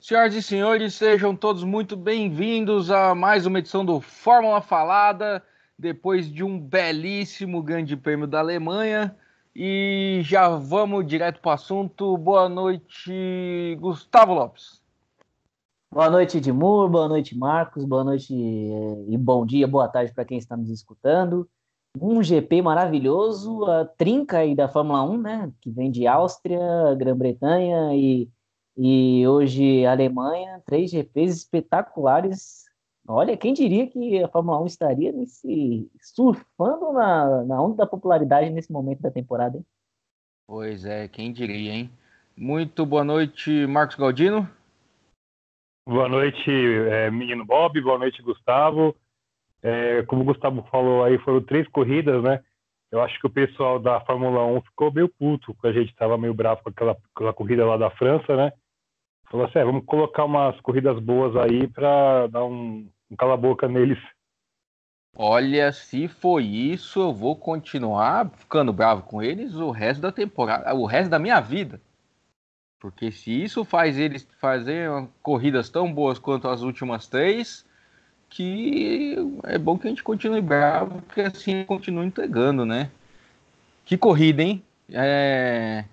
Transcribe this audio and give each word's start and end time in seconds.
Senhoras 0.00 0.34
e 0.34 0.42
senhores, 0.42 0.94
sejam 0.94 1.36
todos 1.36 1.62
muito 1.62 1.94
bem-vindos 1.94 2.90
a 2.90 3.14
mais 3.14 3.44
uma 3.44 3.58
edição 3.58 3.84
do 3.84 4.00
Fórmula 4.00 4.62
Falada, 4.62 5.44
depois 5.78 6.32
de 6.32 6.42
um 6.42 6.58
belíssimo 6.58 7.62
Grande 7.62 7.98
Prêmio 7.98 8.26
da 8.26 8.38
Alemanha. 8.38 9.14
E 9.54 10.22
já 10.24 10.48
vamos 10.48 11.06
direto 11.06 11.38
para 11.42 11.50
o 11.50 11.52
assunto. 11.52 12.16
Boa 12.16 12.48
noite, 12.48 13.76
Gustavo 13.78 14.32
Lopes. 14.32 14.80
Boa 15.92 16.08
noite, 16.08 16.38
Edmur. 16.38 16.88
Boa 16.88 17.06
noite, 17.06 17.36
Marcos. 17.36 17.84
Boa 17.84 18.02
noite 18.02 18.32
e 18.32 19.18
bom 19.18 19.44
dia, 19.44 19.68
boa 19.68 19.86
tarde 19.86 20.14
para 20.14 20.24
quem 20.24 20.38
está 20.38 20.56
nos 20.56 20.70
escutando. 20.70 21.46
Um 22.00 22.22
GP 22.22 22.62
maravilhoso, 22.62 23.66
a 23.66 23.84
trinca 23.84 24.38
aí 24.38 24.54
da 24.54 24.66
Fórmula 24.66 25.02
1, 25.02 25.18
né? 25.18 25.52
Que 25.60 25.70
vem 25.70 25.90
de 25.90 26.06
Áustria, 26.06 26.58
Grã-Bretanha 26.96 27.94
e 27.94 28.30
e 28.82 29.28
hoje, 29.28 29.84
Alemanha, 29.84 30.62
três 30.64 30.90
GPs 30.90 31.36
espetaculares. 31.36 32.64
Olha, 33.06 33.36
quem 33.36 33.52
diria 33.52 33.86
que 33.86 34.22
a 34.22 34.28
Fórmula 34.28 34.62
1 34.62 34.66
estaria 34.66 35.12
nesse, 35.12 35.90
surfando 36.00 36.90
na, 36.90 37.44
na 37.44 37.62
onda 37.62 37.76
da 37.76 37.86
popularidade 37.86 38.48
nesse 38.48 38.72
momento 38.72 39.02
da 39.02 39.10
temporada, 39.10 39.58
hein? 39.58 39.66
Pois 40.46 40.86
é, 40.86 41.06
quem 41.08 41.30
diria, 41.30 41.74
hein? 41.74 41.90
Muito 42.34 42.86
boa 42.86 43.04
noite, 43.04 43.66
Marcos 43.66 43.96
Galdino. 43.96 44.48
Boa 45.86 46.08
noite, 46.08 46.50
é, 46.50 47.10
menino 47.10 47.44
Bob. 47.44 47.78
Boa 47.82 47.98
noite, 47.98 48.22
Gustavo. 48.22 48.96
É, 49.62 50.04
como 50.04 50.22
o 50.22 50.24
Gustavo 50.24 50.66
falou 50.70 51.04
aí, 51.04 51.18
foram 51.18 51.42
três 51.42 51.68
corridas, 51.68 52.22
né? 52.22 52.42
Eu 52.90 53.02
acho 53.02 53.20
que 53.20 53.26
o 53.26 53.30
pessoal 53.30 53.78
da 53.78 54.00
Fórmula 54.00 54.42
1 54.46 54.62
ficou 54.62 54.90
meio 54.90 55.08
puto, 55.10 55.52
porque 55.52 55.68
a 55.68 55.72
gente 55.72 55.90
estava 55.90 56.16
meio 56.16 56.32
bravo 56.32 56.62
com 56.62 56.70
aquela, 56.70 56.96
aquela 57.14 57.34
corrida 57.34 57.66
lá 57.66 57.76
da 57.76 57.90
França, 57.90 58.34
né? 58.34 58.50
Falou 59.30 59.46
assim, 59.46 59.60
é, 59.60 59.64
vamos 59.64 59.84
colocar 59.84 60.24
umas 60.24 60.60
corridas 60.60 60.98
boas 60.98 61.36
aí 61.36 61.68
para 61.68 62.26
dar 62.26 62.44
um, 62.44 62.88
um 63.08 63.16
cala-boca 63.16 63.68
neles. 63.68 63.98
Olha, 65.16 65.72
se 65.72 66.08
foi 66.08 66.44
isso, 66.44 67.00
eu 67.00 67.12
vou 67.12 67.36
continuar 67.36 68.28
ficando 68.30 68.72
bravo 68.72 69.02
com 69.02 69.22
eles 69.22 69.54
o 69.54 69.70
resto 69.70 70.00
da 70.00 70.10
temporada, 70.10 70.74
o 70.74 70.84
resto 70.84 71.10
da 71.10 71.18
minha 71.18 71.40
vida. 71.40 71.80
Porque 72.80 73.12
se 73.12 73.42
isso 73.42 73.64
faz 73.64 73.98
eles 73.98 74.26
fazer 74.40 74.90
corridas 75.22 75.68
tão 75.68 75.92
boas 75.92 76.18
quanto 76.18 76.48
as 76.48 76.62
últimas 76.62 77.06
três, 77.06 77.64
que 78.28 79.14
é 79.44 79.58
bom 79.58 79.78
que 79.78 79.86
a 79.86 79.90
gente 79.90 80.02
continue 80.02 80.40
bravo, 80.40 81.02
porque 81.02 81.20
assim 81.20 81.64
continua 81.64 82.04
entregando, 82.04 82.64
né? 82.64 82.90
Que 83.84 83.96
corrida, 83.98 84.42
hein? 84.42 84.62
É... 84.88 85.84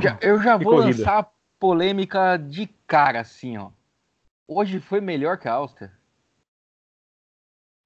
Já, 0.00 0.18
eu 0.22 0.40
já 0.40 0.56
que 0.56 0.64
vou 0.64 0.76
corrida. 0.76 0.98
lançar 0.98 1.33
polêmica 1.64 2.36
de 2.36 2.66
cara, 2.86 3.22
assim, 3.22 3.56
ó. 3.56 3.70
Hoje 4.46 4.80
foi 4.80 5.00
melhor 5.00 5.38
que 5.38 5.48
a 5.48 5.54
Áustria? 5.54 5.90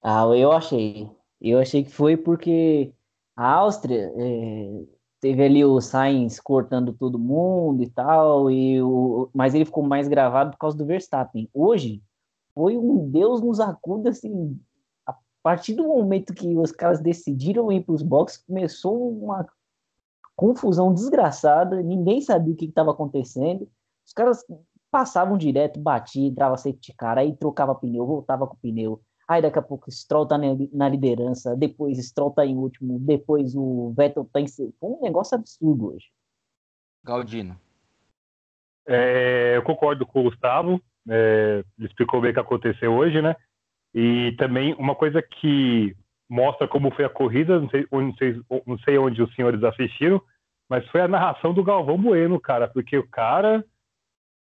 Ah, 0.03 0.25
eu 0.37 0.51
achei. 0.51 1.09
Eu 1.41 1.61
achei 1.61 1.85
que 1.85 1.93
foi 1.93 2.17
porque 2.17 2.93
a 3.37 3.49
Áustria 3.49 4.13
é, 4.17 4.83
teve 5.21 5.45
ali 5.45 5.65
o 5.65 5.81
Sainz 5.81 6.41
cortando 6.41 6.93
todo 6.93 7.21
mundo 7.21 7.81
e 7.81 7.89
tal, 7.89 8.51
e 8.51 8.83
o, 8.83 9.31
mas 9.33 9.55
ele 9.55 9.65
ficou 9.65 9.85
mais 9.85 10.09
gravado 10.09 10.51
por 10.51 10.59
causa 10.59 10.77
do 10.77 10.85
Verstappen. 10.85 11.49
Hoje 11.55 12.03
foi 12.57 12.77
um 12.77 13.09
Deus 13.09 13.41
nos 13.41 13.61
acuda, 13.61 14.11
assim, 14.11 14.61
a 15.07 15.15
partir 15.41 15.75
do 15.75 15.87
momento 15.87 16.35
que 16.35 16.49
os 16.57 16.73
caras 16.73 16.99
decidiram 16.99 17.71
ir 17.71 17.85
para 17.85 17.95
os 17.95 18.03
boxes, 18.03 18.39
começou 18.39 19.09
uma 19.09 19.47
confusão 20.39 20.95
desgraçada, 20.95 21.83
ninguém 21.83 22.21
sabia 22.21 22.55
o 22.55 22.57
que 22.57 22.67
estava 22.67 22.93
acontecendo. 22.93 23.69
Os 24.07 24.13
caras 24.13 24.45
passavam 24.89 25.37
direto, 25.37 25.81
batia, 25.81 26.29
entrava 26.29 26.57
safety 26.57 26.95
car, 26.97 27.19
aí 27.19 27.37
trocava 27.37 27.75
pneu, 27.75 28.07
voltava 28.07 28.47
com 28.47 28.55
o 28.55 28.59
pneu. 28.59 29.03
Aí 29.27 29.43
daqui 29.43 29.59
a 29.59 29.63
pouco 29.63 29.91
Stroll 29.91 30.29
tá 30.29 30.39
na 30.39 30.89
liderança, 30.89 31.57
depois 31.57 31.99
Stroll 31.99 32.31
tá 32.31 32.47
em 32.47 32.57
último, 32.57 33.01
depois 33.01 33.57
o 33.57 33.93
Vettel 33.97 34.31
tá 34.33 34.41
em 34.41 34.47
segundo. 34.47 34.77
Um 34.81 35.03
negócio 35.03 35.37
absurdo 35.37 35.93
hoje. 35.93 36.07
Galdino. 37.05 37.59
É, 38.87 39.57
eu 39.57 39.63
concordo 39.65 40.07
com 40.07 40.21
o 40.21 40.31
Gustavo, 40.31 40.81
é, 41.11 41.65
ele 41.77 41.89
explicou 41.89 42.21
bem 42.21 42.31
o 42.31 42.35
que 42.35 42.41
aconteceu 42.41 42.93
hoje, 42.93 43.21
né? 43.21 43.35
E 43.93 44.37
também 44.39 44.73
uma 44.75 44.95
coisa 44.95 45.21
que 45.21 45.97
mostra 46.29 46.69
como 46.69 46.91
foi 46.91 47.05
a 47.05 47.11
corrida, 47.11 47.59
não 47.59 47.71
sei, 47.71 47.87
sei, 48.19 48.41
não 48.67 48.79
sei 48.81 48.99
onde 48.99 49.23
os 49.23 49.35
senhores 49.35 49.63
assistiram, 49.63 50.21
mas 50.69 50.87
foi 50.89 51.01
a 51.01 51.09
narração 51.09 51.55
do 51.55 51.65
Galvão 51.65 51.97
Bueno, 51.97 52.39
cara, 52.39 52.69
porque 52.69 52.99
o 52.99 53.09
cara, 53.09 53.65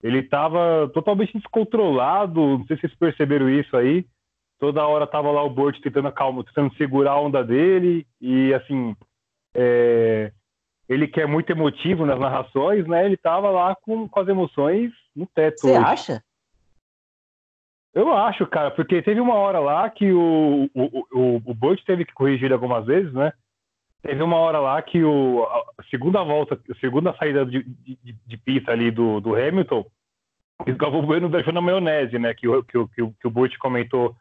ele 0.01 0.19
estava 0.19 0.89
totalmente 0.93 1.37
descontrolado, 1.37 2.39
não 2.59 2.65
sei 2.65 2.77
se 2.77 2.81
vocês 2.81 2.95
perceberam 2.95 3.49
isso 3.49 3.75
aí, 3.75 4.05
toda 4.59 4.87
hora 4.87 5.05
tava 5.05 5.29
lá 5.31 5.43
o 5.43 5.49
Bort 5.49 5.77
tentando 5.81 6.07
acalmar, 6.07 6.45
tentando 6.45 6.73
segurar 6.75 7.11
a 7.11 7.21
onda 7.21 7.43
dele, 7.43 8.07
e 8.21 8.53
assim, 8.53 8.95
é, 9.53 10.31
ele 10.87 11.07
que 11.07 11.19
é 11.19 11.25
muito 11.25 11.49
emotivo 11.49 12.05
nas 12.05 12.19
narrações, 12.19 12.87
né, 12.87 13.05
ele 13.05 13.17
tava 13.17 13.49
lá 13.49 13.75
com, 13.75 14.07
com 14.07 14.19
as 14.19 14.27
emoções 14.27 14.91
no 15.13 15.27
teto. 15.27 15.61
Você 15.61 15.75
acha? 15.75 16.23
Eu 17.93 18.11
acho, 18.11 18.47
cara, 18.47 18.71
porque 18.71 19.01
teve 19.03 19.19
uma 19.19 19.35
hora 19.35 19.59
lá 19.59 19.87
que 19.89 20.11
o, 20.11 20.69
o, 20.73 21.05
o, 21.11 21.35
o 21.45 21.53
Burt 21.53 21.83
teve 21.85 22.05
que 22.05 22.13
corrigir 22.13 22.51
algumas 22.51 22.85
vezes, 22.85 23.13
né? 23.13 23.31
Teve 24.01 24.21
uma 24.23 24.37
hora 24.37 24.59
lá 24.59 24.81
que 24.81 25.03
o, 25.03 25.43
a 25.77 25.83
segunda 25.89 26.23
volta, 26.23 26.59
a 26.69 26.75
segunda 26.79 27.15
saída 27.15 27.45
de, 27.45 27.63
de, 27.63 28.13
de 28.25 28.37
pista 28.37 28.71
ali 28.71 28.89
do, 28.89 29.21
do 29.21 29.35
Hamilton, 29.35 29.85
o 30.59 30.75
Galvão 30.75 31.05
Bueno 31.05 31.29
deixou 31.29 31.53
na 31.53 31.61
maionese, 31.61 32.17
né? 32.17 32.33
Que, 32.33 32.47
o, 32.47 32.63
que, 32.63 32.77
o, 32.77 32.87
que 32.87 33.27
o 33.27 33.31
Burt 33.31 33.55
comentou, 33.57 34.15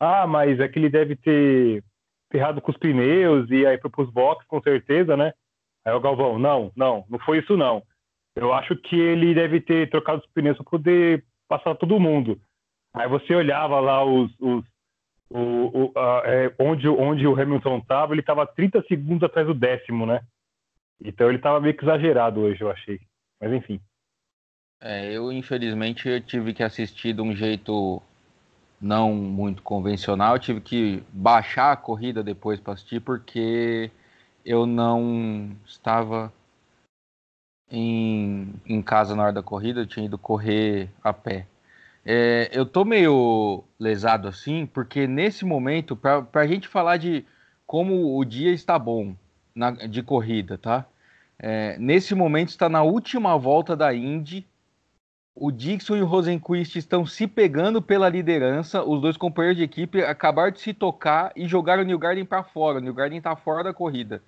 ah, 0.00 0.26
mas 0.26 0.58
é 0.58 0.66
que 0.66 0.78
ele 0.78 0.88
deve 0.88 1.14
ter 1.14 1.84
ferrado 2.32 2.60
com 2.60 2.70
os 2.70 2.76
pneus 2.78 3.50
e 3.50 3.66
aí 3.66 3.78
foi 3.78 3.90
pros 3.90 4.10
boxes, 4.10 4.46
com 4.48 4.60
certeza, 4.62 5.16
né? 5.16 5.32
Aí 5.84 5.92
o 5.92 6.00
Galvão, 6.00 6.38
não, 6.38 6.72
não, 6.74 7.04
não 7.08 7.18
foi 7.18 7.38
isso 7.38 7.56
não. 7.56 7.82
Eu 8.34 8.52
acho 8.52 8.76
que 8.76 8.98
ele 8.98 9.34
deve 9.34 9.60
ter 9.60 9.90
trocado 9.90 10.20
os 10.20 10.32
pneus 10.32 10.56
para 10.56 10.64
poder 10.64 11.24
passar 11.48 11.74
todo 11.74 12.00
mundo. 12.00 12.40
Aí 12.94 13.08
você 13.08 13.34
olhava 13.34 13.80
lá 13.80 14.04
os, 14.04 14.30
os 14.40 14.64
o, 15.30 15.38
o, 15.38 15.98
a, 15.98 16.22
é, 16.24 16.54
onde, 16.58 16.88
onde 16.88 17.26
o 17.26 17.38
Hamilton 17.38 17.78
estava, 17.78 18.14
ele 18.14 18.20
estava 18.20 18.46
30 18.46 18.82
segundos 18.88 19.22
atrás 19.22 19.46
do 19.46 19.54
décimo, 19.54 20.06
né? 20.06 20.22
Então 21.00 21.28
ele 21.28 21.36
estava 21.36 21.60
meio 21.60 21.76
que 21.76 21.84
exagerado 21.84 22.40
hoje, 22.40 22.62
eu 22.62 22.70
achei. 22.70 23.00
Mas 23.40 23.52
enfim. 23.52 23.80
É, 24.80 25.12
eu 25.12 25.30
infelizmente 25.32 26.08
eu 26.08 26.20
tive 26.20 26.54
que 26.54 26.62
assistir 26.62 27.12
de 27.12 27.20
um 27.20 27.34
jeito 27.34 28.02
não 28.80 29.12
muito 29.12 29.62
convencional. 29.62 30.34
Eu 30.34 30.40
tive 30.40 30.60
que 30.60 31.02
baixar 31.12 31.72
a 31.72 31.76
corrida 31.76 32.22
depois 32.22 32.60
para 32.60 32.74
assistir 32.74 33.00
porque 33.00 33.90
eu 34.44 34.66
não 34.66 35.56
estava 35.66 36.32
em, 37.70 38.54
em 38.66 38.80
casa 38.80 39.14
na 39.14 39.24
hora 39.24 39.32
da 39.32 39.42
corrida. 39.42 39.80
Eu 39.80 39.86
tinha 39.86 40.06
ido 40.06 40.18
correr 40.18 40.88
a 41.02 41.12
pé. 41.12 41.46
É, 42.10 42.48
eu 42.54 42.64
tô 42.64 42.86
meio 42.86 43.64
lesado 43.78 44.28
assim, 44.28 44.64
porque 44.64 45.06
nesse 45.06 45.44
momento, 45.44 45.94
para 45.94 46.26
a 46.32 46.46
gente 46.46 46.66
falar 46.66 46.96
de 46.96 47.22
como 47.66 48.16
o 48.18 48.24
dia 48.24 48.50
está 48.50 48.78
bom 48.78 49.14
na, 49.54 49.72
de 49.72 50.02
corrida, 50.02 50.56
tá? 50.56 50.86
É, 51.38 51.76
nesse 51.78 52.14
momento 52.14 52.48
está 52.48 52.66
na 52.66 52.82
última 52.82 53.36
volta 53.36 53.76
da 53.76 53.94
Indy. 53.94 54.46
O 55.34 55.52
Dixon 55.52 55.96
e 55.98 56.02
o 56.02 56.06
Rosenquist 56.06 56.76
estão 56.76 57.04
se 57.04 57.26
pegando 57.26 57.82
pela 57.82 58.08
liderança. 58.08 58.82
Os 58.82 59.02
dois 59.02 59.18
companheiros 59.18 59.58
de 59.58 59.64
equipe 59.64 60.02
acabaram 60.02 60.50
de 60.50 60.60
se 60.60 60.72
tocar 60.72 61.30
e 61.36 61.46
jogaram 61.46 61.82
o 61.82 61.86
New 61.86 61.98
Garden 61.98 62.24
para 62.24 62.42
fora. 62.42 62.78
O 62.78 62.80
New 62.80 62.94
Garden 62.94 63.18
está 63.18 63.36
fora 63.36 63.62
da 63.62 63.74
corrida. 63.74 64.22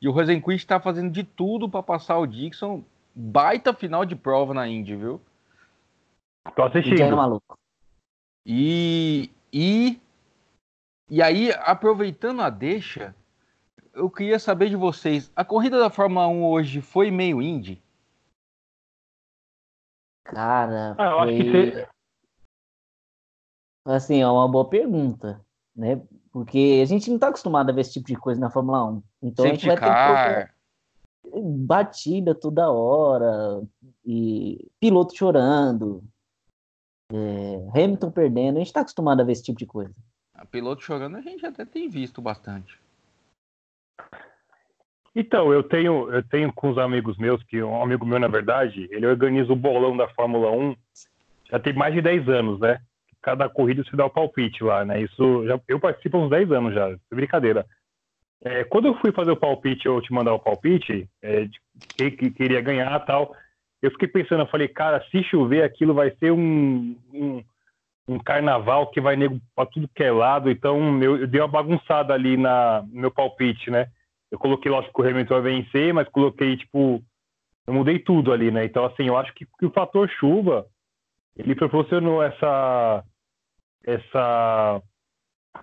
E 0.00 0.06
o 0.06 0.12
Rosenquist 0.12 0.64
está 0.64 0.78
fazendo 0.78 1.10
de 1.10 1.24
tudo 1.24 1.68
para 1.68 1.82
passar 1.82 2.16
o 2.16 2.28
Dixon. 2.28 2.84
Baita 3.12 3.74
final 3.74 4.04
de 4.04 4.14
prova 4.14 4.54
na 4.54 4.68
Indy, 4.68 4.94
viu? 4.94 5.20
Tô 6.54 6.62
assistindo. 6.62 7.16
maluco. 7.16 7.58
E, 8.46 9.30
e, 9.52 10.00
e 11.08 11.22
aí, 11.22 11.50
aproveitando 11.52 12.42
a 12.42 12.50
deixa, 12.50 13.14
eu 13.94 14.10
queria 14.10 14.38
saber 14.38 14.68
de 14.68 14.76
vocês, 14.76 15.32
a 15.34 15.44
corrida 15.44 15.78
da 15.78 15.88
Fórmula 15.88 16.28
1 16.28 16.44
hoje 16.44 16.80
foi 16.80 17.10
meio 17.10 17.40
indie? 17.40 17.82
Cara, 20.24 20.94
ah, 20.98 21.24
foi... 21.24 21.38
Que... 21.38 21.88
Assim, 23.86 24.20
é 24.20 24.28
uma 24.28 24.48
boa 24.48 24.68
pergunta, 24.68 25.44
né? 25.76 26.02
Porque 26.32 26.80
a 26.82 26.86
gente 26.86 27.10
não 27.10 27.18
tá 27.18 27.28
acostumado 27.28 27.70
a 27.70 27.72
ver 27.72 27.82
esse 27.82 27.92
tipo 27.92 28.06
de 28.06 28.16
coisa 28.16 28.40
na 28.40 28.50
Fórmula 28.50 28.84
1. 28.84 29.02
Então 29.22 29.44
Sempre 29.44 29.50
a 29.50 29.54
gente 29.54 29.66
vai 29.66 29.76
car. 29.76 30.46
ter 30.46 30.54
batida 31.42 32.34
toda 32.34 32.70
hora 32.70 33.62
e 34.04 34.70
piloto 34.80 35.16
chorando, 35.16 36.02
é, 37.12 37.82
Hamilton 37.82 38.10
perdendo, 38.10 38.56
a 38.56 38.58
gente 38.58 38.68
está 38.68 38.80
acostumado 38.80 39.20
a 39.20 39.24
ver 39.24 39.32
esse 39.32 39.44
tipo 39.44 39.58
de 39.58 39.66
coisa. 39.66 39.94
A 40.34 40.44
piloto 40.44 40.82
chorando 40.82 41.16
a 41.16 41.20
gente 41.20 41.44
até 41.44 41.64
tem 41.64 41.88
visto 41.88 42.20
bastante. 42.20 42.78
Então, 45.14 45.52
eu 45.52 45.62
tenho, 45.62 46.10
eu 46.12 46.22
tenho 46.24 46.52
com 46.52 46.70
os 46.70 46.78
amigos 46.78 47.16
meus, 47.16 47.40
que 47.44 47.62
um 47.62 47.80
amigo 47.80 48.04
meu, 48.04 48.18
na 48.18 48.26
verdade, 48.26 48.88
ele 48.90 49.06
organiza 49.06 49.52
o 49.52 49.56
bolão 49.56 49.96
da 49.96 50.08
Fórmula 50.08 50.50
1 50.50 50.74
já 51.50 51.58
tem 51.60 51.72
mais 51.72 51.94
de 51.94 52.02
10 52.02 52.28
anos, 52.28 52.58
né? 52.58 52.80
Cada 53.22 53.48
corrida 53.48 53.84
se 53.84 53.96
dá 53.96 54.06
o 54.06 54.10
palpite 54.10 54.64
lá, 54.64 54.84
né? 54.84 55.00
Isso 55.02 55.46
já, 55.46 55.60
eu 55.68 55.78
participo 55.78 56.16
há 56.16 56.20
uns 56.20 56.30
10 56.30 56.50
anos 56.50 56.74
já, 56.74 56.96
brincadeira. 57.12 57.64
É, 58.42 58.64
quando 58.64 58.88
eu 58.88 58.94
fui 58.96 59.12
fazer 59.12 59.30
o 59.30 59.36
palpite, 59.36 59.88
ou 59.88 60.02
te 60.02 60.12
mandar 60.12 60.34
o 60.34 60.38
palpite, 60.38 61.08
é, 61.22 61.44
de 61.44 61.60
quem 61.96 62.10
que 62.10 62.30
queria 62.30 62.60
ganhar 62.60 62.98
tal, 63.06 63.34
eu 63.84 63.90
fiquei 63.90 64.08
pensando, 64.08 64.40
eu 64.40 64.46
falei, 64.46 64.66
cara, 64.66 65.04
se 65.10 65.22
chover 65.24 65.62
aquilo 65.62 65.92
vai 65.92 66.10
ser 66.16 66.32
um, 66.32 66.96
um, 67.12 67.44
um 68.08 68.18
carnaval 68.18 68.90
que 68.90 68.98
vai 68.98 69.14
nego 69.14 69.38
pra 69.54 69.66
tudo 69.66 69.90
que 69.94 70.02
é 70.02 70.10
lado, 70.10 70.50
então 70.50 71.02
eu, 71.02 71.18
eu 71.18 71.26
dei 71.26 71.38
uma 71.38 71.48
bagunçada 71.48 72.14
ali 72.14 72.34
na, 72.38 72.80
no 72.90 73.02
meu 73.02 73.10
palpite, 73.10 73.70
né? 73.70 73.88
Eu 74.30 74.38
coloquei, 74.38 74.70
lógico, 74.70 75.02
que 75.02 75.06
o 75.06 75.10
Hamilton 75.10 75.42
vai 75.42 75.52
vencer, 75.52 75.92
mas 75.92 76.08
coloquei, 76.08 76.56
tipo, 76.56 77.02
eu 77.66 77.74
mudei 77.74 77.98
tudo 77.98 78.32
ali, 78.32 78.50
né? 78.50 78.64
Então, 78.64 78.86
assim, 78.86 79.06
eu 79.06 79.18
acho 79.18 79.34
que, 79.34 79.44
que 79.44 79.66
o 79.66 79.70
fator 79.70 80.08
chuva, 80.08 80.66
ele 81.36 81.54
proporcionou 81.54 82.22
essa, 82.22 83.04
essa 83.84 84.82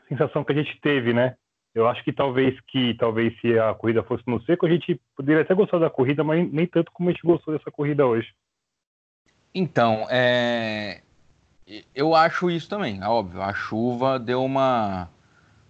sensação 0.07 0.43
que 0.43 0.51
a 0.51 0.55
gente 0.55 0.79
teve, 0.79 1.11
né? 1.11 1.35
Eu 1.73 1.87
acho 1.87 2.03
que 2.03 2.11
talvez 2.11 2.59
que 2.67 2.93
talvez 2.95 3.39
se 3.39 3.57
a 3.57 3.73
corrida 3.73 4.03
fosse 4.03 4.23
no 4.27 4.41
seco, 4.43 4.65
a 4.65 4.69
gente 4.69 4.99
poderia 5.15 5.41
até 5.41 5.53
gostar 5.53 5.79
da 5.79 5.89
corrida, 5.89 6.23
mas 6.23 6.51
nem 6.51 6.67
tanto 6.67 6.91
como 6.91 7.09
a 7.09 7.11
gente 7.11 7.25
gostou 7.25 7.57
dessa 7.57 7.71
corrida 7.71 8.05
hoje. 8.05 8.33
Então, 9.53 10.05
é... 10.09 11.01
eu 11.95 12.13
acho 12.13 12.49
isso 12.49 12.69
também, 12.69 13.01
é 13.01 13.07
óbvio. 13.07 13.41
A 13.41 13.53
chuva 13.53 14.19
deu 14.19 14.43
uma 14.43 15.09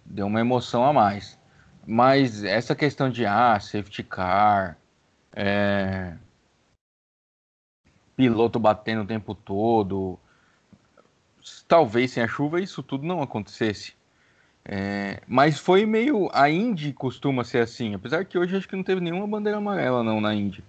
deu 0.04 0.26
uma 0.26 0.40
emoção 0.40 0.84
a 0.84 0.92
mais. 0.92 1.40
Mas 1.86 2.44
essa 2.44 2.74
questão 2.74 3.08
de 3.08 3.24
ah, 3.24 3.58
safety 3.60 4.02
car, 4.02 4.76
é... 5.32 6.16
piloto 8.16 8.58
batendo 8.58 9.02
o 9.02 9.06
tempo 9.06 9.34
todo, 9.36 10.18
talvez 11.68 12.10
sem 12.10 12.22
a 12.22 12.28
chuva 12.28 12.60
isso 12.60 12.82
tudo 12.82 13.06
não 13.06 13.22
acontecesse. 13.22 13.94
É, 14.64 15.20
mas 15.26 15.58
foi 15.58 15.84
meio. 15.84 16.28
A 16.32 16.48
Indy 16.48 16.92
costuma 16.92 17.44
ser 17.44 17.58
assim, 17.58 17.94
apesar 17.94 18.24
que 18.24 18.38
hoje 18.38 18.56
acho 18.56 18.68
que 18.68 18.76
não 18.76 18.84
teve 18.84 19.00
nenhuma 19.00 19.26
bandeira 19.26 19.58
amarela 19.58 20.02
não 20.02 20.20
na 20.20 20.34
Indy. 20.34 20.62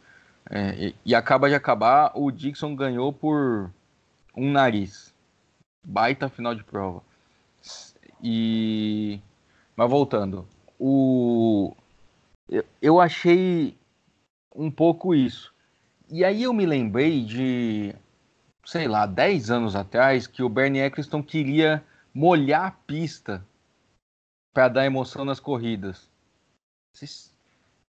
É, 0.50 0.88
e, 0.88 0.96
e, 1.06 1.16
acaba 1.16 1.48
de 1.48 1.56
acabar, 1.56 2.12
o 2.16 2.30
Dixon 2.32 2.76
ganhou 2.76 3.14
por 3.14 3.72
um 4.36 4.52
nariz. 4.52 5.14
Baita 5.86 6.30
final 6.30 6.56
de 6.56 6.64
prova. 6.64 7.02
E. 8.22 9.20
Mas 9.76 9.90
voltando. 9.90 10.48
O. 10.80 11.76
Eu, 12.50 12.66
eu 12.82 13.02
achei 13.02 13.76
um 14.56 14.70
pouco 14.72 15.16
isso. 15.16 15.54
E 16.10 16.24
aí 16.24 16.44
eu 16.44 16.54
me 16.54 16.66
lembrei 16.66 17.24
de. 17.24 17.96
Sei 18.66 18.88
lá, 18.88 19.06
10 19.06 19.52
anos 19.52 19.76
atrás, 19.76 20.26
que 20.26 20.42
o 20.42 20.50
Bernie 20.50 20.82
Eccleston 20.82 21.22
queria 21.22 21.84
molhar 22.14 22.66
a 22.66 22.72
pista 22.72 23.44
para 24.54 24.68
dar 24.70 24.86
emoção 24.86 25.26
nas 25.26 25.40
corridas. 25.40 26.10
Vocês... 26.94 27.34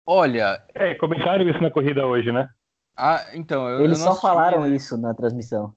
Olha. 0.07 0.63
É, 0.75 0.95
comentaram 0.95 1.49
isso 1.49 1.61
na 1.61 1.71
corrida 1.71 2.07
hoje, 2.07 2.33
né? 2.33 2.49
Ah, 2.97 3.27
então. 3.35 3.69
Eu, 3.69 3.85
eles 3.85 3.99
eu 3.99 4.05
só 4.05 4.11
assisti, 4.11 4.27
falaram 4.27 4.63
né? 4.63 4.71
isso 4.71 4.97
na 4.97 5.13
transmissão. 5.13 5.75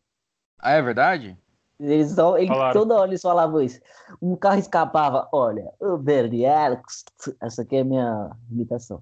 Ah, 0.57 0.71
é 0.71 0.81
verdade? 0.81 1.37
Eles 1.79 2.11
só, 2.11 2.37
ele, 2.37 2.51
toda 2.73 2.95
hora 2.95 3.09
eles 3.09 3.21
falavam 3.21 3.61
isso. 3.61 3.79
Um 4.21 4.35
carro 4.35 4.59
escapava, 4.59 5.29
olha, 5.31 5.71
o 5.79 5.97
Bernie 5.97 6.43
essa 6.43 7.61
aqui 7.61 7.77
é 7.77 7.81
a 7.81 7.85
minha 7.85 8.31
imitação. 8.51 9.01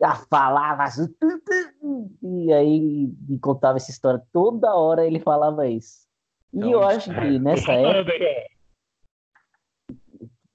Já 0.00 0.14
falava 0.14 0.84
assim, 0.84 1.08
e 2.22 2.52
aí 2.52 3.10
e 3.30 3.38
contava 3.38 3.78
essa 3.78 3.90
história. 3.90 4.22
Toda 4.32 4.74
hora 4.74 5.06
ele 5.06 5.18
falava 5.18 5.66
isso. 5.66 6.06
E 6.52 6.58
então, 6.58 6.70
eu 6.70 6.82
acho 6.82 7.10
que 7.10 7.18
é, 7.18 7.38
nessa 7.38 7.72
época 7.72 8.12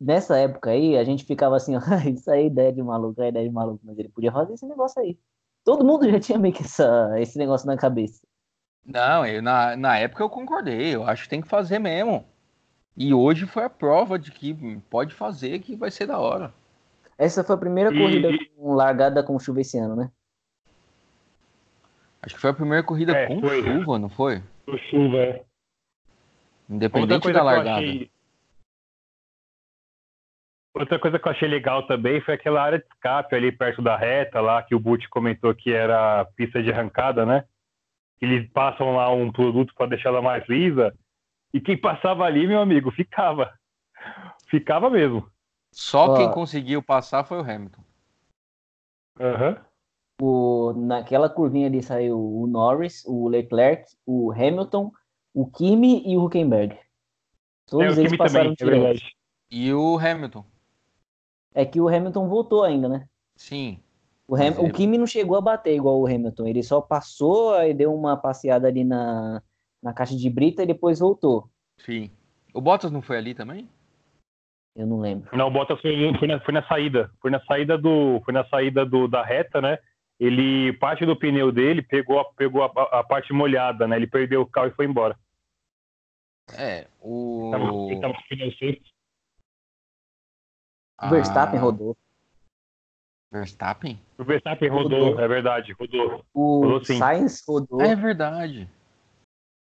nessa 0.03 0.37
época 0.37 0.71
aí, 0.71 0.97
a 0.97 1.03
gente 1.03 1.23
ficava 1.23 1.55
assim, 1.55 1.73
isso 2.13 2.29
aí 2.29 2.43
é 2.43 2.45
ideia 2.47 2.73
de 2.73 2.83
maluco, 2.83 3.21
é 3.21 3.29
ideia 3.29 3.47
de 3.47 3.53
maluco, 3.53 3.79
mas 3.83 3.97
ele 3.97 4.09
podia 4.09 4.31
fazer 4.31 4.53
esse 4.53 4.65
negócio 4.65 5.01
aí. 5.01 5.17
Todo 5.63 5.85
mundo 5.85 6.09
já 6.09 6.19
tinha 6.19 6.37
meio 6.37 6.53
que 6.53 6.63
essa, 6.63 7.13
esse 7.17 7.37
negócio 7.37 7.65
na 7.65 7.77
cabeça. 7.77 8.21
Não, 8.85 9.25
eu, 9.25 9.41
na, 9.41 9.77
na 9.77 9.97
época 9.97 10.21
eu 10.21 10.29
concordei, 10.29 10.93
eu 10.93 11.05
acho 11.05 11.23
que 11.23 11.29
tem 11.29 11.41
que 11.41 11.47
fazer 11.47 11.79
mesmo. 11.79 12.25
E 12.95 13.13
hoje 13.13 13.45
foi 13.45 13.63
a 13.63 13.69
prova 13.69 14.19
de 14.19 14.29
que 14.31 14.53
pode 14.89 15.15
fazer, 15.15 15.59
que 15.59 15.75
vai 15.75 15.89
ser 15.89 16.05
da 16.05 16.19
hora. 16.19 16.53
Essa 17.17 17.43
foi 17.43 17.55
a 17.55 17.59
primeira 17.59 17.93
e... 17.93 17.97
corrida 17.97 18.29
com 18.57 18.73
largada 18.73 19.23
com 19.23 19.39
chuva 19.39 19.61
esse 19.61 19.77
ano, 19.77 19.95
né? 19.95 20.11
Acho 22.21 22.35
que 22.35 22.41
foi 22.41 22.49
a 22.49 22.53
primeira 22.53 22.83
corrida 22.83 23.13
é, 23.13 23.27
com 23.27 23.39
foi. 23.39 23.63
chuva, 23.63 23.99
não 23.99 24.09
foi? 24.09 24.43
Com 24.65 24.77
chuva, 24.77 25.17
é. 25.17 25.43
Independente 26.69 27.31
da 27.31 27.43
largada. 27.43 27.79
Achei, 27.79 28.11
Outra 30.73 30.97
coisa 30.97 31.19
que 31.19 31.27
eu 31.27 31.31
achei 31.31 31.47
legal 31.47 31.85
também 31.85 32.19
foi 32.21 32.33
aquela 32.33 32.61
área 32.61 32.79
de 32.79 32.85
escape 32.85 33.35
ali 33.35 33.51
perto 33.51 33.79
da 33.81 33.95
reta 33.95 34.41
lá, 34.41 34.63
que 34.63 34.73
o 34.73 34.79
Butch 34.79 35.07
comentou 35.07 35.53
que 35.53 35.71
era 35.71 36.25
pista 36.35 36.63
de 36.63 36.71
arrancada, 36.71 37.25
né? 37.25 37.45
Eles 38.19 38.49
passam 38.51 38.95
lá 38.95 39.11
um 39.11 39.31
produto 39.31 39.73
para 39.75 39.89
deixar 39.89 40.09
ela 40.09 40.21
mais 40.21 40.47
lisa. 40.49 40.95
E 41.53 41.61
quem 41.61 41.77
passava 41.77 42.23
ali, 42.23 42.47
meu 42.47 42.59
amigo, 42.59 42.89
ficava. 42.89 43.53
Ficava 44.47 44.89
mesmo. 44.89 45.29
Só 45.71 46.17
quem 46.17 46.31
conseguiu 46.31 46.81
passar 46.81 47.23
foi 47.23 47.37
o 47.37 47.41
Hamilton. 47.41 47.83
Uhum. 49.19 49.55
O, 50.21 50.73
naquela 50.73 51.29
curvinha 51.29 51.67
ali 51.67 51.83
saiu 51.83 52.17
o 52.17 52.47
Norris, 52.47 53.03
o 53.05 53.27
Leclerc, 53.27 53.83
o 54.05 54.31
Hamilton, 54.31 54.91
o 55.33 55.45
Kimi 55.51 56.03
e 56.05 56.17
o 56.17 56.25
Huckenberg. 56.25 56.79
Todos 57.67 57.97
é, 57.97 58.01
eles 58.01 58.17
passaram 58.17 58.55
também, 58.55 58.85
é 58.87 58.95
E 59.51 59.73
o 59.73 59.97
Hamilton 59.97 60.45
é 61.53 61.65
que 61.65 61.79
o 61.79 61.87
Hamilton 61.87 62.27
voltou 62.27 62.63
ainda, 62.63 62.89
né? 62.89 63.07
Sim. 63.35 63.79
O, 64.27 64.35
Ham... 64.35 64.59
o 64.59 64.71
Kimi 64.71 64.97
não 64.97 65.07
chegou 65.07 65.37
a 65.37 65.41
bater 65.41 65.75
igual 65.75 65.99
o 65.99 66.07
Hamilton, 66.07 66.47
ele 66.47 66.63
só 66.63 66.81
passou 66.81 67.61
e 67.63 67.73
deu 67.73 67.93
uma 67.93 68.15
passeada 68.17 68.67
ali 68.67 68.83
na, 68.83 69.41
na 69.81 69.93
caixa 69.93 70.15
de 70.15 70.29
brita 70.29 70.63
e 70.63 70.67
depois 70.67 70.99
voltou. 70.99 71.49
Sim. 71.77 72.09
O 72.53 72.61
Bottas 72.61 72.91
não 72.91 73.01
foi 73.01 73.17
ali 73.17 73.33
também? 73.33 73.67
Eu 74.75 74.87
não 74.87 74.99
lembro. 74.99 75.35
Não, 75.35 75.47
o 75.47 75.51
Bottas 75.51 75.79
foi, 75.81 75.95
foi, 76.17 76.27
na, 76.27 76.39
foi 76.39 76.53
na 76.53 76.67
saída. 76.67 77.11
Foi 77.21 77.29
na 77.29 77.39
saída 77.45 77.77
do. 77.77 78.21
Foi 78.25 78.33
na 78.33 78.45
saída 78.45 78.85
do, 78.85 79.07
da 79.07 79.23
reta, 79.23 79.61
né? 79.61 79.77
Ele, 80.19 80.73
parte 80.73 81.05
do 81.05 81.15
pneu 81.15 81.51
dele 81.51 81.81
pegou, 81.81 82.23
pegou 82.35 82.63
a, 82.63 82.99
a 82.99 83.03
parte 83.03 83.33
molhada, 83.33 83.87
né? 83.87 83.95
Ele 83.95 84.07
perdeu 84.07 84.41
o 84.41 84.47
carro 84.47 84.67
e 84.67 84.75
foi 84.75 84.85
embora. 84.85 85.17
É, 86.57 86.87
o. 86.99 87.51
Ele 87.89 87.99
tava 87.99 88.13
com 88.13 88.19
o 88.19 88.27
pneu 88.27 88.51
seco. 88.53 88.92
O 91.05 91.09
Verstappen 91.09 91.59
ah. 91.59 91.61
rodou. 91.61 91.97
Verstappen? 93.31 93.99
O 94.17 94.23
Verstappen 94.23 94.69
rodou, 94.69 95.05
rodou. 95.05 95.19
é 95.19 95.27
verdade, 95.27 95.73
rodou. 95.73 96.23
O 96.33 96.61
rodou, 96.61 96.85
Sainz 96.85 97.43
rodou. 97.47 97.81
É 97.81 97.95
verdade. 97.95 98.69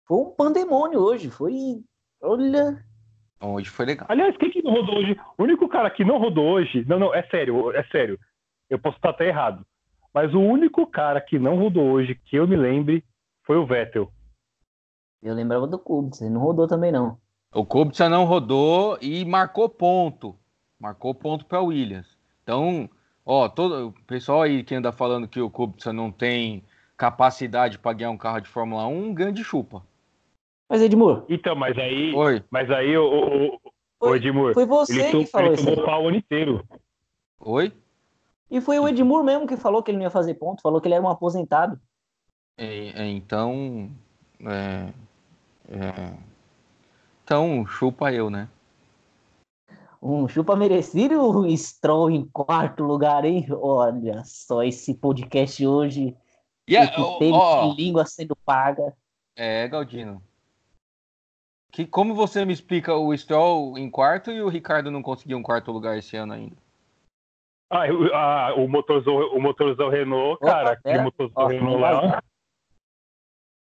Foi 0.06 0.18
um 0.18 0.30
pandemônio 0.30 1.00
hoje, 1.00 1.30
foi... 1.30 1.82
Olha... 2.20 2.84
Hoje 3.40 3.70
foi 3.70 3.86
legal. 3.86 4.06
Aliás, 4.10 4.36
quem 4.36 4.50
que 4.50 4.62
não 4.62 4.72
rodou 4.72 4.98
hoje? 4.98 5.18
O 5.38 5.42
único 5.42 5.68
cara 5.68 5.90
que 5.90 6.04
não 6.04 6.18
rodou 6.18 6.44
hoje... 6.52 6.84
Não, 6.86 6.98
não, 6.98 7.14
é 7.14 7.22
sério, 7.28 7.72
é 7.72 7.82
sério. 7.84 8.18
Eu 8.68 8.78
posso 8.78 8.96
estar 8.96 9.10
até 9.10 9.26
errado. 9.26 9.64
Mas 10.12 10.34
o 10.34 10.40
único 10.40 10.86
cara 10.86 11.20
que 11.20 11.38
não 11.38 11.58
rodou 11.58 11.92
hoje, 11.92 12.14
que 12.14 12.36
eu 12.36 12.46
me 12.46 12.56
lembre, 12.56 13.02
foi 13.44 13.56
o 13.56 13.66
Vettel. 13.66 14.12
Eu 15.22 15.34
lembrava 15.34 15.66
do 15.66 15.78
Kubica, 15.78 16.24
ele 16.24 16.34
não 16.34 16.40
rodou 16.40 16.66
também 16.66 16.92
não. 16.92 17.16
O 17.54 17.64
Kubica 17.64 18.08
não 18.08 18.24
rodou 18.24 18.98
e 19.00 19.24
marcou 19.24 19.68
ponto. 19.68 20.36
Marcou 20.82 21.14
ponto 21.14 21.46
para 21.46 21.60
Williams. 21.60 22.08
Então, 22.42 22.90
ó, 23.24 23.48
todo 23.48 23.90
o 23.90 23.92
pessoal 24.04 24.42
aí 24.42 24.64
que 24.64 24.74
anda 24.74 24.90
falando 24.90 25.28
que 25.28 25.40
o 25.40 25.48
Kubica 25.48 25.92
não 25.92 26.10
tem 26.10 26.64
capacidade 26.96 27.78
para 27.78 27.92
ganhar 27.92 28.10
um 28.10 28.18
carro 28.18 28.40
de 28.40 28.48
Fórmula 28.48 28.88
1, 28.88 29.04
um 29.04 29.14
grande 29.14 29.44
chupa. 29.44 29.86
Mas 30.68 30.82
Edmur. 30.82 31.24
Então, 31.28 31.54
mas 31.54 31.78
aí, 31.78 32.12
Oi. 32.12 32.42
mas 32.50 32.68
aí 32.68 32.96
o, 32.98 33.04
o, 33.04 33.54
o, 33.54 34.08
o 34.08 34.16
Edmur, 34.16 34.54
foi 34.54 34.66
você 34.66 35.02
ele 35.02 35.24
que 35.24 35.30
falou 35.30 35.52
ele 35.52 35.64
tomou 35.64 35.84
pau 35.84 36.02
o 36.02 36.08
ano 36.08 36.16
inteiro. 36.16 36.64
Oi? 37.38 37.72
E 38.50 38.60
foi 38.60 38.80
o 38.80 38.88
Edmur 38.88 39.22
mesmo 39.22 39.46
que 39.46 39.56
falou 39.56 39.84
que 39.84 39.92
ele 39.92 39.98
não 39.98 40.04
ia 40.04 40.10
fazer 40.10 40.34
ponto, 40.34 40.62
falou 40.62 40.80
que 40.80 40.88
ele 40.88 40.96
era 40.96 41.04
um 41.04 41.08
aposentado. 41.08 41.80
É, 42.58 43.02
é, 43.02 43.08
então, 43.08 43.88
é, 44.40 44.92
é, 45.68 46.16
então 47.22 47.64
chupa 47.66 48.12
eu, 48.12 48.28
né? 48.28 48.48
Um 50.02 50.26
chupa 50.26 50.56
merecido 50.56 51.22
o 51.22 51.56
Stroll 51.56 52.10
em 52.10 52.24
quarto 52.24 52.82
lugar, 52.82 53.24
hein? 53.24 53.46
Olha 53.52 54.24
só 54.24 54.64
esse 54.64 54.94
podcast 54.94 55.64
hoje. 55.64 56.16
Yeah, 56.68 56.90
que 56.90 57.18
teve 57.20 57.32
oh, 57.32 57.72
língua 57.74 58.04
sendo 58.04 58.34
paga. 58.34 58.96
É, 59.36 59.68
Galdino. 59.68 60.20
Que, 61.70 61.86
como 61.86 62.16
você 62.16 62.44
me 62.44 62.52
explica 62.52 62.96
o 62.96 63.16
Stroll 63.16 63.78
em 63.78 63.88
quarto 63.88 64.32
e 64.32 64.42
o 64.42 64.48
Ricardo 64.48 64.90
não 64.90 65.02
conseguiu 65.02 65.38
um 65.38 65.42
quarto 65.42 65.70
lugar 65.70 65.96
esse 65.96 66.16
ano 66.16 66.32
ainda? 66.32 66.56
Ah, 67.70 67.84
ah 68.12 68.54
o 68.56 68.66
motorzão, 68.66 69.14
o 69.14 69.40
motorzão 69.40 69.88
Renault, 69.88 70.40
cara, 70.40 70.72
aquele 70.72 70.98
motorzão 70.98 71.46
Renault 71.46 71.80
lá. 71.80 72.22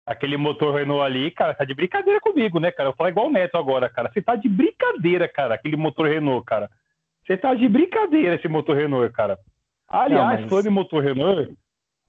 Aquele 0.09 0.37
motor 0.37 0.73
Renault 0.73 1.05
ali, 1.05 1.29
cara, 1.29 1.53
tá 1.53 1.63
de 1.63 1.75
brincadeira 1.75 2.19
comigo, 2.19 2.59
né, 2.59 2.71
cara? 2.71 2.89
Eu 2.89 2.93
falo 2.93 3.11
igual 3.11 3.27
o 3.27 3.31
Neto 3.31 3.55
agora, 3.57 3.87
cara. 3.87 4.11
Você 4.11 4.19
tá 4.19 4.35
de 4.35 4.49
brincadeira, 4.49 5.27
cara, 5.27 5.53
aquele 5.53 5.77
motor 5.77 6.09
Renault, 6.09 6.43
cara. 6.45 6.67
Você 7.23 7.37
tá 7.37 7.53
de 7.53 7.69
brincadeira 7.69 8.33
esse 8.33 8.47
motor 8.47 8.75
Renault, 8.75 9.13
cara. 9.13 9.37
Aliás, 9.87 10.41
mas... 10.41 10.49
falando 10.49 10.65
em 10.65 10.71
motor 10.71 11.03
Renault, 11.03 11.55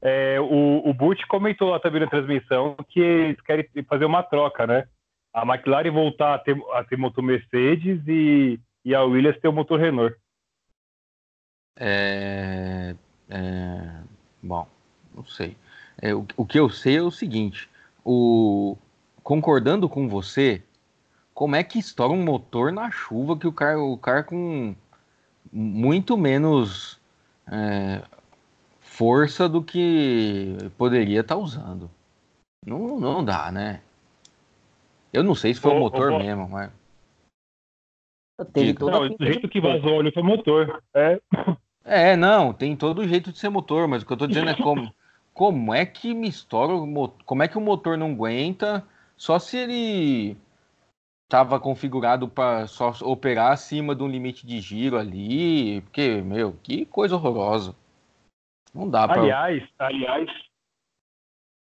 é, 0.01 0.41
o, 0.41 0.89
o 0.89 0.95
Butch 0.95 1.27
comentou 1.27 1.69
lá 1.69 1.79
também 1.79 2.01
na 2.01 2.07
transmissão 2.07 2.75
que 2.89 3.01
eles 3.01 3.41
querem 3.43 3.69
fazer 3.87 4.07
uma 4.07 4.23
troca, 4.23 4.67
né? 4.67 4.89
A 5.35 5.43
McLaren 5.43 5.91
voltar 5.91 6.35
a 6.35 6.39
ter, 6.39 6.57
a 6.73 6.83
ter 6.83 6.97
motor 6.97 7.23
Mercedes 7.23 8.01
e, 8.09 8.59
e 8.83 8.95
a 8.95 9.03
Williams 9.03 9.39
ter 9.41 9.49
o 9.49 9.53
motor 9.53 9.79
Renault. 9.79 10.17
É, 11.79 12.95
é, 13.29 14.01
bom, 14.43 14.67
não 15.15 15.27
sei. 15.27 15.55
É, 16.01 16.15
o, 16.15 16.27
o 16.35 16.47
que 16.47 16.59
eu 16.59 16.71
sei 16.71 16.97
é 16.97 17.03
o 17.03 17.11
seguinte: 17.11 17.69
o, 18.05 18.77
concordando 19.23 19.89
com 19.89 20.09
você, 20.09 20.63
como 21.35 21.57
é 21.57 21.63
que 21.63 21.79
estoura 21.79 22.13
um 22.13 22.25
motor 22.25 22.73
na 22.73 22.91
chuva 22.91 23.39
que 23.39 23.47
o 23.47 23.53
cara, 23.53 23.81
o 23.81 23.97
cara 23.97 24.23
com 24.23 24.75
muito 25.53 26.17
menos 26.17 27.01
é, 27.51 28.03
força 28.81 29.49
do 29.49 29.63
que 29.63 30.57
poderia 30.77 31.21
estar 31.21 31.35
tá 31.35 31.41
usando. 31.41 31.91
Não, 32.67 33.01
não 33.01 33.25
dá, 33.25 33.51
né? 33.51 33.81
Eu 35.13 35.25
não 35.25 35.35
sei 35.35 35.55
se 35.55 35.61
foi 35.61 35.73
o 35.73 35.81
motor 35.81 36.19
mesmo, 36.19 36.49
mas. 36.49 36.71
Tem 38.53 38.75
todo 38.75 38.91
não, 38.93 39.03
o 39.03 39.25
jeito 39.25 39.49
que 39.49 39.61
vazou 39.61 39.95
óleo 39.95 40.13
foi 40.13 40.23
motor. 40.23 40.83
É. 40.95 41.21
é, 41.85 42.17
não, 42.17 42.53
tem 42.53 42.77
todo 42.77 43.07
jeito 43.09 43.33
de 43.33 43.39
ser 43.39 43.49
motor, 43.49 43.89
mas 43.89 44.03
o 44.03 44.07
que 44.07 44.13
eu 44.13 44.17
tô 44.17 44.27
dizendo 44.27 44.51
é 44.51 44.55
como, 44.55 44.95
como 45.33 45.75
é 45.75 45.87
que 45.87 46.15
me 46.15 46.29
estoura 46.29 46.75
o 46.75 46.87
motor, 46.87 47.25
como 47.25 47.43
é 47.43 47.49
que 47.49 47.59
o 47.59 47.61
motor 47.61 47.97
não 47.97 48.13
aguenta 48.13 48.85
só 49.17 49.39
se 49.39 49.57
ele 49.57 50.37
estava 51.25 51.61
configurado 51.61 52.29
para 52.29 52.67
só 52.67 52.93
operar 53.03 53.53
acima 53.53 53.95
de 53.95 54.03
um 54.03 54.09
limite 54.09 54.45
de 54.45 54.61
giro 54.61 54.99
ali, 54.99 55.81
porque, 55.83 56.21
meu, 56.23 56.57
que 56.63 56.85
coisa 56.87 57.15
horrorosa. 57.15 57.75
Não 58.75 58.89
dá 58.91 59.07
para. 59.07 59.21
Aliás, 59.21 59.63
aliás, 59.79 60.31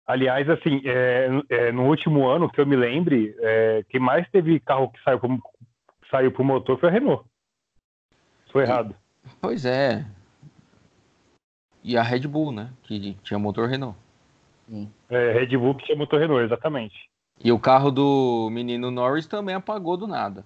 aliás, 0.06 0.50
assim, 0.50 0.82
é, 0.84 1.28
é, 1.48 1.72
no 1.72 1.86
último 1.86 2.28
ano 2.28 2.50
que 2.50 2.60
eu 2.60 2.66
me 2.66 2.76
lembre, 2.76 3.34
é, 3.38 3.84
quem 3.88 4.00
mais 4.00 4.28
teve 4.30 4.60
carro 4.60 4.90
que 4.90 5.02
saiu 5.02 5.18
pro, 5.18 5.42
saiu 6.10 6.30
pro 6.30 6.44
motor 6.44 6.78
foi 6.78 6.90
a 6.90 6.92
Renault. 6.92 7.24
Foi 8.50 8.62
errado. 8.62 8.94
Pois 9.40 9.64
é. 9.64 10.04
E 11.86 11.96
a 11.96 12.02
Red 12.02 12.26
Bull, 12.26 12.50
né? 12.50 12.72
Que 12.82 13.14
tinha 13.22 13.38
motor 13.38 13.68
Renault. 13.68 13.96
É, 15.08 15.32
Red 15.34 15.56
Bull 15.56 15.76
que 15.76 15.84
tinha 15.84 15.96
motor 15.96 16.18
Renault, 16.18 16.42
exatamente. 16.44 17.08
E 17.38 17.52
o 17.52 17.60
carro 17.60 17.92
do 17.92 18.50
menino 18.50 18.90
Norris 18.90 19.28
também 19.28 19.54
apagou 19.54 19.96
do 19.96 20.08
nada. 20.08 20.44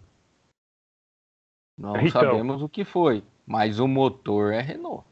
Não 1.78 1.96
então, 1.96 2.10
sabemos 2.10 2.60
o 2.60 2.68
que 2.68 2.84
foi, 2.84 3.24
mas 3.46 3.80
o 3.80 3.88
motor 3.88 4.52
é 4.52 4.60
Renault. 4.60 5.02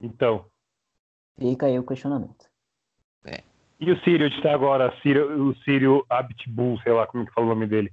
Então. 0.00 0.46
Fica 1.36 1.66
aí 1.66 1.76
o 1.76 1.84
questionamento. 1.84 2.48
É. 3.24 3.42
E 3.80 3.90
o 3.90 4.00
Sírio 4.04 4.28
está 4.28 4.54
agora, 4.54 4.94
o 5.40 5.54
Sírio 5.64 6.06
Abitbull, 6.08 6.78
sei 6.82 6.92
lá 6.92 7.04
como 7.04 7.26
que 7.26 7.32
fala 7.32 7.48
o 7.48 7.50
nome 7.50 7.66
dele. 7.66 7.92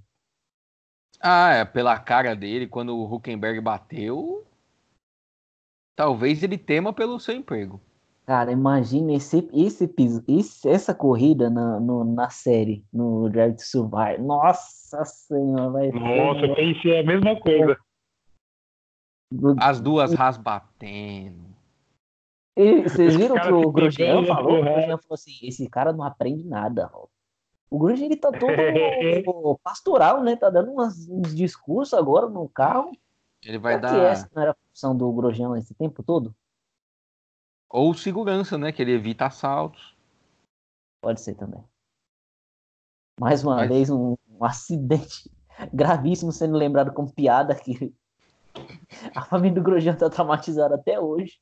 Ah, 1.20 1.52
é, 1.52 1.66
pela 1.66 1.98
cara 1.98 2.36
dele, 2.36 2.68
quando 2.68 2.96
o 2.96 3.12
Huckenberg 3.12 3.60
bateu, 3.60 4.45
talvez 5.96 6.44
ele 6.44 6.58
tema 6.58 6.92
pelo 6.94 7.20
seu 7.20 7.36
emprego. 7.36 7.80
Cara, 8.26 8.52
imagina 8.52 9.14
esse, 9.14 9.48
esse, 9.54 9.94
esse 10.28 10.68
essa 10.68 10.96
corrida 10.96 11.48
na, 11.48 11.80
no, 11.80 12.04
na 12.04 12.30
série, 12.32 12.84
no 12.92 13.30
Drive 13.30 13.56
to 13.56 13.62
Survive. 13.62 14.20
Nossa 14.20 15.06
senhora, 15.06 15.70
vai 15.70 15.92
Nossa, 15.92 16.46
eu 16.48 16.56
pensei 16.56 17.00
a 17.00 17.04
mesma 17.04 17.40
coisa. 17.40 17.78
As 19.60 19.80
duas 19.80 20.14
ras 20.14 20.38
batendo. 20.38 21.56
E 22.58 22.84
vocês 22.84 23.16
viram 23.16 23.36
que 23.36 23.52
o 23.52 23.72
Grosjean 23.72 24.26
falou? 24.26 24.60
O 24.60 24.64
Grosjean 24.64 24.98
falou 24.98 25.14
assim: 25.14 25.38
esse 25.44 25.70
cara 25.70 25.94
não 25.94 26.04
aprende 26.04 26.48
nada. 26.48 26.90
O 27.70 27.78
Grosjean 27.78 28.06
ele 28.06 28.16
tá 28.16 28.32
todo 28.32 28.48
pastoral, 29.62 30.24
né? 30.24 30.36
Tá 30.36 30.50
dando 30.50 30.72
umas, 30.72 31.08
uns 31.10 31.36
discursos 31.36 31.94
agora 31.94 32.28
no 32.28 32.48
carro. 32.50 32.92
Ele 33.46 33.60
vai 33.60 33.80
dar. 33.80 33.94
Que 33.94 34.00
essa 34.00 34.30
não 34.34 34.42
era 34.42 34.52
a 34.52 34.56
função 34.70 34.98
do 34.98 35.12
Grosjean 35.14 35.56
esse 35.58 35.74
tempo 35.76 36.02
todo? 36.02 36.36
Ou 37.70 37.94
segurança, 37.94 38.58
né? 38.58 38.72
Que 38.72 38.82
ele 38.82 38.94
evita 38.94 39.28
assaltos. 39.28 39.96
Pode 41.02 41.22
ser 41.22 41.36
também. 41.36 41.64
Mais 43.20 43.44
uma 43.44 43.58
Mas... 43.58 43.70
vez, 43.70 43.90
um, 43.90 44.16
um, 44.30 44.44
acidente 44.44 45.32
gravíssimo 45.72 46.32
sendo 46.32 46.58
lembrado 46.58 46.92
como 46.92 47.14
piada 47.14 47.54
que 47.56 47.94
a 49.14 49.22
família 49.24 49.56
do 49.56 49.64
Grosjean 49.64 49.96
tá 49.96 50.10
traumatizada 50.10 50.76
até 50.76 51.00
hoje. 51.00 51.40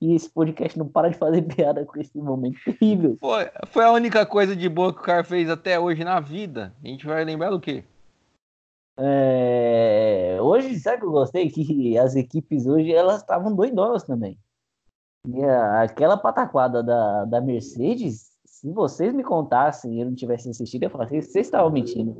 E 0.00 0.14
esse 0.14 0.28
podcast 0.28 0.78
não 0.78 0.86
para 0.86 1.08
de 1.08 1.16
fazer 1.16 1.42
piada 1.42 1.84
com 1.86 1.98
esse 1.98 2.16
momento 2.18 2.58
terrível. 2.64 3.16
Foi, 3.18 3.50
foi 3.68 3.84
a 3.84 3.92
única 3.92 4.26
coisa 4.26 4.54
de 4.54 4.68
boa 4.68 4.92
que 4.92 5.00
o 5.00 5.04
cara 5.04 5.24
fez 5.24 5.48
até 5.48 5.80
hoje 5.80 6.04
na 6.04 6.20
vida. 6.20 6.74
A 6.84 6.86
gente 6.86 7.06
vai 7.06 7.24
lembrar 7.24 7.50
do 7.50 7.58
quê? 7.58 7.82
É... 9.02 10.38
Hoje, 10.42 10.78
sabe 10.78 10.98
que 10.98 11.06
eu 11.06 11.12
gostei? 11.12 11.48
Que 11.48 11.96
as 11.96 12.14
equipes 12.14 12.66
hoje, 12.66 12.92
elas 12.92 13.22
estavam 13.22 13.54
doidonas 13.54 14.04
também. 14.04 14.38
E 15.26 15.44
aquela 15.44 16.16
pataquada 16.16 16.82
da, 16.82 17.24
da 17.24 17.40
Mercedes, 17.40 18.30
se 18.44 18.70
vocês 18.72 19.12
me 19.14 19.24
contassem 19.24 19.94
e 19.94 20.00
eu 20.00 20.06
não 20.06 20.14
tivesse 20.14 20.50
assistido, 20.50 20.82
eu 20.84 20.90
falaria, 20.90 21.22
vocês 21.22 21.46
estavam 21.46 21.70
mentindo. 21.70 22.14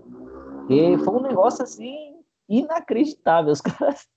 Porque 0.60 0.96
foi 1.04 1.14
um 1.14 1.22
negócio 1.22 1.62
assim 1.62 2.16
inacreditável. 2.48 3.52
Os 3.52 3.60
caras. 3.60 4.08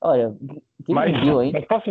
Olha, 0.00 0.34
quem 0.84 0.94
mas, 0.94 1.20
viu. 1.20 1.36
Mas 1.52 1.66
posso... 1.66 1.90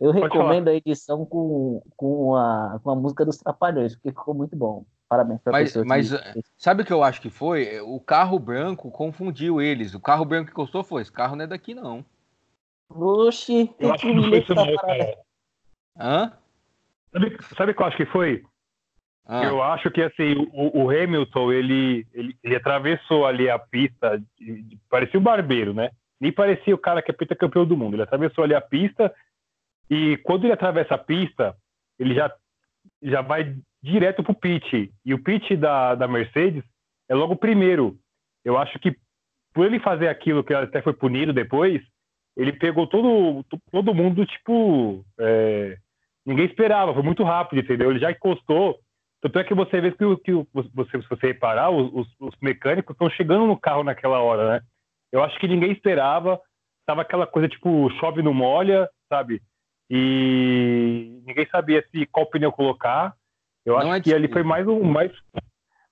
Eu 0.00 0.12
recomendo 0.12 0.68
a 0.68 0.74
edição 0.74 1.24
com, 1.24 1.82
com, 1.96 2.34
a, 2.34 2.80
com 2.82 2.90
a 2.90 2.96
música 2.96 3.24
dos 3.24 3.38
Trapalhões, 3.38 3.94
porque 3.94 4.10
ficou 4.10 4.34
muito 4.34 4.56
bom. 4.56 4.84
Parabéns 5.08 5.40
para 5.40 5.52
Mas, 5.52 5.74
mas 5.76 6.12
que... 6.12 6.42
sabe 6.56 6.82
o 6.82 6.84
que 6.84 6.92
eu 6.92 7.02
acho 7.02 7.20
que 7.22 7.30
foi? 7.30 7.80
O 7.80 7.98
carro 7.98 8.38
branco 8.38 8.90
confundiu 8.90 9.60
eles. 9.60 9.94
O 9.94 10.00
carro 10.00 10.24
branco 10.24 10.48
que 10.48 10.54
custou 10.54 10.84
foi: 10.84 11.00
esse 11.00 11.12
carro 11.12 11.34
não 11.34 11.44
é 11.44 11.48
daqui, 11.48 11.74
não. 11.74 12.04
Oxi, 12.90 13.74
tem 13.78 13.92
que 13.94 14.12
me 14.12 14.44
Hã? 15.98 16.32
Sabe, 17.12 17.38
sabe 17.56 17.72
o 17.72 17.74
que 17.74 17.82
eu 17.82 17.86
acho 17.86 17.96
que 17.96 18.06
foi? 18.06 18.44
Ah. 19.26 19.44
Eu 19.44 19.62
acho 19.62 19.90
que 19.90 20.02
assim, 20.02 20.34
o, 20.52 20.84
o 20.84 20.90
Hamilton, 20.90 21.52
ele, 21.52 22.06
ele, 22.14 22.36
ele, 22.42 22.56
atravessou 22.56 23.26
ali 23.26 23.50
a 23.50 23.58
pista, 23.58 24.22
de, 24.38 24.62
de, 24.62 24.78
parecia 24.88 25.20
um 25.20 25.22
barbeiro, 25.22 25.74
né? 25.74 25.90
Nem 26.20 26.32
parecia 26.32 26.74
o 26.74 26.78
cara 26.78 27.02
que 27.02 27.10
é 27.10 27.34
campeão 27.34 27.66
do 27.66 27.76
mundo. 27.76 27.94
Ele 27.94 28.02
atravessou 28.02 28.44
ali 28.44 28.54
a 28.54 28.60
pista 28.60 29.14
e 29.90 30.16
quando 30.18 30.44
ele 30.44 30.52
atravessa 30.52 30.94
a 30.94 30.98
pista, 30.98 31.54
ele 31.98 32.14
já, 32.14 32.34
já 33.02 33.20
vai 33.20 33.54
direto 33.82 34.22
pro 34.22 34.34
pit. 34.34 34.92
E 35.04 35.14
o 35.14 35.22
pit 35.22 35.56
da, 35.56 35.94
da 35.94 36.08
Mercedes 36.08 36.64
é 37.08 37.14
logo 37.14 37.34
o 37.34 37.38
primeiro. 37.38 37.96
Eu 38.44 38.58
acho 38.58 38.78
que 38.78 38.96
por 39.52 39.66
ele 39.66 39.80
fazer 39.80 40.08
aquilo 40.08 40.44
que 40.44 40.54
até 40.54 40.80
foi 40.82 40.92
punido 40.92 41.32
depois, 41.32 41.82
ele 42.36 42.52
pegou 42.52 42.86
todo, 42.86 43.44
todo 43.72 43.94
mundo, 43.94 44.24
tipo. 44.24 45.04
É, 45.18 45.76
ninguém 46.24 46.46
esperava, 46.46 46.94
foi 46.94 47.02
muito 47.02 47.24
rápido, 47.24 47.60
entendeu? 47.60 47.90
Ele 47.90 47.98
já 47.98 48.10
encostou. 48.10 48.78
Tanto 49.20 49.38
é 49.40 49.44
que 49.44 49.54
você 49.54 49.80
vê 49.80 49.90
que, 49.90 50.16
que 50.18 50.32
você, 50.52 51.02
se 51.02 51.08
você 51.08 51.26
reparar, 51.28 51.70
os, 51.70 52.06
os 52.20 52.34
mecânicos 52.40 52.94
estão 52.94 53.10
chegando 53.10 53.46
no 53.46 53.58
carro 53.58 53.82
naquela 53.82 54.20
hora, 54.20 54.52
né? 54.52 54.60
Eu 55.10 55.24
acho 55.24 55.38
que 55.40 55.48
ninguém 55.48 55.72
esperava. 55.72 56.40
Tava 56.86 57.02
aquela 57.02 57.26
coisa 57.26 57.48
tipo, 57.48 57.90
chove 57.98 58.22
no 58.22 58.32
molha, 58.32 58.88
sabe? 59.08 59.42
E 59.90 61.20
ninguém 61.26 61.46
sabia 61.50 61.84
se 61.90 62.06
qual 62.06 62.26
pneu 62.26 62.52
colocar. 62.52 63.14
Eu 63.68 63.76
acho 63.76 63.92
é 63.92 64.00
que 64.00 64.14
ali 64.14 64.28
foi 64.28 64.42
mais 64.42 64.66
um. 64.66 64.82
Mais... 64.82 65.12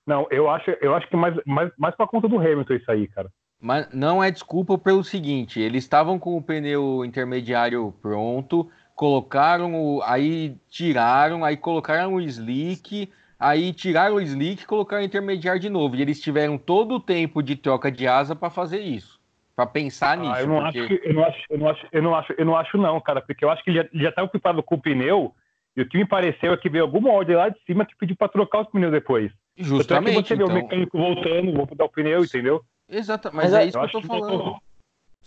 Não, 0.05 0.25
eu 0.31 0.49
acho, 0.49 0.71
eu 0.81 0.95
acho 0.95 1.07
que 1.07 1.15
mais, 1.15 1.35
mais, 1.45 1.71
mais 1.77 1.95
pra 1.95 2.07
conta 2.07 2.27
do 2.27 2.39
Hamilton 2.39 2.73
isso 2.73 2.91
aí, 2.91 3.07
cara. 3.07 3.29
Mas 3.59 3.87
não 3.93 4.23
é 4.23 4.31
desculpa 4.31 4.77
pelo 4.77 5.03
seguinte, 5.03 5.59
eles 5.59 5.83
estavam 5.83 6.17
com 6.17 6.37
o 6.37 6.41
pneu 6.41 7.03
intermediário 7.03 7.93
pronto, 8.01 8.69
colocaram 8.95 9.75
o, 9.75 10.01
aí 10.03 10.55
tiraram, 10.69 11.43
aí 11.43 11.57
colocaram 11.57 12.15
o 12.15 12.21
slick, 12.21 13.11
aí 13.39 13.73
tiraram 13.73 14.15
o 14.15 14.21
slick 14.21 14.63
e 14.63 14.65
colocaram 14.65 15.01
o 15.03 15.05
intermediário 15.05 15.61
de 15.61 15.69
novo. 15.69 15.95
E 15.95 16.01
eles 16.01 16.21
tiveram 16.21 16.57
todo 16.57 16.95
o 16.95 16.99
tempo 16.99 17.41
de 17.43 17.55
troca 17.55 17.91
de 17.91 18.07
asa 18.07 18.35
para 18.35 18.49
fazer 18.49 18.79
isso, 18.79 19.19
para 19.55 19.65
pensar 19.65 20.13
ah, 20.13 20.15
nisso. 20.15 20.39
Eu 20.41 20.47
não, 20.47 20.63
porque... 20.63 20.79
acho 20.79 20.87
que, 20.87 21.01
eu, 21.03 21.13
não 21.13 21.23
acho, 21.23 21.45
eu, 21.49 21.57
não 21.57 21.67
acho, 21.69 21.87
eu, 21.91 22.01
não 22.01 22.15
acho, 22.15 22.33
eu 22.37 22.45
não 22.45 22.55
acho 22.55 22.77
não, 22.77 23.01
cara, 23.01 23.21
porque 23.21 23.43
eu 23.43 23.49
acho 23.49 23.63
que 23.63 23.71
ele 23.71 23.89
já 23.93 24.09
estava 24.09 24.27
ocupado 24.27 24.63
com 24.63 24.75
o 24.75 24.81
pneu 24.81 25.33
e 25.77 25.81
o 25.83 25.87
que 25.87 25.95
me 25.95 26.07
pareceu 26.07 26.51
é 26.51 26.57
que 26.57 26.69
veio 26.69 26.83
alguma 26.83 27.11
ordem 27.11 27.35
lá 27.35 27.49
de 27.49 27.59
cima 27.63 27.85
que 27.85 27.95
pediu 27.95 28.17
para 28.17 28.27
trocar 28.27 28.61
os 28.61 28.67
pneus 28.67 28.91
depois. 28.91 29.31
Justamente. 29.55 30.09
Então, 30.09 30.19
é 30.19 30.23
que 30.23 30.27
você 30.27 30.33
então... 30.33 30.47
vê 30.47 30.53
o 30.53 30.55
mecânico 30.55 30.97
voltando, 30.97 31.53
vou 31.53 31.67
mudar 31.69 31.85
o 31.85 31.89
pneu, 31.89 32.23
entendeu? 32.23 32.65
Exato, 32.89 33.29
mas, 33.31 33.51
mas 33.51 33.53
é 33.53 33.65
isso 33.65 33.79
que 33.79 33.85
eu 33.85 33.91
tô 33.91 34.01
falando. 34.01 34.57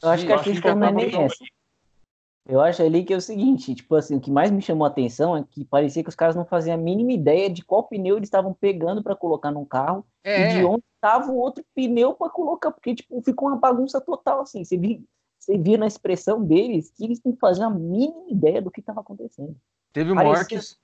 Eu 0.03 0.09
acho 0.09 0.27
que 0.27 0.33
a 0.33 0.43
questão 0.43 0.75
não 0.75 0.89
é 0.89 0.93
nem 0.93 1.23
essa. 1.23 1.45
Eu 2.49 2.61
acho 2.61 2.83
ali 2.83 3.05
que 3.05 3.15
é 3.15 3.17
o 3.17 3.21
seguinte, 3.21 3.77
tipo 3.77 3.95
assim, 3.95 4.17
o 4.17 4.21
que 4.21 4.31
mais 4.31 4.51
me 4.51 4.61
chamou 4.61 4.85
a 4.85 4.89
atenção 4.89 5.37
é 5.37 5.45
que 5.49 5.65
parecia 5.65 6.03
que 6.03 6.09
os 6.09 6.17
caras 6.17 6.35
não 6.35 6.45
faziam 6.45 6.75
a 6.75 6.79
mínima 6.79 7.13
ideia 7.13 7.49
de 7.49 7.65
qual 7.65 7.85
pneu 7.85 8.17
eles 8.17 8.27
estavam 8.27 8.53
pegando 8.53 9.05
para 9.05 9.15
colocar 9.15 9.53
num 9.53 9.65
carro 9.65 10.05
É. 10.25 10.51
e 10.51 10.55
de 10.55 10.65
onde 10.65 10.83
estava 10.97 11.31
o 11.31 11.37
outro 11.37 11.65
pneu 11.77 12.15
para 12.15 12.29
colocar, 12.29 12.73
porque 12.73 12.95
tipo, 12.97 13.23
ficou 13.23 13.49
uma 13.49 13.59
bagunça 13.59 14.01
total 14.01 14.41
assim. 14.41 14.65
Você 14.65 14.77
via, 14.77 14.99
você 15.39 15.57
via 15.57 15.79
na 15.79 15.87
expressão 15.87 16.43
deles 16.43 16.91
que 16.91 17.05
eles 17.05 17.21
não 17.25 17.37
faziam 17.37 17.69
a 17.69 17.73
mínima 17.73 18.29
ideia 18.29 18.61
do 18.61 18.71
que 18.71 18.81
estava 18.81 19.01
acontecendo. 19.01 19.55
Teve 19.93 20.15
Parecia- 20.15 20.35
mortes. 20.37 20.79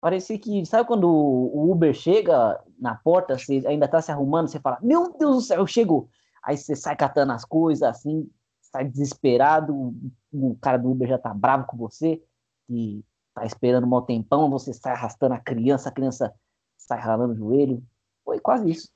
Parecia 0.00 0.38
que, 0.38 0.64
sabe 0.64 0.86
quando 0.86 1.08
o 1.08 1.70
Uber 1.72 1.92
chega 1.92 2.60
na 2.78 2.94
porta, 2.94 3.36
você 3.36 3.62
ainda 3.66 3.88
tá 3.88 4.00
se 4.00 4.12
arrumando, 4.12 4.46
você 4.48 4.60
fala, 4.60 4.78
meu 4.80 5.12
Deus 5.18 5.36
do 5.36 5.40
céu, 5.42 5.66
chegou. 5.66 6.08
Aí 6.42 6.56
você 6.56 6.76
sai 6.76 6.94
catando 6.94 7.32
as 7.32 7.44
coisas, 7.44 7.82
assim, 7.82 8.30
sai 8.60 8.84
desesperado, 8.84 9.92
o 10.32 10.56
cara 10.60 10.78
do 10.78 10.88
Uber 10.90 11.08
já 11.08 11.18
tá 11.18 11.34
bravo 11.34 11.66
com 11.66 11.76
você, 11.76 12.22
e 12.70 13.02
tá 13.34 13.44
esperando 13.44 13.84
um 13.84 13.88
mau 13.88 14.02
tempão, 14.02 14.48
você 14.48 14.72
sai 14.72 14.92
arrastando 14.92 15.34
a 15.34 15.38
criança, 15.40 15.88
a 15.88 15.92
criança 15.92 16.32
sai 16.76 17.00
ralando 17.00 17.32
o 17.34 17.36
joelho. 17.36 17.82
Foi 18.24 18.38
quase 18.38 18.70
isso. 18.70 18.88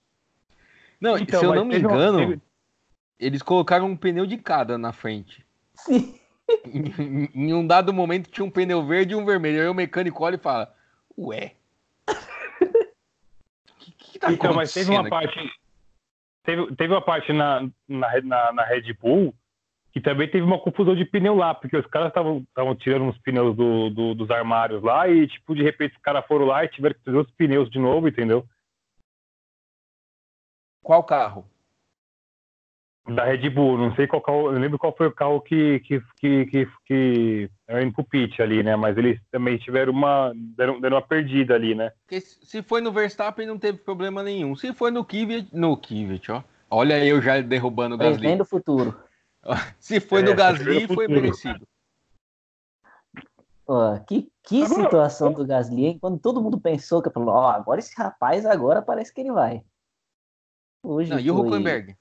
Não, 1.00 1.18
Então, 1.18 1.40
se 1.40 1.46
eu 1.46 1.52
não 1.54 1.64
me 1.64 1.78
uma- 1.78 1.92
engano, 1.94 2.18
teve- 2.18 2.40
eles 3.18 3.42
colocaram 3.42 3.86
um 3.86 3.96
pneu 3.96 4.24
de 4.24 4.38
cada 4.38 4.78
na 4.78 4.92
frente. 4.92 5.44
Sim. 5.74 6.14
Em, 6.64 7.28
em 7.34 7.54
um 7.54 7.66
dado 7.66 7.92
momento 7.92 8.30
tinha 8.30 8.44
um 8.44 8.50
pneu 8.50 8.84
verde 8.86 9.12
e 9.12 9.16
um 9.16 9.24
vermelho. 9.24 9.60
Aí 9.62 9.68
o 9.68 9.74
mecânico 9.74 10.22
olha 10.24 10.36
e 10.36 10.38
fala: 10.38 10.74
Ué. 11.18 11.54
O 12.08 12.14
que, 13.78 13.92
que 13.92 14.18
tá 14.18 14.30
Então, 14.32 14.54
mas 14.54 14.72
teve 14.72 14.90
uma 14.90 15.00
acontecendo 15.00 15.24
aqui?" 15.28 15.42
parte. 15.44 15.62
Teve, 16.44 16.76
teve 16.76 16.92
uma 16.92 17.02
parte 17.02 17.32
na, 17.32 17.68
na, 17.88 18.20
na, 18.22 18.52
na 18.52 18.64
Red 18.64 18.92
Bull 18.94 19.34
que 19.92 20.00
também 20.00 20.26
teve 20.28 20.42
uma 20.44 20.58
confusão 20.58 20.96
de 20.96 21.04
pneu 21.04 21.34
lá, 21.36 21.54
porque 21.54 21.76
os 21.76 21.86
caras 21.86 22.08
estavam 22.08 22.74
tirando 22.76 23.04
uns 23.04 23.18
pneus 23.18 23.54
do, 23.54 23.90
do- 23.90 24.14
dos 24.14 24.30
armários 24.30 24.82
lá 24.82 25.06
e, 25.06 25.28
tipo, 25.28 25.54
de 25.54 25.62
repente 25.62 25.94
os 25.94 26.00
caras 26.00 26.26
foram 26.26 26.46
lá 26.46 26.64
e 26.64 26.68
tiveram 26.68 26.94
que 26.94 27.02
trazer 27.02 27.18
os 27.18 27.30
pneus 27.32 27.70
de 27.70 27.78
novo, 27.78 28.08
entendeu? 28.08 28.46
Qual 30.82 31.04
carro? 31.04 31.46
Da 33.04 33.24
Red 33.24 33.50
Bull, 33.50 33.76
não 33.76 33.92
sei 33.96 34.06
qual 34.06 34.22
carro, 34.22 34.46
eu 34.46 34.52
não 34.52 34.60
lembro 34.60 34.78
qual 34.78 34.94
foi 34.96 35.08
o 35.08 35.12
carro 35.12 35.40
que, 35.40 35.80
que, 35.80 36.00
que, 36.20 36.46
que, 36.46 36.68
que 36.86 37.50
era 37.66 37.82
indo 37.82 37.92
pro 37.92 38.04
pit 38.04 38.40
ali, 38.40 38.62
né? 38.62 38.76
Mas 38.76 38.96
eles 38.96 39.20
também 39.30 39.58
tiveram 39.58 39.92
uma, 39.92 40.32
deram, 40.36 40.80
deram 40.80 40.96
uma 40.98 41.02
perdida 41.02 41.54
ali, 41.56 41.74
né? 41.74 41.90
Porque 42.06 42.20
se 42.20 42.62
foi 42.62 42.80
no 42.80 42.92
Verstappen 42.92 43.44
não 43.46 43.58
teve 43.58 43.78
problema 43.78 44.22
nenhum. 44.22 44.54
Se 44.54 44.72
foi 44.72 44.92
no 44.92 45.04
Kvyat, 45.04 45.48
no 45.52 45.76
Kvyat, 45.76 46.30
ó. 46.30 46.44
Olha 46.70 47.04
eu 47.04 47.20
já 47.20 47.40
derrubando 47.40 47.96
o 47.96 47.98
Gasly. 47.98 48.18
Prevendo 48.20 48.42
o 48.42 48.46
futuro. 48.46 48.96
Se 49.80 49.98
foi 49.98 50.20
É, 50.20 50.24
no 50.24 50.34
Gasly, 50.36 50.86
foi 50.86 50.94
foi 50.94 51.08
merecido. 51.08 51.66
Ó, 53.66 53.98
que, 53.98 54.30
que 54.44 54.62
Agora- 54.62 54.82
situação 54.84 55.32
do 55.32 55.44
Gasly, 55.44 55.86
hein? 55.86 55.98
Quando 56.00 56.18
todo 56.20 56.40
mundo 56.40 56.60
pensou 56.60 57.02
que 57.02 57.10
falou, 57.10 57.30
ó, 57.34 57.50
agora 57.50 57.80
esse 57.80 57.94
rapaz 58.00 58.46
agora 58.46 58.80
parece 58.80 59.12
que 59.12 59.20
ele 59.20 59.32
vai. 59.32 59.62
Hoje 60.84 61.10
Não, 61.10 61.18
e 61.18 61.30
o 61.30 61.36
foi- 61.36 61.48
Huckenberg? 61.48 61.96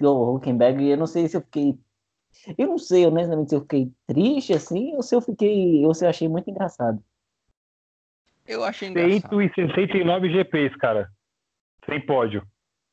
O 0.00 0.34
Huckenberg, 0.36 0.88
eu 0.88 0.96
não 0.96 1.06
sei 1.06 1.28
se 1.28 1.36
eu 1.36 1.40
fiquei. 1.40 1.78
Eu 2.56 2.66
não 2.66 2.78
sei, 2.78 3.06
honestamente, 3.06 3.50
se 3.50 3.54
eu 3.54 3.60
fiquei 3.60 3.92
triste 4.06 4.52
assim, 4.52 4.94
ou 4.94 5.02
se 5.02 5.14
eu 5.14 5.20
fiquei. 5.20 5.84
ou 5.84 5.94
se 5.94 6.04
eu 6.04 6.08
achei 6.08 6.28
muito 6.28 6.50
engraçado. 6.50 7.02
Eu 8.46 8.64
achei 8.64 8.88
engraçado. 8.88 9.36
169 9.54 10.30
GPs, 10.32 10.76
cara. 10.76 11.10
Sem 11.86 12.04
pódio. 12.04 12.46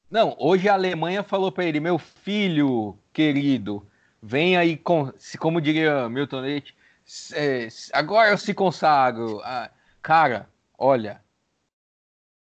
Não, 0.10 0.36
hoje 0.39 0.67
a 0.67 0.74
Alemanha 0.74 1.24
falou 1.24 1.51
pra 1.51 1.65
ele, 1.65 1.79
meu 1.79 2.00
filho 2.00 2.98
querido, 3.13 3.86
vem 4.22 4.58
aí, 4.58 4.75
com, 4.75 5.13
se, 5.17 5.38
como 5.38 5.62
diria 5.62 6.10
Milton 6.10 6.39
Leite, 6.39 6.75
é, 7.34 7.67
agora 7.93 8.31
eu 8.31 8.38
se 8.38 8.53
consagro. 8.53 9.39
Ah, 9.43 9.69
cara, 10.01 10.50
olha, 10.77 11.22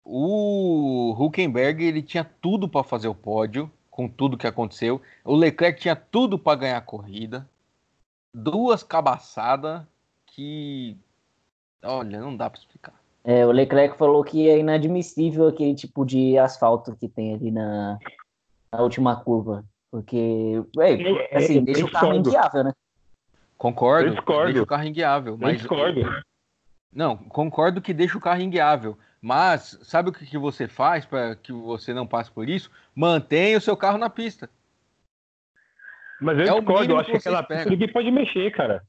o 0.04 1.14
Huckenberg 1.18 1.84
ele 1.84 2.02
tinha 2.02 2.24
tudo 2.24 2.68
pra 2.68 2.84
fazer 2.84 3.08
o 3.08 3.14
pódio, 3.14 3.70
com 3.98 4.06
tudo 4.08 4.38
que 4.38 4.46
aconteceu. 4.46 5.02
O 5.24 5.34
Leclerc 5.34 5.80
tinha 5.80 5.96
tudo 5.96 6.38
pra 6.38 6.54
ganhar 6.54 6.76
a 6.76 6.80
corrida. 6.80 7.48
Duas 8.32 8.84
cabaçadas 8.84 9.82
que, 10.24 10.96
olha, 11.82 12.20
não 12.20 12.36
dá 12.36 12.48
pra 12.48 12.60
explicar. 12.60 12.94
É, 13.24 13.44
o 13.44 13.50
Leclerc 13.50 13.98
falou 13.98 14.22
que 14.22 14.48
é 14.48 14.56
inadmissível 14.56 15.48
aquele 15.48 15.74
tipo 15.74 16.06
de 16.06 16.38
asfalto 16.38 16.94
que 16.94 17.08
tem 17.08 17.34
ali 17.34 17.50
na, 17.50 17.98
na 18.72 18.82
última 18.82 19.16
curva. 19.16 19.64
Porque, 19.90 20.62
ué, 20.76 20.92
assim, 21.32 21.56
eu 21.56 21.62
deixa 21.62 21.84
o 21.84 21.90
carro 21.90 22.14
inguiável, 22.14 22.62
né? 22.62 22.72
Concordo, 23.56 24.10
Eu 24.10 24.14
discordo. 24.14 24.44
deixa 24.44 24.62
o 24.62 24.66
carro 24.66 24.84
inguiável. 24.84 25.32
Eu 25.32 25.38
Mas 25.38 25.58
discordo. 25.58 26.02
Não, 26.94 27.16
concordo 27.16 27.82
que 27.82 27.92
deixa 27.92 28.16
o 28.16 28.20
carro 28.20 28.42
inguiável. 28.42 28.96
Mas 29.20 29.78
sabe 29.82 30.10
o 30.10 30.12
que, 30.12 30.24
que 30.24 30.38
você 30.38 30.68
faz 30.68 31.04
para 31.04 31.34
que 31.34 31.52
você 31.52 31.92
não 31.92 32.06
passe 32.06 32.30
por 32.30 32.48
isso? 32.48 32.70
Mantenha 32.94 33.58
o 33.58 33.60
seu 33.60 33.76
carro 33.76 33.98
na 33.98 34.08
pista. 34.08 34.48
Mas 36.20 36.38
eu 36.38 36.44
É 36.44 36.58
discordo, 36.58 36.92
eu 36.92 36.98
acho 36.98 37.06
que 37.06 37.12
que 37.12 37.18
aquela 37.18 37.40
espera. 37.40 37.58
pista 37.60 37.70
ninguém 37.70 37.92
pode 37.92 38.10
mexer, 38.10 38.50
cara. 38.52 38.82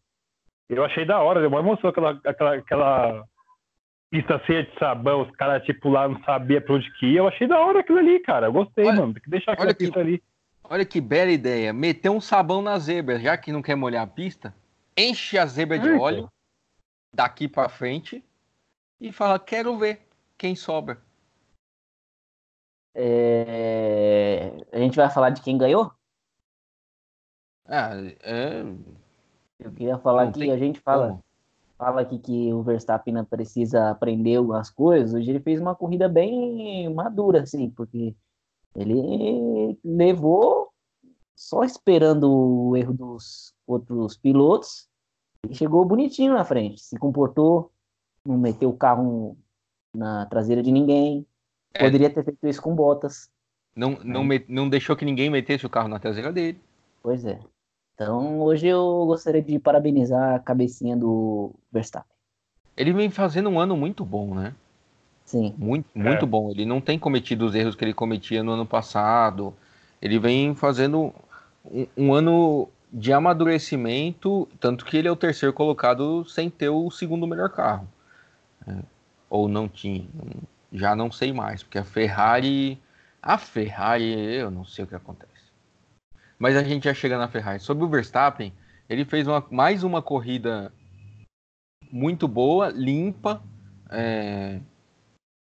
Eu 0.68 0.84
achei 0.86 1.06
da 1.06 1.20
hora, 1.20 1.40
deu 1.40 1.50
uma 1.50 1.60
emoção 1.60 1.90
aquela, 1.90 2.20
aquela, 2.24 2.56
aquela 2.56 3.24
pista 4.12 4.40
cheia 4.46 4.64
de 4.66 4.78
sabão, 4.78 5.22
os 5.24 5.32
caras, 5.36 5.64
tipo, 5.64 5.90
lá 5.90 6.08
não 6.08 6.22
sabia 6.24 6.62
pra 6.62 6.76
onde 6.76 6.92
que 7.00 7.08
ia. 7.08 7.20
Eu 7.20 7.28
achei 7.28 7.48
da 7.48 7.60
hora 7.60 7.80
aquilo 7.80 7.98
ali, 8.00 8.20
cara. 8.20 8.48
Eu 8.48 8.54
gostei, 8.54 8.86
Olha- 8.86 8.98
mano. 9.00 9.14
Tem 9.14 9.24
que 9.24 9.30
deixar 9.30 9.54
aquela 9.54 9.74
que- 9.74 9.86
pista 9.86 10.00
ali. 10.00 10.22
Olha 10.64 10.86
que 10.86 11.02
bela 11.02 11.32
ideia. 11.32 11.74
Meter 11.74 12.10
um 12.10 12.22
sabão 12.22 12.62
na 12.62 12.78
zebra, 12.78 13.20
já 13.20 13.36
que 13.36 13.52
não 13.52 13.62
quer 13.64 13.74
molhar 13.76 14.04
a 14.04 14.08
pista, 14.08 14.54
enche 14.96 15.36
a 15.40 15.46
zebra 15.48 15.80
de 15.80 15.90
É, 15.90 15.98
óleo 15.98 16.30
daqui 17.12 17.48
para 17.48 17.68
frente 17.70 18.24
e 19.02 19.12
fala: 19.12 19.40
quero 19.40 19.76
ver 19.78 20.02
quem 20.40 20.56
sobra. 20.56 21.00
É, 22.96 24.52
A 24.72 24.80
gente 24.80 24.96
vai 24.96 25.10
falar 25.12 25.30
de 25.30 25.42
quem 25.42 25.58
ganhou? 25.58 25.92
Ah, 27.66 27.92
é. 28.24 28.64
Eu 29.60 29.72
queria 29.74 30.00
falar 30.00 30.26
Não 30.26 30.32
que 30.32 30.40
tem 30.40 30.52
a 30.52 30.58
gente 30.58 30.80
fala, 30.80 31.22
fala 31.78 32.02
aqui 32.02 32.18
que 32.18 32.52
o 32.54 32.64
Verstappen 32.64 33.24
precisa 33.26 33.92
aprender 33.92 34.38
algumas 34.38 34.72
coisas. 34.72 35.14
Hoje 35.14 35.30
ele 35.30 35.42
fez 35.42 35.60
uma 35.60 35.76
corrida 35.76 36.08
bem 36.08 36.92
madura, 36.94 37.44
assim, 37.44 37.70
porque 37.70 38.16
ele 38.74 39.78
levou 39.84 40.72
só 41.36 41.64
esperando 41.64 42.32
o 42.32 42.76
erro 42.78 42.94
dos 42.94 43.54
outros 43.68 44.18
pilotos 44.18 44.90
e 45.48 45.54
chegou 45.54 45.86
bonitinho 45.86 46.34
na 46.34 46.46
frente. 46.46 46.82
Se 46.82 46.98
comportou, 46.98 47.72
não 48.26 48.38
meteu 48.38 48.70
o 48.70 48.78
carro 48.78 49.38
na 49.94 50.26
traseira 50.26 50.62
de 50.62 50.72
ninguém. 50.72 51.26
É. 51.74 51.84
Poderia 51.84 52.10
ter 52.10 52.24
feito 52.24 52.48
isso 52.48 52.62
com 52.62 52.76
botas. 52.76 53.30
Não, 53.76 53.98
não, 54.04 54.24
me- 54.24 54.46
não 54.48 54.68
deixou 54.70 54.96
que 54.96 55.06
ninguém 55.06 55.30
metesse 55.30 55.66
o 55.66 55.70
carro 55.70 55.88
na 55.88 56.00
traseira 56.00 56.32
dele. 56.34 56.60
Pois 57.02 57.24
é. 57.26 57.40
Então, 57.94 58.40
hoje 58.42 58.68
eu 58.68 59.06
gostaria 59.06 59.42
de 59.42 59.60
parabenizar 59.60 60.36
a 60.36 60.40
cabecinha 60.40 60.96
do 60.96 61.54
Verstappen. 61.72 62.10
Ele 62.76 62.94
vem 62.94 63.10
fazendo 63.10 63.50
um 63.50 63.60
ano 63.60 63.76
muito 63.76 64.06
bom, 64.06 64.34
né? 64.34 64.56
Sim. 65.26 65.54
Muito, 65.58 65.88
muito 65.94 66.26
bom. 66.26 66.50
Ele 66.50 66.66
não 66.66 66.82
tem 66.82 66.98
cometido 66.98 67.46
os 67.46 67.54
erros 67.54 67.76
que 67.76 67.84
ele 67.84 67.94
cometia 67.94 68.42
no 68.42 68.54
ano 68.54 68.66
passado. 68.66 69.54
Ele 70.02 70.18
vem 70.18 70.56
fazendo 70.56 71.14
um, 71.66 71.88
um 71.98 72.14
ano 72.14 72.68
de 72.92 73.14
amadurecimento, 73.14 74.48
tanto 74.60 74.86
que 74.86 74.98
ele 74.98 75.08
é 75.08 75.12
o 75.12 75.16
terceiro 75.16 75.54
colocado 75.54 76.26
sem 76.26 76.50
ter 76.50 76.70
o 76.70 76.90
segundo 76.90 77.28
melhor 77.28 77.50
carro. 77.50 77.88
É, 78.68 78.76
ou 79.30 79.48
não 79.48 79.68
tinha. 79.68 80.08
Já 80.72 80.96
não 80.96 81.12
sei 81.12 81.32
mais, 81.34 81.64
porque 81.64 81.78
a 81.78 81.84
Ferrari. 81.84 82.82
A 83.22 83.38
Ferrari, 83.38 84.14
eu 84.36 84.50
não 84.50 84.64
sei 84.66 84.86
o 84.86 84.88
que 84.88 84.96
acontece. 84.96 85.30
Mas 86.38 86.56
a 86.56 86.64
gente 86.64 86.86
já 86.86 86.94
chega 86.94 87.18
na 87.18 87.28
Ferrari. 87.28 87.60
Sobre 87.60 87.84
o 87.84 87.90
Verstappen, 87.90 88.54
ele 88.88 89.04
fez 89.06 89.28
uma- 89.28 89.46
mais 89.52 89.84
uma 89.84 90.02
corrida 90.02 90.72
muito 91.92 92.28
boa, 92.28 92.70
limpa. 92.70 93.42
é, 93.92 94.62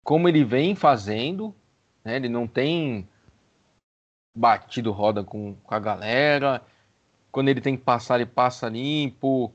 como 0.04 0.28
ele 0.28 0.44
vem 0.44 0.74
fazendo, 0.76 1.54
né? 2.04 2.16
Ele 2.16 2.28
não 2.28 2.46
tem 2.46 3.08
batido 4.36 4.92
roda 4.92 5.24
com, 5.24 5.54
com 5.54 5.74
a 5.74 5.78
galera. 5.80 6.62
Quando 7.32 7.48
ele 7.48 7.60
tem 7.60 7.76
que 7.76 7.82
passar, 7.82 8.16
ele 8.16 8.26
passa 8.26 8.68
limpo. 8.68 9.50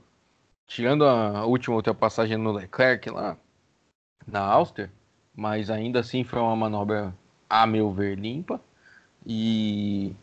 Tirando 0.68 1.06
a 1.06 1.46
última 1.46 1.76
ultrapassagem 1.76 2.38
no 2.38 2.52
Leclerc 2.52 3.10
lá 3.12 3.38
na 4.32 4.42
Áustria, 4.42 4.92
mas 5.36 5.70
ainda 5.70 6.00
assim 6.00 6.24
foi 6.24 6.39
uma 6.39 6.56
manobra, 6.56 7.13
a 7.50 7.65
meu 7.65 7.92
ver, 7.92 8.18
limpa. 8.18 8.62
E 9.26 10.13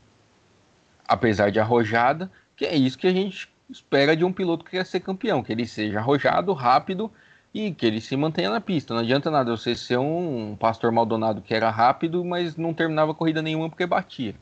apesar 1.07 1.51
de 1.51 1.61
arrojada, 1.61 2.31
que 2.57 2.65
é 2.65 2.75
isso 2.75 2.99
que 2.99 3.07
a 3.07 3.13
gente 3.13 3.49
espera 3.69 4.17
de 4.17 4.25
um 4.25 4.33
piloto 4.33 4.65
que 4.65 4.73
quer 4.73 4.87
ser 4.87 5.01
campeão, 5.01 5.43
que 5.43 5.53
ele 5.53 5.67
seja 5.67 5.99
arrojado, 5.99 6.53
rápido 6.53 7.11
e 7.53 7.73
que 7.73 7.87
ele 7.87 8.01
se 8.01 8.17
mantenha 8.17 8.51
na 8.51 8.61
pista. 8.61 8.95
Não 8.95 9.01
adianta 9.01 9.31
nada 9.31 9.57
você 9.57 9.75
ser 9.75 9.99
um 9.99 10.57
pastor 10.57 10.93
Maldonado 10.93 11.43
que 11.43 11.55
era 11.55 11.71
rápido, 11.71 12.25
mas 12.25 12.57
não 12.57 12.75
terminava 12.75 13.15
corrida 13.15 13.43
nenhuma 13.43 13.69
porque 13.69 13.87
batia. 13.87 14.35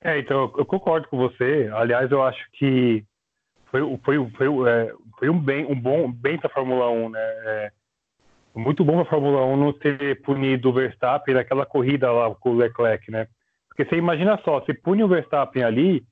É, 0.00 0.18
então 0.18 0.52
eu 0.56 0.66
concordo 0.66 1.06
com 1.08 1.16
você. 1.16 1.70
Aliás, 1.74 2.10
eu 2.10 2.22
acho 2.22 2.50
que 2.52 3.04
foi, 3.72 3.80
foi, 4.04 4.30
foi, 4.36 4.70
é, 4.70 4.92
foi 5.18 5.30
um 5.30 5.38
bem, 5.38 5.64
um 5.64 5.74
bom 5.74 6.12
bem 6.12 6.38
para 6.38 6.48
a 6.48 6.52
Fórmula 6.52 6.90
1, 6.90 7.08
né? 7.08 7.20
É, 7.20 7.72
muito 8.54 8.84
bom 8.84 8.92
para 8.92 9.02
a 9.02 9.06
Fórmula 9.06 9.46
1 9.46 9.56
não 9.56 9.72
ter 9.72 10.20
punido 10.20 10.68
o 10.68 10.72
Verstappen 10.74 11.34
naquela 11.34 11.64
corrida 11.64 12.12
lá 12.12 12.32
com 12.34 12.50
o 12.50 12.56
Leclerc, 12.56 13.10
né? 13.10 13.26
Porque 13.66 13.86
você 13.86 13.96
imagina 13.96 14.38
só, 14.44 14.60
se 14.66 14.74
pune 14.74 15.02
o 15.02 15.08
Verstappen 15.08 15.64
ali, 15.64 16.04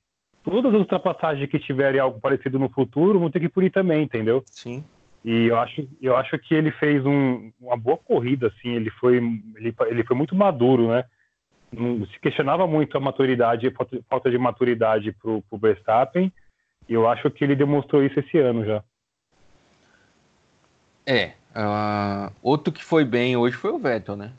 todas 0.43 0.73
as 0.73 0.81
ultrapassagens 0.81 1.51
que 1.51 1.59
tiverem 1.59 2.01
algo 2.01 2.19
parecido 2.19 2.59
no 2.59 2.71
futuro 2.71 3.21
vão 3.21 3.31
ter 3.31 3.41
que 3.41 3.49
punir 3.51 3.71
também, 3.71 4.05
entendeu? 4.05 4.43
Sim. 4.47 4.83
E 5.23 5.49
eu 5.49 5.59
acho, 5.59 5.87
eu 6.01 6.17
acho 6.17 6.39
que 6.39 6.55
ele 6.55 6.71
fez 6.71 7.05
um, 7.05 7.53
uma 7.61 7.77
boa 7.77 7.99
corrida, 7.99 8.47
assim, 8.47 8.71
ele 8.71 8.89
foi, 8.93 9.19
ele, 9.19 9.75
ele 9.89 10.05
foi 10.05 10.17
muito 10.17 10.35
maduro, 10.35 10.89
né? 10.89 11.05
Se 11.71 12.19
questionava 12.21 12.67
muito 12.67 12.97
a 12.97 13.01
maturidade, 13.01 13.69
a 13.69 14.03
falta 14.09 14.31
de 14.31 14.39
maturidade 14.39 15.13
para 15.13 15.31
o 15.31 15.59
Verstappen, 15.59 16.33
e 16.91 16.95
eu 16.95 17.09
acho 17.09 17.31
que 17.31 17.45
ele 17.45 17.55
demonstrou 17.55 18.05
isso 18.05 18.19
esse 18.19 18.37
ano 18.37 18.65
já. 18.65 18.83
É, 21.07 21.35
uh, 21.55 22.35
outro 22.43 22.73
que 22.73 22.85
foi 22.85 23.05
bem 23.05 23.37
hoje 23.37 23.57
foi 23.57 23.71
o 23.71 23.79
Vettel, 23.79 24.17
né? 24.17 24.33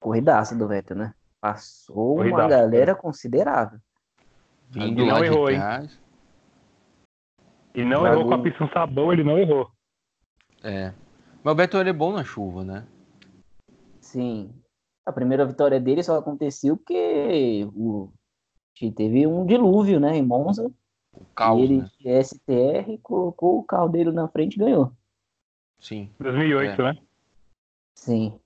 Corridaça 0.00 0.56
do 0.56 0.66
Vettel, 0.66 0.96
né? 0.96 1.14
Passou 1.38 2.16
Corridaça, 2.16 2.42
uma 2.42 2.48
galera 2.48 2.92
né? 2.94 2.98
considerável. 2.98 3.78
Vindo 4.70 5.04
lá 5.04 5.18
não 5.18 5.24
errou, 5.24 5.50
hein? 5.50 5.60
E 7.74 7.84
não 7.84 8.06
errou 8.06 8.26
com 8.26 8.34
a 8.34 8.42
pista 8.42 8.66
sabão, 8.72 9.12
ele 9.12 9.22
não 9.22 9.38
errou. 9.38 9.70
É. 10.64 10.94
Mas 11.44 11.52
o 11.52 11.56
Vettel 11.56 11.80
é 11.80 11.92
bom 11.92 12.12
na 12.12 12.24
chuva, 12.24 12.64
né? 12.64 12.86
Sim. 14.00 14.50
A 15.04 15.12
primeira 15.12 15.44
vitória 15.44 15.78
dele 15.78 16.02
só 16.02 16.16
aconteceu 16.18 16.78
porque 16.78 17.68
o... 17.74 18.10
teve 18.96 19.26
um 19.26 19.44
dilúvio, 19.44 20.00
né, 20.00 20.16
em 20.16 20.22
Monza. 20.22 20.72
O 21.12 21.24
caos, 21.34 21.60
e 21.60 21.64
ele, 21.64 21.76
né? 21.78 21.90
de 22.00 22.24
STR, 22.24 22.98
colocou 23.02 23.58
o 23.58 23.64
carro 23.64 23.88
dele 23.88 24.12
na 24.12 24.28
frente 24.28 24.54
e 24.54 24.58
ganhou. 24.58 24.92
Sim. 25.78 26.10
2008, 26.18 26.80
é. 26.80 26.84
né? 26.84 26.98
Sim. 27.94 28.38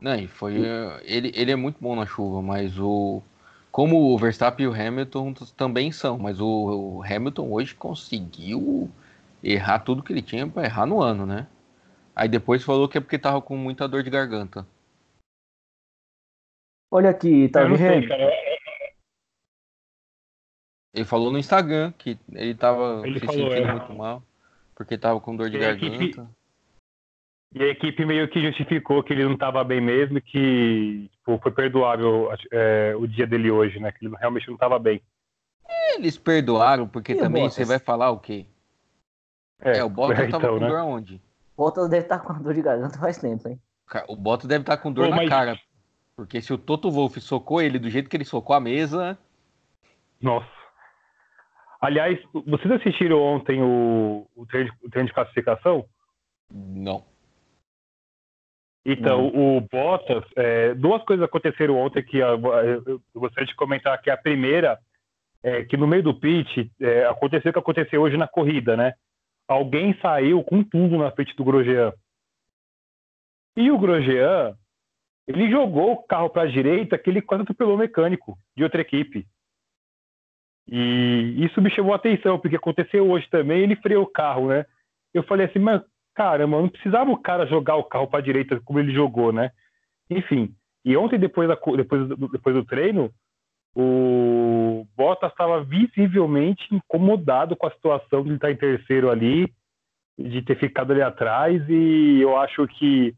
Não, 0.00 0.14
e 0.14 0.26
foi. 0.26 0.54
Ele, 1.02 1.32
ele 1.34 1.50
é 1.50 1.56
muito 1.56 1.78
bom 1.80 1.96
na 1.96 2.06
chuva, 2.06 2.40
mas 2.42 2.78
o. 2.78 3.22
Como 3.70 4.12
o 4.12 4.18
Verstappen 4.18 4.64
e 4.64 4.68
o 4.68 4.72
Hamilton 4.72 5.34
também 5.56 5.92
são, 5.92 6.18
mas 6.18 6.40
o, 6.40 6.46
o 6.98 7.02
Hamilton 7.04 7.52
hoje 7.52 7.74
conseguiu 7.74 8.90
errar 9.42 9.80
tudo 9.80 10.02
que 10.02 10.12
ele 10.12 10.22
tinha 10.22 10.46
para 10.46 10.64
errar 10.64 10.86
no 10.86 11.00
ano, 11.00 11.26
né? 11.26 11.46
Aí 12.16 12.28
depois 12.28 12.64
falou 12.64 12.88
que 12.88 12.98
é 12.98 13.00
porque 13.00 13.18
tava 13.18 13.40
com 13.40 13.56
muita 13.56 13.86
dor 13.86 14.02
de 14.02 14.10
garganta. 14.10 14.66
Olha 16.90 17.10
aqui, 17.10 17.48
tá 17.48 17.64
vendo? 17.64 18.08
Ele 20.94 21.04
falou 21.04 21.30
no 21.30 21.38
Instagram 21.38 21.92
que 21.92 22.18
ele 22.32 22.54
tava 22.54 23.02
ele 23.06 23.20
se 23.20 23.26
falou, 23.26 23.50
sentindo 23.50 23.68
é. 23.68 23.72
muito 23.72 23.94
mal, 23.94 24.22
porque 24.74 24.96
tava 24.96 25.20
com 25.20 25.36
dor 25.36 25.50
de 25.50 25.56
e 25.56 25.60
garganta. 25.60 25.84
A 25.84 25.94
equipe, 25.94 26.22
e 27.54 27.62
a 27.62 27.66
equipe 27.68 28.04
meio 28.04 28.28
que 28.28 28.42
justificou 28.42 29.02
que 29.02 29.12
ele 29.12 29.24
não 29.24 29.36
tava 29.36 29.62
bem 29.64 29.80
mesmo, 29.80 30.20
que 30.20 31.10
tipo, 31.12 31.38
foi 31.42 31.52
perdoável 31.52 32.30
é, 32.50 32.94
o 32.96 33.06
dia 33.06 33.26
dele 33.26 33.50
hoje, 33.50 33.78
né? 33.78 33.92
Que 33.92 34.06
ele 34.06 34.16
realmente 34.16 34.48
não 34.50 34.56
tava 34.56 34.78
bem. 34.78 35.00
Eles 35.94 36.18
perdoaram, 36.18 36.86
porque 36.88 37.12
e 37.12 37.18
também 37.18 37.48
você 37.48 37.64
vai 37.64 37.78
falar 37.78 38.10
o 38.10 38.18
quê? 38.18 38.46
É, 39.60 39.78
é 39.78 39.84
o 39.84 39.88
Bottas 39.88 40.18
então, 40.28 40.40
tava 40.40 40.54
com 40.54 40.60
né? 40.60 40.68
dor 40.68 40.78
aonde? 40.78 41.22
O 41.56 41.64
Bottas 41.64 41.88
deve 41.88 42.04
estar 42.04 42.18
tá 42.18 42.24
com 42.24 42.42
dor 42.42 42.54
de 42.54 42.62
garganta 42.62 42.98
faz 42.98 43.18
tempo, 43.18 43.48
hein? 43.48 43.60
O 44.06 44.16
Bottas 44.16 44.46
deve 44.46 44.62
estar 44.62 44.76
tá 44.76 44.82
com 44.82 44.92
dor 44.92 45.04
Pô, 45.04 45.10
na 45.10 45.16
mas... 45.16 45.28
cara. 45.28 45.58
Porque 46.14 46.42
se 46.42 46.52
o 46.52 46.58
Toto 46.58 46.90
Wolff 46.90 47.20
socou 47.20 47.62
ele 47.62 47.78
do 47.78 47.88
jeito 47.88 48.10
que 48.10 48.16
ele 48.16 48.24
socou 48.24 48.54
a 48.54 48.60
mesa. 48.60 49.16
Nossa. 50.20 50.57
Aliás, 51.80 52.18
vocês 52.46 52.70
assistiram 52.72 53.20
ontem 53.20 53.62
o, 53.62 54.26
o, 54.34 54.46
treino, 54.46 54.72
o 54.82 54.90
treino 54.90 55.08
de 55.08 55.14
classificação? 55.14 55.84
Não. 56.52 57.04
Então, 58.84 59.30
Não. 59.30 59.58
o 59.58 59.60
Bottas, 59.60 60.24
é, 60.34 60.74
duas 60.74 61.02
coisas 61.04 61.24
aconteceram 61.24 61.76
ontem 61.76 62.02
que 62.02 62.18
eu, 62.18 62.40
eu, 62.84 63.02
gostaria 63.14 63.46
de 63.46 63.54
comentar 63.54 64.00
que 64.00 64.10
a 64.10 64.16
primeira 64.16 64.78
é 65.42 65.64
que 65.64 65.76
no 65.76 65.86
meio 65.86 66.02
do 66.02 66.18
pit 66.18 66.70
é, 66.80 67.04
aconteceu 67.04 67.50
o 67.50 67.52
que 67.52 67.58
aconteceu 67.58 68.02
hoje 68.02 68.16
na 68.16 68.26
corrida, 68.26 68.76
né? 68.76 68.94
Alguém 69.46 69.96
saiu 70.00 70.42
com 70.42 70.64
tudo 70.64 70.98
na 70.98 71.10
frente 71.10 71.36
do 71.36 71.44
Grosjean. 71.44 71.92
E 73.56 73.70
o 73.70 73.78
Grosjean, 73.78 74.56
ele 75.26 75.50
jogou 75.50 75.92
o 75.92 76.02
carro 76.02 76.30
para 76.30 76.42
a 76.42 76.50
direita 76.50 76.98
que 76.98 77.08
ele 77.10 77.22
quase 77.22 77.42
atropelou 77.42 77.74
o 77.74 77.78
mecânico 77.78 78.36
de 78.56 78.64
outra 78.64 78.80
equipe. 78.80 79.26
E 80.70 81.44
isso 81.44 81.62
me 81.62 81.70
chamou 81.70 81.92
a 81.92 81.96
atenção, 81.96 82.38
porque 82.38 82.56
aconteceu 82.56 83.10
hoje 83.10 83.26
também, 83.30 83.62
ele 83.62 83.76
freou 83.76 84.04
o 84.04 84.10
carro, 84.10 84.48
né? 84.48 84.66
Eu 85.14 85.22
falei 85.22 85.46
assim, 85.46 85.58
mas 85.58 85.82
caramba, 86.14 86.60
não 86.60 86.68
precisava 86.68 87.10
o 87.10 87.16
cara 87.16 87.46
jogar 87.46 87.76
o 87.76 87.84
carro 87.84 88.08
para 88.08 88.18
a 88.18 88.22
direita 88.22 88.60
como 88.64 88.78
ele 88.78 88.92
jogou, 88.92 89.32
né? 89.32 89.52
Enfim, 90.10 90.52
e 90.84 90.96
ontem, 90.96 91.18
depois, 91.18 91.48
da, 91.48 91.54
depois, 91.76 92.08
do, 92.08 92.28
depois 92.28 92.56
do 92.56 92.64
treino, 92.64 93.10
o 93.74 94.86
Bottas 94.96 95.30
estava 95.30 95.62
visivelmente 95.62 96.74
incomodado 96.74 97.54
com 97.54 97.66
a 97.66 97.70
situação 97.70 98.24
de 98.24 98.34
estar 98.34 98.50
em 98.50 98.56
terceiro 98.56 99.10
ali, 99.10 99.52
de 100.18 100.42
ter 100.42 100.58
ficado 100.58 100.92
ali 100.92 101.02
atrás, 101.02 101.62
e 101.68 102.20
eu 102.20 102.36
acho 102.36 102.66
que 102.66 103.14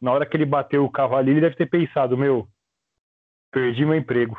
na 0.00 0.12
hora 0.12 0.26
que 0.26 0.36
ele 0.36 0.44
bateu 0.44 0.84
o 0.84 0.90
carro 0.90 1.16
ali, 1.16 1.30
ele 1.30 1.40
deve 1.40 1.56
ter 1.56 1.66
pensado, 1.66 2.18
meu, 2.18 2.46
perdi 3.50 3.84
meu 3.84 3.94
emprego. 3.94 4.36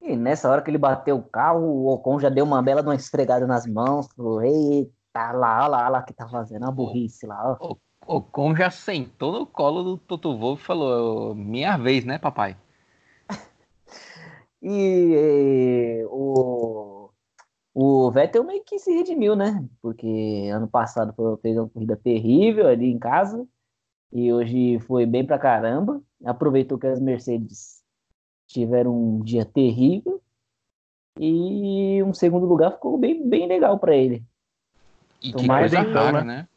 E 0.00 0.16
nessa 0.16 0.50
hora 0.50 0.62
que 0.62 0.70
ele 0.70 0.78
bateu 0.78 1.16
o 1.16 1.22
carro, 1.22 1.60
o 1.60 1.92
Ocon 1.92 2.18
já 2.18 2.28
deu 2.28 2.44
uma 2.44 2.62
bela 2.62 2.82
de 2.82 2.88
uma 2.88 2.94
esfregada 2.94 3.46
nas 3.46 3.66
mãos, 3.66 4.08
falou, 4.14 4.42
eita, 4.42 5.32
lá, 5.32 5.66
lá, 5.66 5.88
lá 5.88 6.02
que 6.02 6.14
tá 6.14 6.26
fazendo 6.28 6.64
a 6.66 6.70
burrice 6.70 7.26
lá. 7.26 7.58
O 7.60 7.76
Ocon 8.06 8.56
já 8.56 8.70
sentou 8.70 9.32
no 9.32 9.46
colo 9.46 9.82
do 9.82 9.98
Toto 9.98 10.36
Wolff 10.36 10.62
e 10.62 10.66
falou, 10.66 11.34
minha 11.34 11.76
vez, 11.76 12.04
né, 12.04 12.18
papai? 12.18 12.56
e, 14.62 16.02
e 16.02 16.06
o, 16.06 17.10
o 17.74 18.10
Vettel 18.10 18.42
meio 18.44 18.64
que 18.64 18.78
se 18.78 18.90
redimiu, 18.92 19.36
né? 19.36 19.68
Porque 19.82 20.48
ano 20.50 20.66
passado 20.66 21.14
fez 21.42 21.58
uma 21.58 21.68
corrida 21.68 21.96
terrível 21.96 22.66
ali 22.68 22.90
em 22.90 22.98
casa, 22.98 23.46
e 24.12 24.32
hoje 24.32 24.78
foi 24.80 25.04
bem 25.04 25.26
pra 25.26 25.38
caramba. 25.38 26.02
Aproveitou 26.24 26.78
que 26.78 26.86
as 26.86 27.00
Mercedes 27.00 27.79
tiveram 28.50 28.94
um 28.94 29.22
dia 29.22 29.44
terrível 29.44 30.20
e 31.18 32.02
um 32.02 32.12
segundo 32.12 32.46
lugar 32.46 32.72
ficou 32.72 32.98
bem, 32.98 33.28
bem 33.28 33.46
legal 33.46 33.78
para 33.78 33.94
ele. 33.94 34.24
E 35.22 35.32
que 35.32 35.46
mais 35.46 35.72
coisa 35.72 35.88
rara, 35.88 36.24
né? 36.24 36.48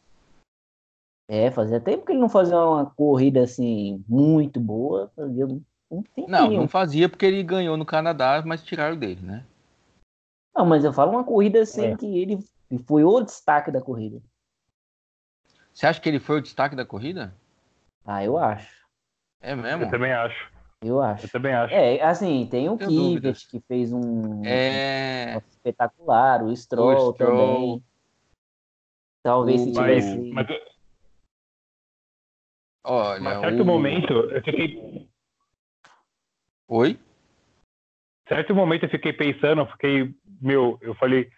É, 1.28 1.52
fazia 1.52 1.80
tempo 1.80 2.06
que 2.06 2.12
ele 2.12 2.20
não 2.20 2.30
fazia 2.30 2.58
uma 2.58 2.86
corrida 2.86 3.44
assim 3.44 4.04
muito 4.08 4.60
boa, 4.60 5.12
fazia 5.16 5.46
um 5.48 5.64
Não, 6.28 6.52
não 6.52 6.68
fazia 6.68 7.08
porque 7.08 7.26
ele 7.26 7.44
ganhou 7.44 7.78
no 7.78 7.86
Canadá, 7.86 8.42
mas 8.46 8.64
tiraram 8.64 8.98
dele, 8.98 9.22
né? 9.22 9.46
Não, 10.56 10.66
mas 10.66 10.84
eu 10.84 10.94
falo 10.94 11.12
uma 11.12 11.24
corrida 11.24 11.62
assim 11.62 11.86
é. 11.86 11.98
que 11.98 12.06
ele 12.06 12.38
foi 12.86 13.04
o 13.04 13.22
destaque 13.22 13.72
da 13.72 13.82
corrida. 13.82 14.22
Você 15.74 15.88
acha 15.88 16.00
que 16.00 16.08
ele 16.08 16.20
foi 16.20 16.38
o 16.38 16.42
destaque 16.42 16.76
da 16.76 16.86
corrida? 16.86 17.36
Ah, 18.06 18.24
eu 18.24 18.38
acho. 18.38 18.86
É 19.42 19.56
mesmo? 19.56 19.86
Eu 19.86 19.90
também 19.90 20.12
acho. 20.12 20.53
Eu 20.84 21.02
acho. 21.02 21.26
Eu 21.26 21.30
também 21.30 21.54
acho. 21.54 21.74
É, 21.74 22.02
assim, 22.02 22.48
tem 22.52 22.70
o 22.70 22.78
Kivet, 22.78 23.48
que 23.48 23.60
fez 23.62 23.94
um, 23.94 24.44
é... 24.46 25.36
um 25.38 25.50
espetacular, 25.50 26.44
o 26.44 26.56
Stroll, 26.56 27.10
o 27.10 27.14
Stroll. 27.14 27.38
também. 27.38 27.84
Talvez 29.24 29.62
o... 29.62 29.64
se 29.66 29.72
tivesse. 29.72 30.18
Mas, 30.34 30.48
mas... 30.48 30.62
Olha, 32.86 33.22
mas 33.22 33.40
certo 33.40 33.62
o... 33.62 33.66
momento, 33.66 34.14
eu 34.14 34.44
fiquei. 34.44 35.10
Oi? 36.68 37.00
Certo 38.28 38.54
momento 38.54 38.84
eu 38.84 38.90
fiquei 38.90 39.14
pensando, 39.14 39.62
eu 39.62 39.68
fiquei, 39.68 40.14
meu, 40.42 40.78
eu 40.82 40.96
falei, 40.96 41.30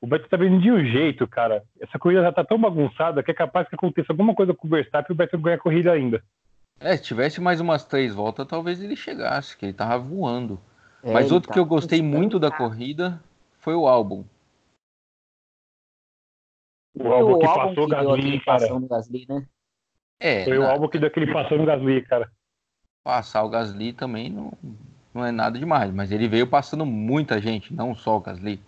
o 0.00 0.06
Beto 0.06 0.28
tá 0.28 0.36
vindo 0.36 0.60
de 0.60 0.70
um 0.70 0.84
jeito, 0.84 1.26
cara. 1.26 1.64
Essa 1.80 1.98
corrida 1.98 2.22
já 2.22 2.32
tá 2.32 2.44
tão 2.44 2.58
bagunçada 2.58 3.22
que 3.22 3.30
é 3.30 3.34
capaz 3.34 3.68
que 3.68 3.74
aconteça 3.74 4.12
alguma 4.12 4.34
coisa 4.34 4.54
com 4.54 4.66
o 4.66 4.70
Verstappen 4.70 5.06
e 5.10 5.12
o 5.12 5.16
Beto 5.16 5.38
ganha 5.38 5.56
a 5.56 5.60
corrida 5.60 5.92
ainda. 5.92 6.22
É, 6.80 6.96
se 6.96 7.02
tivesse 7.02 7.40
mais 7.40 7.60
umas 7.60 7.84
três 7.84 8.14
voltas, 8.14 8.46
talvez 8.46 8.82
ele 8.82 8.94
chegasse, 8.94 9.56
que 9.56 9.66
ele 9.66 9.72
tava 9.72 9.98
voando. 9.98 10.60
É, 11.02 11.12
Mas 11.12 11.32
outro 11.32 11.48
tá 11.48 11.54
que 11.54 11.60
eu 11.60 11.66
gostei 11.66 12.00
muito 12.02 12.38
da 12.38 12.50
corrida 12.50 13.20
foi 13.58 13.74
o 13.74 13.88
álbum. 13.88 14.24
O 16.94 17.08
álbum 17.08 17.38
que 17.38 17.46
passou 17.46 17.84
o 17.84 17.88
Gasly, 17.88 18.40
cara. 18.40 18.80
Gasly, 18.88 19.26
né? 19.28 19.46
É, 20.20 20.44
foi 20.44 20.58
na... 20.58 20.66
o 20.66 20.70
álbum 20.70 20.88
que 20.88 20.98
deu 20.98 21.08
aquele 21.08 21.32
passou 21.32 21.58
no 21.58 21.66
Gasly, 21.66 22.02
cara. 22.02 22.30
Passar 23.04 23.42
o 23.44 23.48
Gasly 23.48 23.92
também 23.92 24.30
não, 24.30 24.52
não 25.14 25.24
é 25.24 25.30
nada 25.30 25.58
demais, 25.58 25.92
mas 25.92 26.10
ele 26.12 26.28
veio 26.28 26.46
passando 26.46 26.84
muita 26.84 27.40
gente, 27.40 27.72
não 27.72 27.94
só 27.94 28.16
o 28.16 28.20
Gasly. 28.20 28.60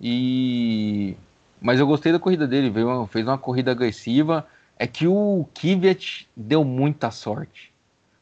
E 0.00 1.16
mas 1.60 1.78
eu 1.78 1.86
gostei 1.86 2.10
da 2.10 2.18
corrida 2.18 2.46
dele, 2.46 2.68
veio, 2.68 3.06
fez 3.06 3.26
uma 3.26 3.38
corrida 3.38 3.70
agressiva. 3.70 4.44
É 4.82 4.86
que 4.88 5.06
o 5.06 5.46
Kvyat 5.54 6.28
deu 6.36 6.64
muita 6.64 7.12
sorte. 7.12 7.72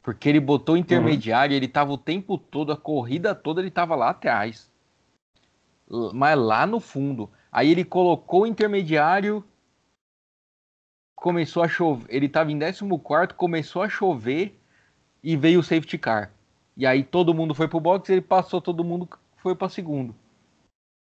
Porque 0.02 0.28
ele 0.28 0.38
botou 0.38 0.76
intermediário, 0.76 1.54
uhum. 1.54 1.56
ele 1.56 1.66
tava 1.66 1.90
o 1.90 1.96
tempo 1.96 2.36
todo, 2.36 2.70
a 2.70 2.76
corrida 2.76 3.34
toda, 3.34 3.62
ele 3.62 3.70
tava 3.70 3.94
lá 3.96 4.10
atrás. 4.10 4.70
Mas 6.12 6.38
lá 6.38 6.66
no 6.66 6.78
fundo. 6.78 7.30
Aí 7.50 7.70
ele 7.70 7.82
colocou 7.82 8.42
o 8.42 8.46
intermediário, 8.46 9.42
começou 11.16 11.62
a 11.62 11.68
chover. 11.68 12.04
Ele 12.10 12.28
tava 12.28 12.52
em 12.52 12.58
14, 12.58 13.32
começou 13.34 13.80
a 13.80 13.88
chover 13.88 14.60
e 15.22 15.38
veio 15.38 15.60
o 15.60 15.64
safety 15.64 15.96
car. 15.96 16.30
E 16.76 16.84
aí 16.86 17.02
todo 17.02 17.32
mundo 17.32 17.54
foi 17.54 17.68
pro 17.68 17.80
box, 17.80 18.10
ele 18.10 18.20
passou, 18.20 18.60
todo 18.60 18.84
mundo 18.84 19.08
foi 19.36 19.54
para 19.54 19.70
segundo. 19.70 20.14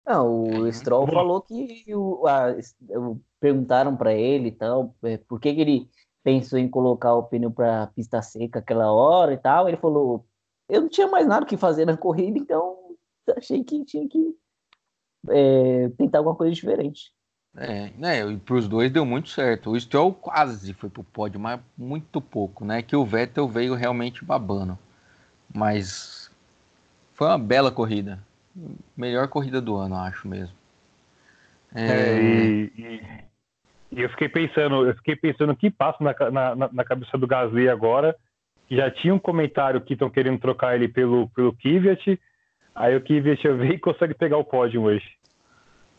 Não, 0.06 0.44
o 0.44 0.72
Stroll 0.72 1.08
falou 1.08 1.42
que 1.42 1.84
o, 1.96 2.28
a, 2.28 2.56
perguntaram 3.40 3.96
para 3.96 4.14
ele 4.14 4.50
e 4.50 4.52
tal, 4.52 4.96
é, 5.04 5.18
por 5.18 5.40
que, 5.40 5.54
que 5.54 5.62
ele 5.62 5.90
pensou 6.26 6.58
em 6.58 6.68
colocar 6.68 7.14
o 7.14 7.24
pneu 7.24 7.52
para 7.52 7.86
pista 7.88 8.20
seca 8.20 8.58
aquela 8.58 8.92
hora 8.92 9.32
e 9.32 9.38
tal. 9.38 9.68
Ele 9.68 9.78
falou: 9.78 10.26
eu 10.68 10.82
não 10.82 10.90
tinha 10.90 11.08
mais 11.08 11.28
nada 11.28 11.46
que 11.46 11.56
fazer 11.56 11.86
na 11.86 11.96
corrida, 11.96 12.40
então 12.40 12.76
achei 13.38 13.64
que 13.64 13.86
tinha 13.86 14.10
que 14.10 14.36
é, 15.30 15.90
tentar 15.90 16.18
alguma 16.18 16.36
coisa 16.36 16.54
diferente. 16.54 17.14
É, 17.58 17.90
né, 17.92 18.20
e 18.30 18.38
para 18.38 18.56
os 18.56 18.68
dois 18.68 18.92
deu 18.92 19.06
muito 19.06 19.30
certo. 19.30 19.72
O 19.72 19.80
Stroll 19.80 20.14
quase 20.14 20.74
foi 20.74 20.90
pro 20.90 21.04
pódio, 21.04 21.40
mas 21.40 21.62
muito 21.78 22.20
pouco, 22.20 22.66
né? 22.66 22.82
Que 22.82 22.98
o 22.98 23.06
Vettel 23.06 23.48
veio 23.48 23.76
realmente 23.76 24.26
babando. 24.26 24.78
Mas 25.54 26.30
foi 27.14 27.28
uma 27.28 27.38
bela 27.38 27.72
corrida. 27.72 28.22
Melhor 28.96 29.28
corrida 29.28 29.60
do 29.60 29.76
ano, 29.76 29.96
acho 29.96 30.28
mesmo. 30.28 30.56
É... 31.74 31.88
É, 31.88 32.22
e, 32.22 32.72
e, 32.78 33.02
e, 33.92 34.02
eu 34.02 34.10
fiquei 34.10 34.30
pensando, 34.30 34.88
eu 34.88 34.96
fiquei 34.96 35.16
pensando 35.16 35.52
o 35.52 35.56
que 35.56 35.70
passa 35.70 35.98
na, 36.02 36.56
na, 36.56 36.70
na 36.72 36.84
cabeça 36.86 37.18
do 37.18 37.28
Gasly 37.28 37.68
agora. 37.68 38.16
Já 38.70 38.90
tinha 38.90 39.14
um 39.14 39.20
comentário 39.20 39.82
que 39.82 39.94
estão 39.94 40.10
querendo 40.10 40.40
trocar 40.40 40.76
ele 40.76 40.88
pelo, 40.88 41.30
pelo 41.30 41.54
Kvyat. 41.54 42.20
Aí 42.74 42.96
o 42.96 43.02
Kvyat 43.02 43.48
veio 43.58 43.74
e 43.74 43.80
consegue 43.80 44.14
pegar 44.14 44.38
o 44.38 44.44
pódio 44.44 44.84
hoje. 44.84 45.06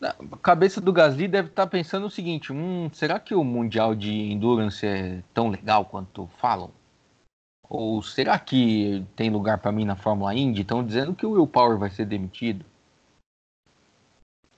A 0.01 0.37
cabeça 0.37 0.79
do 0.79 0.93
Gasly 0.93 1.27
deve 1.27 1.49
estar 1.49 1.65
tá 1.65 1.69
pensando 1.69 2.05
o 2.05 2.09
seguinte: 2.09 2.51
hum, 2.51 2.89
será 2.91 3.19
que 3.19 3.33
o 3.33 3.43
Mundial 3.43 3.95
de 3.95 4.11
Endurance 4.11 4.85
é 4.85 5.21
tão 5.33 5.49
legal 5.49 5.85
quanto 5.85 6.27
falam? 6.37 6.71
Ou 7.69 8.01
será 8.01 8.39
que 8.39 9.05
tem 9.15 9.29
lugar 9.29 9.57
para 9.57 9.71
mim 9.71 9.83
na 9.83 9.95
Fórmula 9.95 10.33
Indy? 10.33 10.61
Estão 10.61 10.85
dizendo 10.85 11.13
que 11.13 11.25
o 11.25 11.31
Will 11.31 11.47
Power 11.47 11.77
vai 11.77 11.89
ser 11.89 12.05
demitido. 12.05 12.65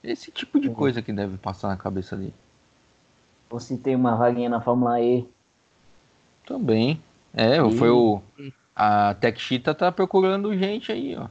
Esse 0.04 0.32
tipo 0.32 0.60
de 0.60 0.70
uhum. 0.70 0.76
coisa 0.76 1.02
que 1.02 1.12
deve 1.12 1.38
passar 1.38 1.70
na 1.70 1.78
cabeça 1.78 2.16
dele. 2.16 2.34
Ou 3.50 3.60
se 3.60 3.78
tem 3.78 3.96
uma 3.96 4.16
vaguinha 4.16 4.50
na 4.50 4.62
Fórmula 4.62 5.02
E. 5.02 5.28
Também. 6.46 7.02
É, 7.34 7.58
e... 7.58 7.78
foi 7.78 7.90
o. 7.90 8.22
A 8.76 9.14
Tech 9.16 9.40
Cheetah 9.40 9.74
tá 9.74 9.92
procurando 9.92 10.56
gente 10.56 10.92
aí, 10.92 11.18
ó. 11.18 11.28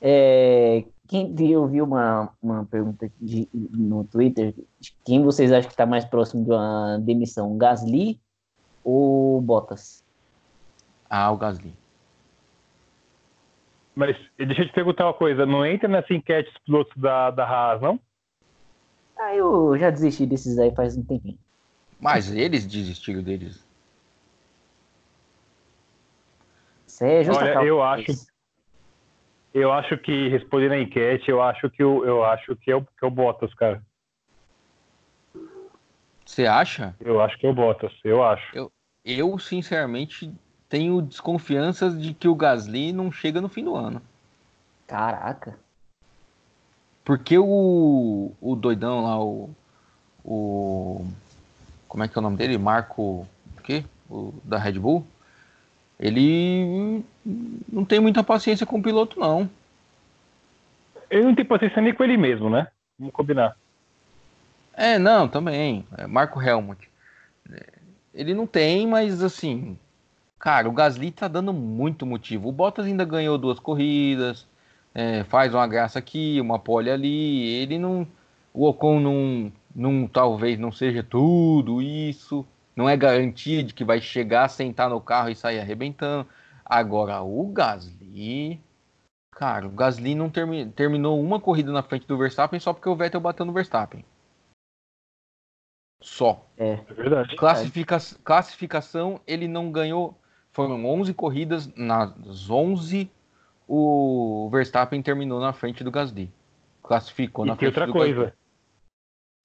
É, 0.00 0.84
quem 1.06 1.34
eu 1.50 1.66
vi 1.66 1.82
uma, 1.82 2.30
uma 2.40 2.64
pergunta 2.64 3.10
de, 3.20 3.46
no 3.52 4.04
Twitter, 4.04 4.54
quem 5.04 5.22
vocês 5.22 5.52
acham 5.52 5.66
que 5.66 5.74
está 5.74 5.84
mais 5.84 6.04
próximo 6.04 6.44
de 6.44 6.50
uma 6.50 6.98
demissão, 6.98 7.58
Gasly 7.58 8.18
ou 8.82 9.40
Bottas? 9.42 10.02
Ah, 11.10 11.32
o 11.32 11.36
Gasly. 11.36 11.74
Mas 13.96 14.16
deixa 14.38 14.62
eu 14.62 14.68
te 14.68 14.72
perguntar 14.72 15.06
uma 15.06 15.12
coisa, 15.14 15.44
não 15.44 15.66
entra 15.66 15.88
nessa 15.88 16.14
enquete 16.14 16.50
dos 16.52 16.62
pilotos 16.62 16.96
da, 16.96 17.32
da 17.32 17.44
Haas, 17.44 17.82
não? 17.82 17.98
Ah, 19.18 19.34
eu 19.34 19.76
já 19.76 19.90
desisti 19.90 20.24
desses 20.24 20.56
aí 20.58 20.72
faz 20.74 20.96
um 20.96 21.04
tempinho. 21.04 21.36
Mas 21.98 22.32
eles 22.32 22.64
desistiram 22.64 23.22
deles. 23.22 23.66
Isso 26.86 27.04
é 27.04 27.24
justa 27.24 27.44
Olha, 27.44 27.66
eu 27.66 27.82
acho, 27.82 28.12
eu 29.52 29.72
acho 29.72 29.98
que 29.98 30.28
respondendo 30.28 30.72
a 30.72 30.78
enquete, 30.78 31.28
eu 31.28 31.42
acho 31.42 31.68
que 31.68 31.82
o, 31.82 32.04
eu 32.04 32.24
acho 32.24 32.56
que 32.56 32.70
é 32.70 32.76
o, 32.76 32.82
que 32.82 33.04
é 33.04 33.06
o 33.06 33.10
Bottas, 33.10 33.52
cara. 33.54 33.82
Você 36.24 36.46
acha? 36.46 36.94
Eu 37.00 37.20
acho 37.20 37.36
que 37.36 37.46
é 37.46 37.50
o 37.50 37.54
Bottas, 37.54 37.92
eu 38.04 38.22
acho. 38.22 38.56
Eu, 38.56 38.72
eu 39.04 39.38
sinceramente 39.38 40.32
tenho 40.70 41.02
desconfianças 41.02 42.00
de 42.00 42.14
que 42.14 42.28
o 42.28 42.34
Gasly 42.34 42.92
não 42.92 43.10
chega 43.10 43.40
no 43.40 43.48
fim 43.48 43.64
do 43.64 43.74
ano. 43.74 44.00
Caraca. 44.86 45.58
Porque 47.04 47.36
o, 47.36 48.32
o 48.40 48.54
doidão 48.54 49.02
lá, 49.02 49.22
o, 49.22 49.50
o. 50.24 51.04
Como 51.88 52.04
é 52.04 52.08
que 52.08 52.16
é 52.16 52.20
o 52.20 52.22
nome 52.22 52.36
dele? 52.36 52.56
Marco. 52.56 53.26
O 53.58 53.62
quê? 53.64 53.84
O, 54.08 54.32
da 54.44 54.58
Red 54.58 54.78
Bull? 54.78 55.04
Ele 55.98 57.04
não 57.70 57.84
tem 57.84 57.98
muita 57.98 58.22
paciência 58.22 58.64
com 58.64 58.78
o 58.78 58.82
piloto, 58.82 59.18
não. 59.18 59.50
Ele 61.10 61.24
não 61.24 61.34
tem 61.34 61.44
paciência 61.44 61.82
nem 61.82 61.92
com 61.92 62.04
ele 62.04 62.16
mesmo, 62.16 62.48
né? 62.48 62.68
Vamos 62.96 63.12
combinar. 63.12 63.56
É, 64.74 64.98
não, 65.00 65.28
também. 65.28 65.84
É 65.98 66.06
Marco 66.06 66.40
Helmut. 66.40 66.88
Ele 68.14 68.34
não 68.34 68.46
tem, 68.46 68.86
mas 68.86 69.22
assim, 69.22 69.76
Cara, 70.40 70.70
o 70.70 70.72
Gasly 70.72 71.10
tá 71.10 71.28
dando 71.28 71.52
muito 71.52 72.06
motivo. 72.06 72.48
O 72.48 72.52
Bottas 72.52 72.86
ainda 72.86 73.04
ganhou 73.04 73.36
duas 73.36 73.60
corridas, 73.60 74.48
é, 74.94 75.22
faz 75.24 75.52
uma 75.54 75.66
graça 75.66 75.98
aqui, 75.98 76.40
uma 76.40 76.58
pole 76.58 76.90
ali. 76.90 77.46
Ele 77.46 77.78
não. 77.78 78.08
O 78.54 78.66
Ocon 78.66 78.98
não, 79.00 79.52
não. 79.76 80.08
Talvez 80.08 80.58
não 80.58 80.72
seja 80.72 81.02
tudo 81.02 81.82
isso. 81.82 82.46
Não 82.74 82.88
é 82.88 82.96
garantia 82.96 83.62
de 83.62 83.74
que 83.74 83.84
vai 83.84 84.00
chegar, 84.00 84.48
sentar 84.48 84.88
no 84.88 84.98
carro 84.98 85.28
e 85.28 85.36
sair 85.36 85.60
arrebentando. 85.60 86.26
Agora, 86.64 87.20
o 87.20 87.46
Gasly. 87.48 88.58
Cara, 89.32 89.66
o 89.66 89.70
Gasly 89.70 90.14
não 90.14 90.30
termi, 90.30 90.66
terminou 90.70 91.20
uma 91.20 91.38
corrida 91.38 91.70
na 91.70 91.82
frente 91.82 92.06
do 92.06 92.16
Verstappen 92.16 92.58
só 92.58 92.72
porque 92.72 92.88
o 92.88 92.96
Vettel 92.96 93.20
bateu 93.20 93.44
no 93.44 93.52
Verstappen. 93.52 94.02
Só. 96.02 96.46
É, 96.56 96.72
é 96.88 96.94
verdade. 96.94 97.36
Classifica, 97.36 97.98
classificação, 98.24 99.20
ele 99.26 99.46
não 99.46 99.70
ganhou 99.70 100.18
foram 100.52 100.84
11 100.84 101.14
corridas, 101.14 101.72
nas 101.74 102.50
11 102.50 103.10
o 103.72 104.48
Verstappen 104.50 105.00
terminou 105.00 105.40
na 105.40 105.52
frente 105.52 105.84
do 105.84 105.92
Gasly. 105.92 106.28
Classificou 106.82 107.44
na 107.44 107.54
e 107.54 107.56
frente 107.56 107.68
outra 107.68 107.86
do 107.86 107.92
coisa. 107.92 108.24
Gasly. 108.24 108.40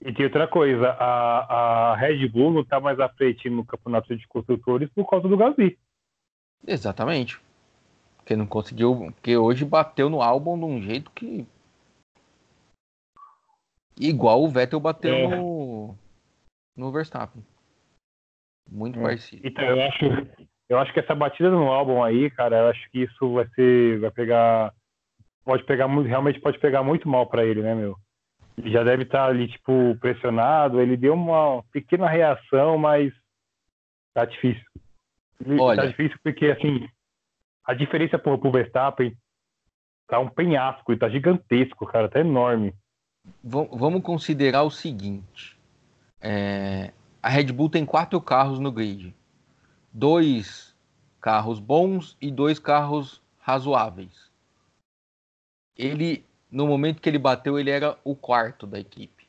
E 0.01 0.13
tem 0.13 0.25
outra 0.25 0.47
coisa, 0.47 0.89
a, 0.89 1.91
a 1.91 1.95
Red 1.95 2.27
Bull 2.27 2.51
não 2.51 2.61
está 2.61 2.79
mais 2.79 2.99
à 2.99 3.07
frente 3.07 3.49
no 3.49 3.63
campeonato 3.63 4.15
de 4.15 4.27
construtores 4.27 4.89
por 4.89 5.07
causa 5.09 5.27
do 5.27 5.37
Gasly. 5.37 5.77
Exatamente. 6.65 7.39
Porque 8.17 8.35
não 8.35 8.47
conseguiu. 8.47 9.11
Porque 9.13 9.37
hoje 9.37 9.63
bateu 9.63 10.09
no 10.09 10.21
álbum 10.21 10.57
de 10.57 10.65
um 10.65 10.81
jeito 10.81 11.11
que. 11.11 11.45
Igual 13.99 14.43
o 14.43 14.49
Vettel 14.49 14.79
bateu 14.79 15.13
é. 15.13 15.37
no, 15.37 15.95
no 16.75 16.91
Verstappen. 16.91 17.45
Muito 18.69 18.99
é. 18.99 19.01
parecido. 19.03 19.47
Então, 19.47 19.63
eu 19.63 19.81
acho, 19.83 20.05
eu 20.67 20.79
acho 20.79 20.91
que 20.93 20.99
essa 20.99 21.13
batida 21.13 21.49
no 21.49 21.71
álbum 21.71 22.03
aí, 22.03 22.29
cara, 22.31 22.57
eu 22.57 22.67
acho 22.69 22.89
que 22.91 23.03
isso 23.03 23.33
vai 23.33 23.47
ser, 23.49 23.99
vai 23.99 24.11
pegar, 24.11 24.73
pode 25.43 25.63
pegar 25.63 25.87
muito, 25.87 26.07
realmente 26.07 26.39
pode 26.39 26.59
pegar 26.59 26.83
muito 26.83 27.07
mal 27.07 27.27
para 27.27 27.45
ele, 27.45 27.61
né, 27.61 27.75
meu? 27.75 27.95
Ele 28.57 28.71
já 28.71 28.83
deve 28.83 29.03
estar 29.03 29.19
tá 29.19 29.25
ali, 29.25 29.47
tipo, 29.47 29.95
pressionado. 29.99 30.81
Ele 30.81 30.95
deu 30.95 31.13
uma 31.13 31.61
pequena 31.71 32.07
reação, 32.07 32.77
mas 32.77 33.13
tá 34.13 34.25
difícil. 34.25 34.63
Olha, 35.59 35.83
tá 35.83 35.87
difícil 35.87 36.17
porque, 36.23 36.45
assim, 36.47 36.87
a 37.65 37.73
diferença 37.73 38.17
pro, 38.17 38.37
pro 38.39 38.51
Verstappen 38.51 39.15
tá 40.07 40.19
um 40.19 40.29
penhasco, 40.29 40.93
e 40.93 40.97
tá 40.97 41.09
gigantesco, 41.09 41.85
cara, 41.85 42.07
tá 42.07 42.19
enorme. 42.19 42.73
V 43.43 43.67
vamos 43.73 44.01
considerar 44.01 44.63
o 44.63 44.71
seguinte: 44.71 45.59
é, 46.21 46.93
a 47.21 47.29
Red 47.29 47.51
Bull 47.51 47.69
tem 47.69 47.85
quatro 47.85 48.21
carros 48.21 48.59
no 48.59 48.71
grid 48.71 49.13
dois 49.95 50.75
carros 51.21 51.57
bons 51.57 52.17
e 52.19 52.29
dois 52.29 52.59
carros 52.59 53.21
razoáveis. 53.39 54.29
Ele, 55.77 56.25
no 56.51 56.67
momento 56.67 57.01
que 57.01 57.07
ele 57.07 57.17
bateu, 57.17 57.57
ele 57.57 57.69
era 57.69 57.97
o 58.03 58.13
quarto 58.15 58.67
da 58.67 58.77
equipe. 58.77 59.25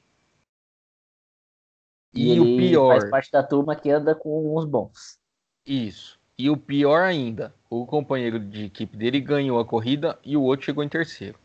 E, 2.13 2.35
e 2.35 2.41
o 2.41 2.57
pior. 2.57 2.99
Faz 2.99 3.11
parte 3.11 3.33
da 3.33 3.43
turma 3.43 3.77
que 3.77 3.91
anda 3.91 4.15
com 4.15 4.57
os 4.57 4.65
bons. 4.65 5.21
Isso. 5.65 6.19
E 6.37 6.51
o 6.51 6.57
pior 6.57 7.03
ainda, 7.03 7.55
o 7.71 7.87
companheiro 7.87 8.39
de 8.41 8.65
equipe 8.65 8.97
dele 8.97 9.21
ganhou 9.21 9.59
a 9.61 9.65
corrida 9.65 10.19
e 10.25 10.37
o 10.37 10.43
outro 10.43 10.67
chegou 10.67 10.83
em 10.83 10.89
terceiro. 10.89 11.39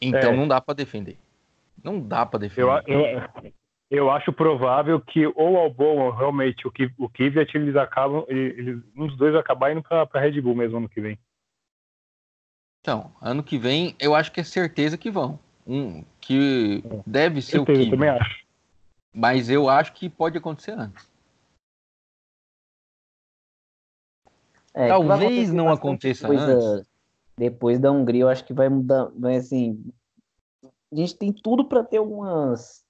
Então 0.00 0.30
é. 0.30 0.36
não 0.36 0.46
dá 0.46 0.60
para 0.60 0.74
defender. 0.74 1.18
Não 1.82 2.00
dá 2.00 2.24
para 2.24 2.40
defender. 2.40 2.84
Eu, 2.86 3.20
eu, 3.42 3.52
eu 3.94 4.10
acho 4.10 4.32
provável 4.32 5.00
que 5.00 5.26
ou 5.26 5.56
Albon 5.56 5.98
ou 5.98 6.10
realmente 6.10 6.66
o, 6.66 6.72
o 6.98 7.08
Kvyat 7.08 7.56
eles 7.56 7.76
acabam, 7.76 8.24
eles, 8.28 8.82
um 8.96 9.06
dos 9.06 9.16
dois 9.16 9.34
acabar 9.34 9.72
indo 9.72 9.82
para 9.82 10.08
a 10.12 10.20
Red 10.20 10.40
Bull 10.40 10.54
mesmo 10.54 10.78
ano 10.78 10.88
que 10.88 11.00
vem. 11.00 11.18
Então, 12.80 13.12
ano 13.20 13.42
que 13.42 13.56
vem 13.56 13.94
eu 13.98 14.14
acho 14.14 14.32
que 14.32 14.40
é 14.40 14.44
certeza 14.44 14.98
que 14.98 15.10
vão. 15.10 15.38
Um, 15.66 16.04
que 16.20 16.82
é. 16.84 17.02
deve 17.06 17.40
ser 17.40 17.58
certeza, 17.58 17.62
o 17.62 17.66
Kvyat. 17.66 17.86
Eu 17.86 17.90
também 17.90 18.08
acho. 18.10 18.44
Mas 19.12 19.48
eu 19.48 19.68
acho 19.68 19.92
que 19.92 20.08
pode 20.08 20.36
acontecer 20.36 20.72
antes. 20.72 21.08
É, 24.74 24.88
Talvez 24.88 25.52
não 25.52 25.70
aconteça 25.70 26.28
depois 26.28 26.42
antes. 26.42 26.80
Da, 26.80 26.82
depois 27.38 27.78
da 27.78 27.92
Hungria, 27.92 28.22
eu 28.22 28.28
acho 28.28 28.44
que 28.44 28.52
vai 28.52 28.68
mudar. 28.68 29.08
Vai 29.16 29.36
assim. 29.36 29.84
A 30.64 30.96
gente 30.96 31.16
tem 31.16 31.32
tudo 31.32 31.64
para 31.64 31.84
ter 31.84 31.98
algumas 31.98 32.83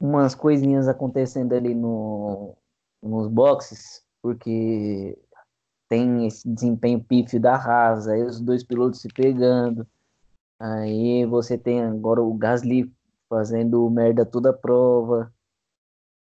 umas 0.00 0.34
coisinhas 0.34 0.88
acontecendo 0.88 1.52
ali 1.52 1.74
no, 1.74 2.56
nos 3.02 3.28
boxes, 3.28 4.02
porque 4.22 5.18
tem 5.88 6.26
esse 6.26 6.48
desempenho 6.48 7.02
pífio 7.02 7.40
da 7.40 7.56
Haas, 7.56 8.06
aí 8.06 8.22
os 8.22 8.40
dois 8.40 8.62
pilotos 8.62 9.00
se 9.00 9.08
pegando. 9.08 9.86
Aí 10.60 11.24
você 11.24 11.56
tem 11.56 11.82
agora 11.82 12.22
o 12.22 12.34
Gasly 12.34 12.92
fazendo 13.28 13.88
merda 13.90 14.26
toda 14.26 14.50
a 14.50 14.52
prova. 14.52 15.32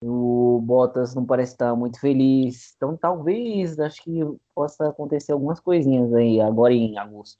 O 0.03 0.61
Bottas 0.63 1.15
não 1.15 1.25
parece 1.25 1.53
estar 1.53 1.75
muito 1.75 1.99
feliz. 1.99 2.75
Então 2.77 2.97
talvez, 2.97 3.79
acho 3.79 4.03
que 4.03 4.21
possa 4.55 4.89
acontecer 4.89 5.33
algumas 5.33 5.61
coisinhas 5.61 6.13
aí 6.13 6.41
agora 6.41 6.75
em 6.75 6.99
agosto. 6.99 7.39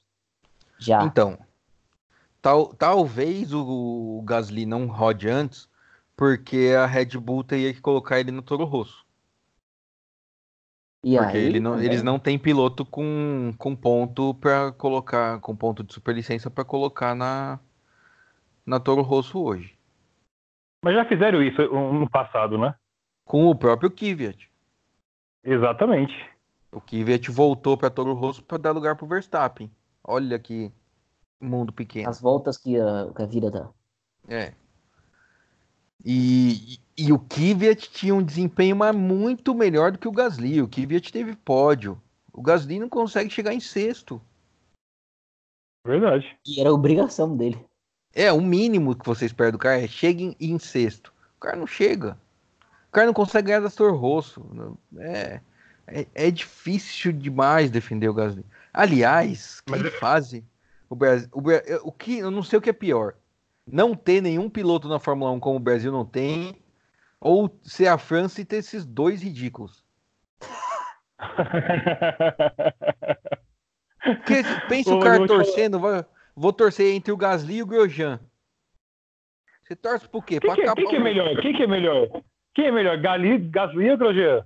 Já. 0.79 1.03
Então, 1.03 1.37
tal, 2.41 2.67
talvez 2.73 3.53
o, 3.53 4.17
o 4.19 4.21
Gasly 4.23 4.65
não 4.65 4.87
rode 4.87 5.29
antes, 5.29 5.69
porque 6.15 6.73
a 6.77 6.85
Red 6.85 7.17
Bull 7.19 7.43
teria 7.43 7.73
que 7.73 7.81
colocar 7.81 8.19
ele 8.19 8.31
no 8.31 8.41
Toro 8.41 8.63
Rosso. 8.65 9.05
E 11.03 11.15
Porque 11.17 11.37
aí, 11.37 11.43
ele 11.43 11.59
não- 11.59 11.79
eles 11.79 12.01
não 12.01 12.17
têm 12.17 12.39
piloto 12.39 12.83
com, 12.83 13.53
com 13.57 13.75
ponto 13.75 14.33
para 14.35 14.71
colocar, 14.71 15.39
com 15.39 15.55
ponto 15.55 15.83
de 15.83 15.93
superlicença 15.93 16.49
para 16.49 16.65
colocar 16.65 17.13
na, 17.13 17.59
na 18.65 18.79
Toro 18.79 19.01
Rosso 19.03 19.39
hoje. 19.39 19.77
Mas 20.83 20.95
já 20.95 21.05
fizeram 21.05 21.43
isso 21.43 21.61
no 21.61 22.09
passado, 22.09 22.57
né? 22.57 22.75
Com 23.23 23.47
o 23.47 23.55
próprio 23.55 23.91
Kvyat. 23.91 24.49
Exatamente. 25.43 26.13
O 26.71 26.81
Kvyat 26.81 27.29
voltou 27.29 27.77
para 27.77 27.89
Toro 27.89 28.13
Rosso 28.13 28.43
para 28.43 28.57
dar 28.57 28.71
lugar 28.71 28.95
pro 28.95 29.05
Verstappen. 29.07 29.71
Olha 30.03 30.39
que 30.39 30.71
mundo 31.39 31.71
pequeno. 31.71 32.09
as 32.09 32.19
voltas 32.19 32.57
que 32.57 32.79
a, 32.79 33.11
que 33.15 33.21
a 33.21 33.25
vida 33.25 33.51
dá. 33.51 33.69
É. 34.27 34.53
E, 36.05 36.79
e, 36.95 37.11
o 37.11 37.17
Kvyat 37.17 37.89
tinha 37.89 38.13
um 38.13 38.21
desempenho 38.21 38.75
mas 38.75 38.95
muito 38.95 39.55
melhor 39.55 39.91
do 39.91 39.97
que 39.97 40.07
o 40.07 40.11
Gasly. 40.11 40.61
O 40.61 40.67
Kvyat 40.67 41.11
teve 41.11 41.35
pódio. 41.35 41.99
O 42.31 42.43
Gasly 42.43 42.79
não 42.79 42.87
consegue 42.87 43.31
chegar 43.31 43.53
em 43.53 43.59
sexto. 43.59 44.21
Verdade. 45.85 46.37
E 46.45 46.61
era 46.61 46.71
obrigação 46.71 47.35
dele. 47.35 47.59
É, 48.13 48.31
o 48.31 48.39
mínimo 48.39 48.95
que 48.95 49.05
você 49.05 49.25
espera 49.25 49.51
do 49.51 49.57
cara 49.57 49.81
é 49.81 49.87
chegue 49.87 50.35
em, 50.39 50.53
em 50.53 50.59
sexto. 50.59 51.11
O 51.37 51.39
cara 51.39 51.57
não 51.57 51.67
chega. 51.67 52.17
O 52.87 52.91
cara 52.91 53.07
não 53.07 53.13
consegue 53.13 53.47
ganhar 53.47 53.61
da 53.61 53.69
Toro 53.69 53.95
Rosso. 53.95 54.45
É, 54.99 55.41
é, 55.87 56.07
é 56.13 56.31
difícil 56.31 57.11
demais 57.11 57.71
defender 57.71 58.09
o 58.09 58.13
Gasly. 58.13 58.45
Aliás, 58.71 59.61
que 59.61 59.71
Mas- 59.71 59.93
fase 59.95 60.45
o 60.89 60.95
Brasil. 60.95 61.29
O, 61.31 61.41
o 61.87 61.91
que, 61.91 62.19
eu 62.19 62.29
não 62.29 62.43
sei 62.43 62.59
o 62.59 62.61
que 62.61 62.69
é 62.69 62.73
pior. 62.73 63.15
Não 63.67 63.95
ter 63.95 64.21
nenhum 64.21 64.49
piloto 64.49 64.87
na 64.87 64.99
Fórmula 64.99 65.31
1 65.31 65.39
como 65.39 65.55
o 65.57 65.59
Brasil 65.59 65.91
não 65.91 66.05
tem, 66.05 66.55
ou 67.19 67.59
ser 67.63 67.87
a 67.87 67.97
França 67.97 68.39
e 68.41 68.45
ter 68.45 68.57
esses 68.57 68.85
dois 68.85 69.23
ridículos. 69.23 69.83
Porque 74.03 74.43
pensa 74.69 74.93
Ô, 74.93 74.97
o 74.97 74.99
cara 75.01 75.17
vou 75.17 75.27
torcendo, 75.27 75.79
vai- 75.79 76.05
vou 76.35 76.53
torcer 76.53 76.93
entre 76.93 77.11
o 77.11 77.17
Gasly 77.17 77.55
e 77.57 77.63
o 77.63 77.65
Grosjean. 77.65 78.19
Você 79.63 79.75
torce 79.75 80.07
por 80.07 80.23
quê? 80.23 80.39
Quem 80.39 80.53
que, 80.53 80.61
é- 80.61 80.75
quem 80.75 80.87
que 80.87 80.95
é 80.95 80.99
o- 80.99 81.03
melhor? 81.03 81.41
Quem 81.41 81.53
que 81.55 81.63
é 81.63 81.67
melhor? 81.67 82.07
Quem 82.53 82.65
é 82.67 82.71
melhor? 82.71 82.97
Gali, 83.01 83.39
Gasly 83.49 83.89
ou 83.89 83.97
Grosjean? 83.97 84.45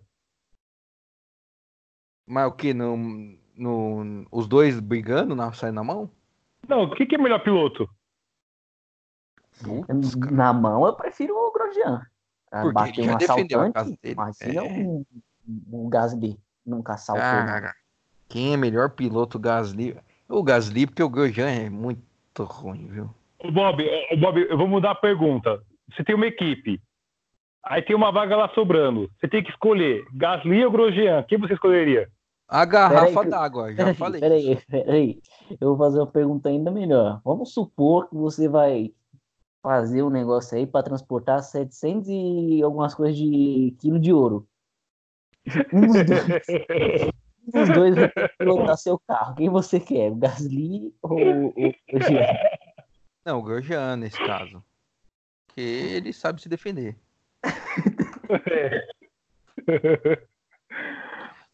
Mas 2.26 2.48
o 2.48 2.52
que? 2.54 2.74
No, 2.74 2.96
no, 3.56 4.26
os 4.32 4.48
dois 4.48 4.80
brigando, 4.80 5.36
na, 5.36 5.52
saindo 5.52 5.76
na 5.76 5.84
mão? 5.84 6.10
Não, 6.68 6.90
quem 6.92 7.06
que 7.06 7.16
é 7.16 7.18
melhor 7.18 7.44
piloto? 7.44 7.90
Putz. 9.64 10.16
Na 10.32 10.54
mão 10.54 10.86
eu 10.86 10.94
prefiro 10.94 11.36
o 11.36 11.52
Grosjean. 11.52 12.02
Pra 12.50 12.62
Porque 12.62 12.74
bater 12.74 12.98
ele 13.00 13.08
já 13.08 13.14
um 13.14 13.18
defendeu 13.18 13.60
a 13.60 13.64
assaltante, 13.68 13.74
casa 13.74 13.98
dele. 14.02 14.14
imagina 14.14 14.66
É. 14.66 14.72
um, 14.88 15.06
um 15.72 15.90
Gasly 15.90 16.40
nunca 16.66 16.94
assaltou. 16.94 17.24
Cara, 17.24 17.74
quem 18.28 18.54
é 18.54 18.58
melhor 18.58 18.90
piloto, 18.92 19.38
o 19.38 19.42
Gasly? 19.42 19.98
O 20.28 20.44
Gasly, 20.44 20.88
porque 20.88 21.04
o 21.04 21.10
Grosjean 21.10 21.50
é 21.50 21.70
muito 21.70 22.02
ruim, 22.44 22.88
viu? 22.88 23.10
Ô, 23.40 23.52
Bob, 23.52 23.84
ô, 24.12 24.18
Bob, 24.18 24.48
eu 24.50 24.58
vou 24.58 24.68
mudar 24.68 24.92
a 24.92 24.96
pergunta. 24.96 25.62
Você 25.92 26.04
tem 26.04 26.14
uma 26.16 26.28
equipe, 26.28 26.82
aí 27.64 27.82
tem 27.82 27.96
uma 27.96 28.12
vaga 28.12 28.36
lá 28.36 28.50
sobrando. 28.50 29.10
Você 29.20 29.28
tem 29.28 29.44
que 29.44 29.50
escolher 29.50 30.06
Gasly 30.14 30.64
ou 30.66 30.72
Grosjean. 30.72 31.24
Quem 31.24 31.38
você 31.40 31.54
escolheria? 31.54 32.10
A 32.48 32.66
garrafa 32.66 33.24
d'água, 33.26 33.70
já 33.72 33.78
Peraí, 33.78 33.94
falei. 33.96 34.20
peraí, 34.22 34.56
peraí. 34.70 35.22
Eu 35.62 35.70
vou 35.70 35.78
fazer 35.78 36.00
uma 36.00 36.08
pergunta 36.08 36.50
ainda 36.50 36.72
melhor. 36.72 37.22
Vamos 37.24 37.54
supor 37.54 38.10
que 38.10 38.16
você 38.16 38.48
vai 38.48 38.92
fazer 39.62 40.04
um 40.04 40.10
negócio 40.10 40.58
aí 40.58 40.66
para 40.66 40.84
transportar 40.84 41.42
700 41.44 42.08
e 42.10 42.62
algumas 42.64 42.94
coisas 42.96 43.18
de 43.18 43.76
quilo 43.80 44.00
de 44.00 44.14
ouro. 44.14 44.48
Um 45.74 45.82
dos 45.82 46.06
dois, 46.06 47.12
um 47.48 47.52
dos 47.52 47.70
dois 47.70 47.96
vai 47.96 48.30
pilotar 48.38 48.78
seu 48.78 49.00
carro. 49.00 49.36
Quem 49.36 49.50
você 49.50 49.80
quer? 49.80 50.12
O 50.12 50.16
Gasly 50.16 50.94
ou 51.02 51.48
o 51.48 51.74
Grosjean? 51.92 52.26
Não, 53.26 53.40
o 53.40 53.44
Grosjean 53.44 53.96
nesse 53.98 54.18
caso. 54.18 54.64
Porque 55.48 55.62
ele 55.62 56.14
sabe 56.14 56.42
se 56.42 56.48
defender. 56.50 56.96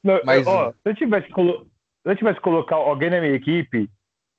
Não, 0.03 0.19
Mas- 0.25 0.45
ó, 0.45 0.71
se 0.71 0.77
eu 0.85 0.95
tivesse 0.95 1.29
colo... 1.29 1.65
se 2.03 2.11
eu 2.11 2.15
tivesse 2.15 2.37
que 2.37 2.43
colocar 2.43 2.75
alguém 2.75 3.09
na 3.09 3.19
minha 3.21 3.33
equipe, 3.33 3.89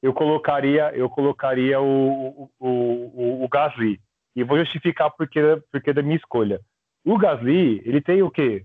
eu 0.07 0.15
colocaria, 0.15 0.93
eu 0.95 1.11
colocaria 1.11 1.81
o, 1.81 2.49
o, 2.61 2.69
o, 2.69 3.45
o 3.45 3.49
Gasly. 3.49 4.01
E 4.37 4.45
vou 4.45 4.57
justificar 4.57 5.11
porque, 5.11 5.41
porque 5.73 5.93
da 5.93 6.01
minha 6.01 6.17
escolha. 6.17 6.61
O 7.05 7.19
Gasly, 7.19 7.83
ele 7.85 8.01
tem 8.01 8.23
o 8.23 8.31
quê? 8.31 8.65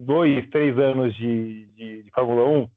Dois, 0.00 0.48
três 0.50 0.78
anos 0.78 1.16
de, 1.16 1.66
de, 1.66 2.02
de 2.04 2.10
Fórmula 2.12 2.48
1. 2.48 2.70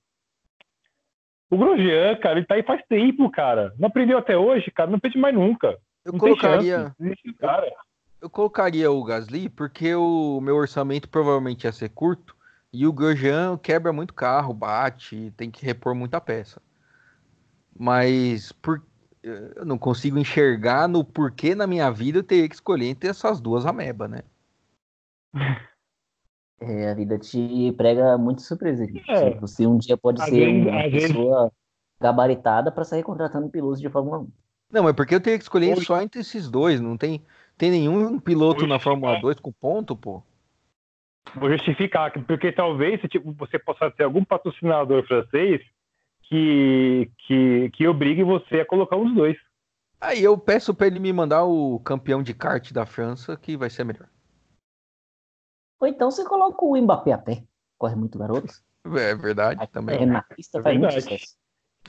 O 1.51 1.57
Grosjean, 1.59 2.15
cara, 2.15 2.39
ele 2.39 2.47
tá 2.47 2.55
aí 2.55 2.63
faz 2.63 2.81
tempo, 2.89 3.29
cara. 3.29 3.71
Não 3.77 3.87
aprendeu 3.87 4.17
até 4.17 4.35
hoje, 4.35 4.71
cara. 4.71 4.89
Não 4.89 4.97
aprende 4.97 5.19
mais 5.19 5.35
nunca. 5.35 5.77
Eu 6.03 6.13
Não 6.13 6.19
colocaria. 6.19 6.91
chance. 6.99 7.33
Cara. 7.37 7.71
Eu 8.19 8.29
colocaria 8.31 8.89
o 8.91 9.03
Gasly 9.03 9.47
porque 9.47 9.93
o 9.93 10.41
meu 10.41 10.55
orçamento 10.55 11.07
provavelmente 11.07 11.65
ia 11.65 11.71
ser 11.71 11.89
curto 11.89 12.35
e 12.73 12.87
o 12.87 12.91
Grosjean 12.91 13.59
quebra 13.59 13.93
muito 13.93 14.11
carro, 14.11 14.55
bate, 14.55 15.31
tem 15.37 15.51
que 15.51 15.63
repor 15.63 15.93
muita 15.93 16.19
peça. 16.19 16.59
Mas 17.77 18.51
por... 18.51 18.81
eu 19.21 19.65
não 19.65 19.77
consigo 19.77 20.17
enxergar 20.17 20.87
no 20.87 21.03
porquê 21.03 21.53
na 21.55 21.67
minha 21.67 21.91
vida 21.91 22.19
eu 22.19 22.23
teria 22.23 22.47
que 22.47 22.55
escolher 22.55 22.87
entre 22.87 23.09
essas 23.09 23.41
duas 23.41 23.65
amebas, 23.65 24.09
né? 24.09 24.21
É, 26.57 26.89
a 26.89 26.93
vida 26.93 27.19
te 27.19 27.73
prega 27.73 28.17
muita 28.17 28.41
surpresa. 28.41 28.85
gente. 28.85 29.03
É. 29.11 29.37
Você 29.41 29.67
um 29.67 29.77
dia 29.77 29.97
pode 29.97 30.21
Às 30.21 30.29
ser 30.29 30.45
vezes- 30.45 30.65
uma 30.65 30.83
pessoa 30.89 31.51
gabaritada 31.99 32.71
para 32.71 32.85
sair 32.85 33.03
contratando 33.03 33.49
pilotos 33.49 33.81
de 33.81 33.89
Fórmula 33.89 34.19
1. 34.19 34.31
Não, 34.71 34.87
é 34.87 34.93
porque 34.93 35.13
eu 35.13 35.19
teria 35.19 35.37
que 35.37 35.43
escolher 35.43 35.77
Oi. 35.77 35.83
só 35.83 36.01
entre 36.01 36.21
esses 36.21 36.49
dois, 36.49 36.79
não 36.79 36.95
tem, 36.97 37.21
tem 37.57 37.69
nenhum 37.71 38.17
piloto 38.19 38.61
Oi, 38.63 38.69
na 38.69 38.79
Fórmula 38.79 39.11
cara. 39.11 39.21
2 39.21 39.39
com 39.41 39.51
ponto, 39.51 39.97
pô. 39.97 40.23
Vou 41.35 41.51
justificar, 41.51 42.11
porque 42.25 42.51
talvez 42.53 43.01
tipo, 43.09 43.33
você 43.33 43.59
possa 43.59 43.91
ter 43.91 44.03
algum 44.05 44.23
patrocinador 44.23 45.05
francês 45.05 45.61
que, 46.29 47.11
que, 47.19 47.69
que 47.71 47.87
obrigue 47.87 48.23
você 48.23 48.61
a 48.61 48.65
colocar 48.65 48.97
dos 48.97 49.13
dois. 49.13 49.37
Aí 49.99 50.23
eu 50.23 50.37
peço 50.37 50.73
pra 50.73 50.87
ele 50.87 50.99
me 50.99 51.11
mandar 51.13 51.45
o 51.45 51.79
campeão 51.79 52.21
de 52.21 52.33
kart 52.33 52.71
da 52.71 52.85
França, 52.85 53.35
que 53.37 53.57
vai 53.57 53.69
ser 53.69 53.83
melhor. 53.83 54.07
Ou 55.79 55.87
então 55.87 56.11
você 56.11 56.23
coloca 56.25 56.63
o 56.63 56.75
Mbappé 56.79 57.11
a 57.13 57.17
pé. 57.17 57.43
Corre 57.77 57.95
muito 57.95 58.17
garoto. 58.17 58.53
É 58.85 59.15
verdade 59.15 59.67
também. 59.67 60.01
É, 60.03 60.05
na 60.05 60.21
pista 60.21 60.59
É 60.59 60.61
faz 60.61 60.77
muito 60.77 60.91
verdade. 60.93 61.17
sucesso. 61.17 61.37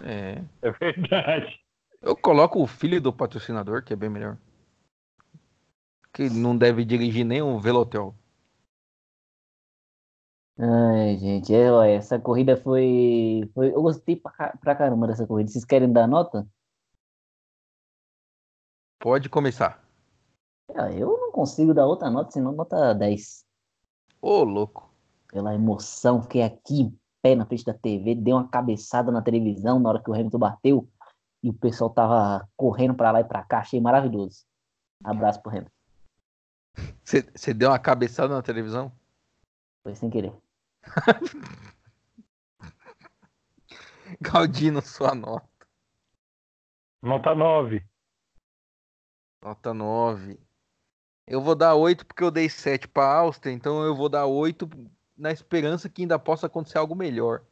É. 0.03 0.43
É 0.63 0.71
verdade. 0.71 1.61
Eu 2.01 2.17
coloco 2.17 2.63
o 2.63 2.67
filho 2.67 3.01
do 3.01 3.13
patrocinador, 3.13 3.83
que 3.83 3.93
é 3.93 3.97
bem 3.97 4.09
melhor. 4.09 4.39
Que 6.13 6.31
não 6.31 6.57
deve 6.57 6.85
dirigir 6.85 7.25
nem 7.25 7.43
um 7.43 7.59
velotel. 7.59 8.15
Ai, 10.59 11.19
gente, 11.19 11.55
é, 11.55 11.71
ó, 11.71 11.83
essa 11.83 12.19
corrida 12.19 12.57
foi, 12.57 13.51
foi. 13.53 13.69
Eu 13.75 13.83
gostei 13.83 14.17
pra, 14.17 14.57
pra 14.59 14.75
caramba 14.75 15.07
dessa 15.07 15.27
corrida. 15.27 15.51
Vocês 15.51 15.67
querem 15.67 15.93
dar 15.93 16.07
nota? 16.07 16.47
Pode 18.99 19.29
começar. 19.29 19.85
Ah, 20.75 20.91
eu 20.91 21.09
não 21.19 21.31
consigo 21.31 21.75
dar 21.75 21.87
outra 21.87 22.09
nota, 22.09 22.31
senão 22.31 22.53
nota 22.53 22.95
10. 22.95 23.45
Ô, 24.21 24.43
louco. 24.45 24.91
Pela 25.29 25.55
emoção, 25.55 26.23
fiquei 26.23 26.43
aqui 26.43 26.81
em 26.81 26.99
pé 27.23 27.35
na 27.35 27.45
frente 27.45 27.65
da 27.65 27.75
TV, 27.75 28.15
dei 28.15 28.33
uma 28.33 28.49
cabeçada 28.49 29.13
na 29.13 29.21
televisão 29.21 29.79
na 29.79 29.91
hora 29.91 30.03
que 30.03 30.11
o 30.11 30.15
Hamilton 30.15 30.39
bateu 30.39 30.89
e 31.43 31.51
o 31.51 31.55
pessoal 31.55 31.91
tava 31.91 32.49
correndo 32.57 32.95
pra 32.95 33.13
lá 33.13 33.21
e 33.21 33.25
pra 33.25 33.45
cá. 33.45 33.59
Achei 33.59 33.81
maravilhoso. 33.81 34.47
Abraço 35.05 35.43
pro 35.43 35.51
Hamilton. 35.51 35.71
Você 37.05 37.53
deu 37.53 37.69
uma 37.71 37.79
cabeçada 37.79 38.35
na 38.35 38.43
televisão? 38.43 38.91
Foi 39.83 39.95
sem 39.95 40.09
querer. 40.09 40.33
Galdino, 44.21 44.81
sua 44.83 45.15
nota. 45.15 45.49
Nota 47.03 47.35
9. 47.35 47.85
Nota 49.43 49.75
9. 49.75 50.39
Eu 51.27 51.41
vou 51.41 51.55
dar 51.55 51.75
8 51.75 52.07
porque 52.07 52.23
eu 52.23 52.31
dei 52.31 52.49
7 52.49 52.89
para 52.89 53.19
Áustria, 53.19 53.53
então 53.53 53.85
eu 53.85 53.95
vou 53.95 54.09
dar 54.09 54.27
8 54.27 54.69
na 55.17 55.33
esperança 55.33 55.89
que 55.89 56.03
ainda 56.03 56.19
possa 56.19 56.47
acontecer 56.47 56.79
algo 56.79 56.95
melhor. 56.95 57.45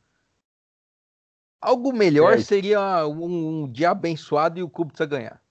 Algo 1.60 1.92
melhor 1.92 2.34
É. 2.34 2.38
seria 2.38 3.06
um, 3.06 3.64
um 3.64 3.72
dia 3.72 3.90
abençoado 3.90 4.58
e 4.58 4.62
o 4.62 4.68
Kubica 4.68 5.06
ganhar. 5.06 5.42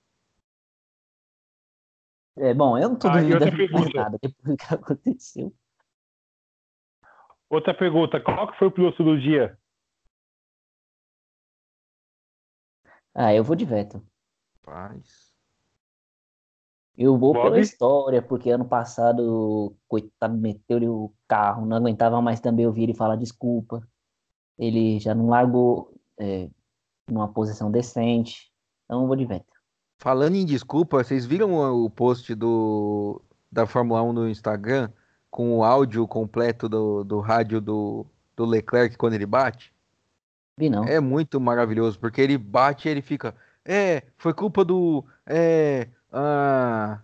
É, 2.36 2.54
bom, 2.54 2.78
eu 2.78 2.90
não 2.90 2.96
tô 2.98 3.10
Ah, 3.10 3.20
duvidando 3.20 3.58
de 3.58 3.72
mais 3.72 3.94
nada 3.94 4.18
depois 4.22 4.44
do 4.44 4.58
que 4.58 4.66
aconteceu. 4.74 5.54
Outra 7.54 7.72
pergunta, 7.72 8.20
qual 8.20 8.52
que 8.52 8.58
foi 8.58 8.68
o 8.68 8.72
piloto 8.72 9.04
do 9.04 9.16
dia? 9.16 9.56
Ah, 13.14 13.32
eu 13.32 13.44
vou 13.44 13.56
de 13.56 13.64
Vettel. 13.64 14.02
Paz. 14.64 15.32
Eu 16.98 17.16
vou 17.16 17.32
pela 17.32 17.52
Bob? 17.52 17.60
história, 17.60 18.24
porque 18.24 18.50
ano 18.50 18.66
passado, 18.66 19.76
coitado, 19.88 20.36
meteu-lhe 20.36 20.88
o 20.88 21.14
carro, 21.28 21.64
não 21.68 21.78
aguentava 21.78 22.20
mais 22.24 22.40
também 22.40 22.66
ouvir 22.66 22.86
ele 22.86 22.96
falar 22.96 23.18
desculpa. 23.18 23.88
Ele 24.58 25.00
já 25.00 25.14
não 25.14 25.30
largou 25.30 25.94
é, 26.18 26.50
numa 27.08 27.32
posição 27.32 27.70
decente. 27.70 28.52
Então 28.86 29.02
eu 29.02 29.08
vou 29.08 29.16
de 29.16 29.26
Vettel. 29.26 29.54
Falando 30.00 30.34
em 30.34 30.44
desculpa, 30.46 31.04
vocês 31.04 31.24
viram 31.24 31.54
o 31.54 31.88
post 31.88 32.34
do 32.34 33.22
da 33.52 33.68
Fórmula 33.68 34.02
1 34.02 34.12
no 34.12 34.28
Instagram 34.28 34.92
com 35.34 35.58
o 35.58 35.64
áudio 35.64 36.08
completo 36.08 36.70
do, 36.70 37.04
do 37.04 37.20
rádio 37.20 37.60
do, 37.60 38.06
do 38.36 38.46
Leclerc 38.46 38.96
quando 38.96 39.16
ele 39.16 39.26
bate? 39.26 39.74
Vi 40.56 40.70
não. 40.70 40.84
É 40.84 41.00
muito 41.00 41.42
maravilhoso, 41.42 41.98
porque 42.00 42.22
ele 42.22 42.38
bate 42.38 42.88
e 42.88 42.92
ele 42.92 43.02
fica. 43.02 43.36
É, 43.66 44.04
foi 44.16 44.32
culpa 44.32 44.64
do. 44.64 45.04
É. 45.26 45.88
Ah, 46.12 47.00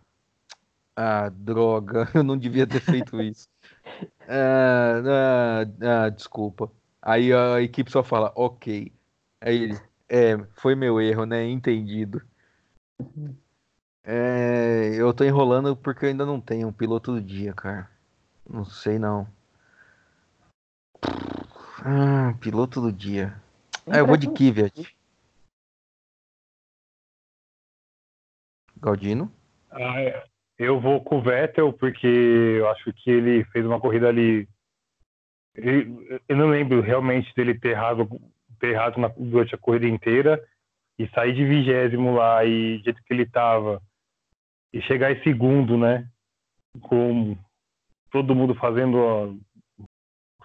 ah, 0.96 1.30
droga, 1.30 2.08
eu 2.14 2.22
não 2.22 2.38
devia 2.38 2.68
ter 2.68 2.80
feito 2.80 3.20
isso. 3.22 3.50
Ah, 4.32 5.66
ah, 5.82 6.06
ah, 6.06 6.10
desculpa. 6.10 6.72
Aí 7.02 7.34
a 7.34 7.60
equipe 7.64 7.92
só 7.92 8.04
fala, 8.04 8.32
ok. 8.36 8.94
Aí 9.42 9.64
ele, 9.64 9.80
é, 10.08 10.38
foi 10.54 10.76
meu 10.76 11.02
erro, 11.02 11.26
né? 11.26 11.44
Entendido. 11.46 12.22
É, 14.04 14.92
eu 14.94 15.12
tô 15.12 15.24
enrolando 15.24 15.76
porque 15.76 16.06
eu 16.06 16.10
ainda 16.10 16.28
não 16.28 16.40
tenho 16.40 16.68
um 16.68 16.72
piloto 16.72 17.14
do 17.14 17.20
dia, 17.20 17.54
cara. 17.54 17.90
Não 18.50 18.66
sei 18.66 18.98
não. 18.98 19.28
Ah, 21.86 22.34
piloto 22.42 22.82
do 22.82 22.92
dia. 22.92 23.34
Ah, 23.88 23.98
eu 24.00 24.08
vou 24.08 24.18
de 24.18 24.28
Kvyat. 24.28 24.96
Galdino? 28.82 29.32
Ah, 29.72 30.02
é. 30.02 30.24
eu 30.58 30.80
vou 30.80 31.02
com 31.04 31.20
o 31.20 31.22
Vettel, 31.22 31.72
porque 31.74 32.08
eu 32.08 32.68
acho 32.70 32.92
que 32.94 33.10
ele 33.12 33.46
fez 33.46 33.66
uma 33.66 33.80
corrida 33.80 34.10
ali. 34.10 34.48
ele- 35.56 36.22
eu 36.28 36.36
não 36.38 36.48
lembro 36.50 36.80
realmente 36.82 37.34
dele 37.36 37.58
ter 37.60 37.70
errado, 37.70 38.08
ter 38.60 38.70
errado 38.70 38.98
na, 38.98 39.10
durante 39.10 39.54
a 39.54 39.58
corrida 39.58 39.88
inteira 39.88 40.42
e 40.98 41.08
sair 41.10 41.34
de 41.34 41.46
vigésimo 41.46 42.16
lá 42.16 42.44
e 42.46 42.78
do 42.78 42.84
jeito 42.86 43.04
que 43.04 43.14
ele 43.14 43.26
tava 43.26 43.82
e 44.72 44.82
chegar 44.82 45.12
em 45.12 45.22
segundo, 45.24 45.78
né? 45.78 46.08
Com 46.82 47.38
todo 48.12 48.36
mundo 48.36 48.56
fazendo, 48.56 49.40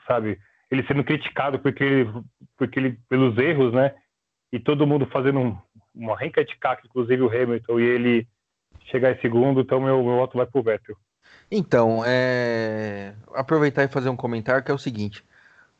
sabe? 0.06 0.38
Ele 0.70 0.86
sendo 0.86 1.04
criticado 1.04 1.58
porque 1.58 1.84
ele, 1.84 2.12
porque 2.56 2.78
ele, 2.78 2.98
pelos 3.08 3.36
erros, 3.38 3.72
né? 3.72 3.94
E 4.52 4.58
todo 4.58 4.86
mundo 4.86 5.06
fazendo 5.06 5.40
um, 5.40 5.58
uma 5.94 6.16
renca 6.16 6.44
de 6.44 6.56
caca, 6.56 6.82
inclusive 6.86 7.22
o 7.22 7.28
Hamilton, 7.28 7.80
e 7.80 7.82
ele 7.82 8.28
chegar 8.86 9.12
em 9.12 9.20
segundo, 9.20 9.60
então 9.60 9.80
meu, 9.80 10.02
meu 10.02 10.16
voto 10.16 10.36
vai 10.36 10.46
pro 10.46 10.62
Vettel. 10.62 10.96
Então, 11.50 12.02
é... 12.04 13.14
aproveitar 13.34 13.84
e 13.84 13.88
fazer 13.88 14.08
um 14.08 14.16
comentário 14.16 14.62
que 14.62 14.70
é 14.70 14.74
o 14.74 14.78
seguinte: 14.78 15.24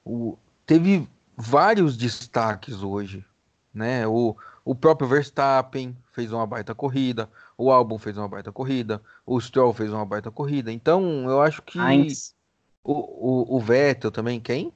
o... 0.05 0.39
teve 0.67 1.09
vários 1.37 1.97
destaques 1.97 2.83
hoje, 2.83 3.25
né? 3.73 4.07
O, 4.07 4.37
o 4.65 4.75
próprio 4.75 5.09
Verstappen 5.09 5.97
fez 6.13 6.33
uma 6.33 6.47
baita 6.47 6.75
corrida, 6.75 7.29
o 7.57 7.71
Albon 7.71 7.99
fez 7.99 8.17
uma 8.17 8.29
baita 8.29 8.51
corrida, 8.53 9.01
o 9.25 9.41
Stroll 9.41 9.73
fez 9.73 9.93
uma 9.93 10.05
baita 10.05 10.31
corrida. 10.31 10.73
Então, 10.73 11.29
eu 11.29 11.41
acho 11.41 11.63
que 11.63 11.79
Sainz. 11.79 12.35
o, 12.83 12.93
o, 12.93 13.57
o 13.57 13.61
Vettel 13.61 14.11
também, 14.11 14.41
quem? 14.41 14.73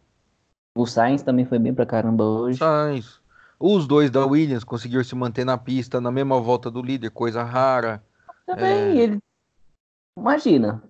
O 0.74 0.87
Sainz 0.87 1.22
também 1.22 1.45
foi 1.45 1.59
bem 1.59 1.74
pra 1.74 1.85
caramba 1.87 2.24
hoje. 2.24 2.59
Sainz. 2.59 3.20
Os 3.59 3.87
dois 3.89 4.11
da 4.11 4.24
Williams 4.24 4.62
conseguiram 4.62 5.03
se 5.03 5.14
manter 5.16 5.45
na 5.45 5.59
pista 5.59 6.01
na 6.01 6.12
mesma 6.12 6.41
volta 6.41 6.70
do 6.70 6.81
líder, 6.81 7.11
coisa 7.11 7.43
rara. 7.43 8.03
Também, 8.47 8.64
É. 8.66 8.97
ele. 8.97 9.18
Imagina. 10.16 10.83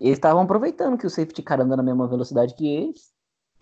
Eles 0.00 0.14
estavam 0.16 0.42
aproveitando 0.42 0.96
que 0.98 1.06
o 1.06 1.10
safety 1.10 1.42
car 1.42 1.60
anda 1.60 1.76
na 1.76 1.82
mesma 1.82 2.08
velocidade 2.08 2.54
que 2.54 2.66
eles. 2.66 3.12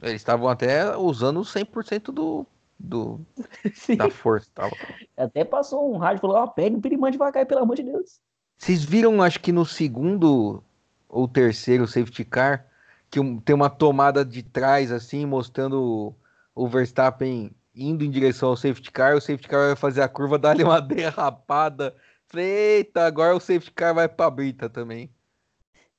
Eles 0.00 0.14
estavam 0.16 0.48
até 0.48 0.96
usando 0.96 1.40
100% 1.44 2.12
do, 2.12 2.46
do, 2.78 3.20
da 3.96 4.10
força. 4.10 4.48
Tava. 4.54 4.76
Até 5.16 5.44
passou 5.44 5.92
um 5.92 5.98
rádio 5.98 6.18
e 6.18 6.20
falou: 6.20 6.36
Ó, 6.36 6.46
pega 6.46 6.76
o 6.76 6.80
Pirimã 6.80 7.10
devagar, 7.10 7.44
pelo 7.46 7.62
amor 7.62 7.76
de 7.76 7.82
Deus. 7.82 8.20
Vocês 8.56 8.84
viram, 8.84 9.22
acho 9.22 9.40
que 9.40 9.52
no 9.52 9.64
segundo 9.64 10.62
ou 11.08 11.26
terceiro 11.28 11.86
safety 11.86 12.24
car, 12.24 12.66
que 13.10 13.20
tem 13.44 13.54
uma 13.54 13.70
tomada 13.70 14.24
de 14.24 14.42
trás, 14.42 14.92
assim, 14.92 15.24
mostrando 15.24 16.14
o, 16.54 16.68
Verstappen 16.68 17.50
indo 17.74 18.04
em 18.04 18.10
direção 18.10 18.50
ao 18.50 18.56
safety 18.56 18.90
car, 18.90 19.16
o 19.16 19.20
safety 19.20 19.48
car 19.48 19.68
vai 19.68 19.76
fazer 19.76 20.02
a 20.02 20.08
curva, 20.08 20.38
dar-lhe 20.38 20.64
uma 20.64 20.80
derrapada. 20.80 21.94
Falei, 22.26 22.46
eita, 22.78 23.06
agora 23.06 23.34
o 23.34 23.40
safety 23.40 23.70
car 23.72 23.94
vai 23.94 24.08
pra 24.08 24.28
brita 24.28 24.68
também. 24.68 25.10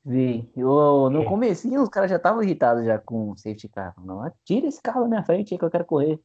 Vi. 0.05 0.49
Eu, 0.55 1.09
no 1.09 1.25
comecinho 1.25 1.81
os 1.81 1.89
caras 1.89 2.09
já 2.09 2.17
estavam 2.17 2.41
irritados 2.41 2.85
já 2.85 2.97
com 2.99 3.31
o 3.31 3.37
safety 3.37 3.69
car. 3.69 3.93
Não, 3.97 4.31
tira 4.43 4.67
esse 4.67 4.81
carro 4.81 5.03
da 5.03 5.07
minha 5.07 5.23
frente 5.23 5.53
aí 5.53 5.57
que 5.57 5.65
eu 5.65 5.71
quero 5.71 5.85
correr. 5.85 6.19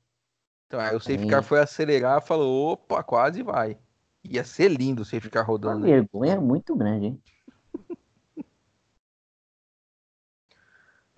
Então 0.75 0.81
aí 0.85 0.97
o 0.97 1.01
safety 1.01 1.25
Sim. 1.25 1.29
car 1.29 1.43
foi 1.43 1.61
acelerar, 1.61 2.21
falou, 2.21 2.73
opa, 2.73 3.01
quase 3.05 3.43
vai. 3.45 3.79
Ia 4.25 4.43
ser 4.43 4.69
lindo 4.69 5.03
o 5.03 5.05
safety 5.05 5.31
car 5.31 5.47
Uma 5.61 5.77
rodando. 5.77 5.87
né? 5.87 5.91
vergonha 5.91 6.41
muito 6.41 6.77
grande, 6.77 7.07
hein? 7.07 7.23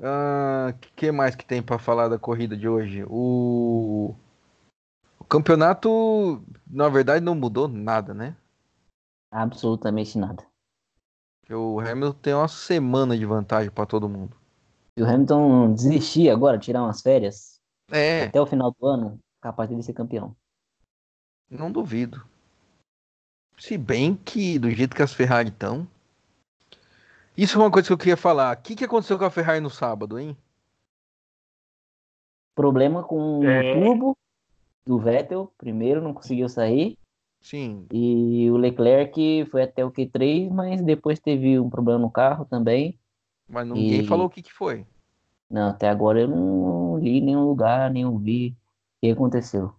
Ah, 0.02 0.74
que 0.94 1.10
mais 1.10 1.34
que 1.34 1.44
tem 1.44 1.62
pra 1.62 1.78
falar 1.78 2.08
da 2.08 2.18
corrida 2.18 2.56
de 2.56 2.68
hoje? 2.68 3.04
O... 3.08 4.14
o 5.18 5.24
campeonato, 5.24 6.42
na 6.66 6.88
verdade, 6.88 7.24
não 7.24 7.34
mudou 7.34 7.68
nada, 7.68 8.14
né? 8.14 8.34
Absolutamente 9.30 10.18
nada. 10.18 10.44
O 11.50 11.80
Hamilton 11.80 12.18
tem 12.20 12.34
uma 12.34 12.46
semana 12.46 13.18
de 13.18 13.26
vantagem 13.26 13.68
pra 13.68 13.84
todo 13.84 14.08
mundo. 14.08 14.36
E 14.96 15.02
o 15.02 15.06
Hamilton 15.06 15.72
desistir 15.74 16.30
agora, 16.30 16.58
tirar 16.58 16.82
umas 16.82 17.00
férias, 17.02 17.60
É, 17.90 18.26
até 18.30 18.40
o 18.40 18.46
final 18.46 18.72
do 18.78 18.86
ano, 18.86 19.20
capaz 19.46 19.68
de 19.70 19.80
ser 19.82 19.92
campeão. 19.92 20.34
não 21.48 21.70
duvido. 21.70 22.26
Se 23.56 23.78
bem 23.78 24.16
que 24.16 24.58
do 24.58 24.68
jeito 24.70 24.96
que 24.96 25.02
as 25.02 25.12
Ferrari 25.14 25.50
estão. 25.50 25.86
Isso 27.36 27.56
é 27.56 27.62
uma 27.62 27.70
coisa 27.70 27.86
que 27.86 27.92
eu 27.92 27.98
queria 27.98 28.16
falar. 28.16 28.56
O 28.56 28.60
que, 28.60 28.74
que 28.74 28.84
aconteceu 28.84 29.16
com 29.16 29.24
a 29.24 29.30
Ferrari 29.30 29.60
no 29.60 29.70
sábado, 29.70 30.18
hein? 30.18 30.36
Problema 32.54 33.04
com 33.04 33.44
É. 33.44 33.60
o 33.60 33.80
turbo 33.80 34.16
do 34.84 34.98
Vettel, 34.98 35.52
primeiro 35.56 36.00
não 36.02 36.12
conseguiu 36.12 36.48
sair. 36.48 36.98
Sim, 37.40 37.86
E 37.92 38.50
o 38.50 38.56
Leclerc 38.56 39.46
foi 39.52 39.62
até 39.62 39.84
o 39.84 39.92
Q3, 39.92 40.50
mas 40.50 40.82
depois 40.82 41.20
teve 41.20 41.60
um 41.60 41.70
problema 41.70 42.00
no 42.00 42.10
carro 42.10 42.44
também. 42.44 42.98
mas 43.48 43.64
ninguém 43.68 44.00
E- 44.02 44.06
falou 44.08 44.26
o 44.26 44.30
que, 44.30 44.42
que 44.42 44.52
foi. 44.52 44.84
Não, 45.48 45.68
até 45.70 45.88
agora 45.88 46.20
eu 46.22 46.26
não 46.28 46.98
li 46.98 47.18
em 47.18 47.24
nenhum 47.24 47.44
lugar, 47.46 47.88
nem 47.92 48.04
ouvi 48.04 48.56
que 49.06 49.12
aconteceu. 49.12 49.74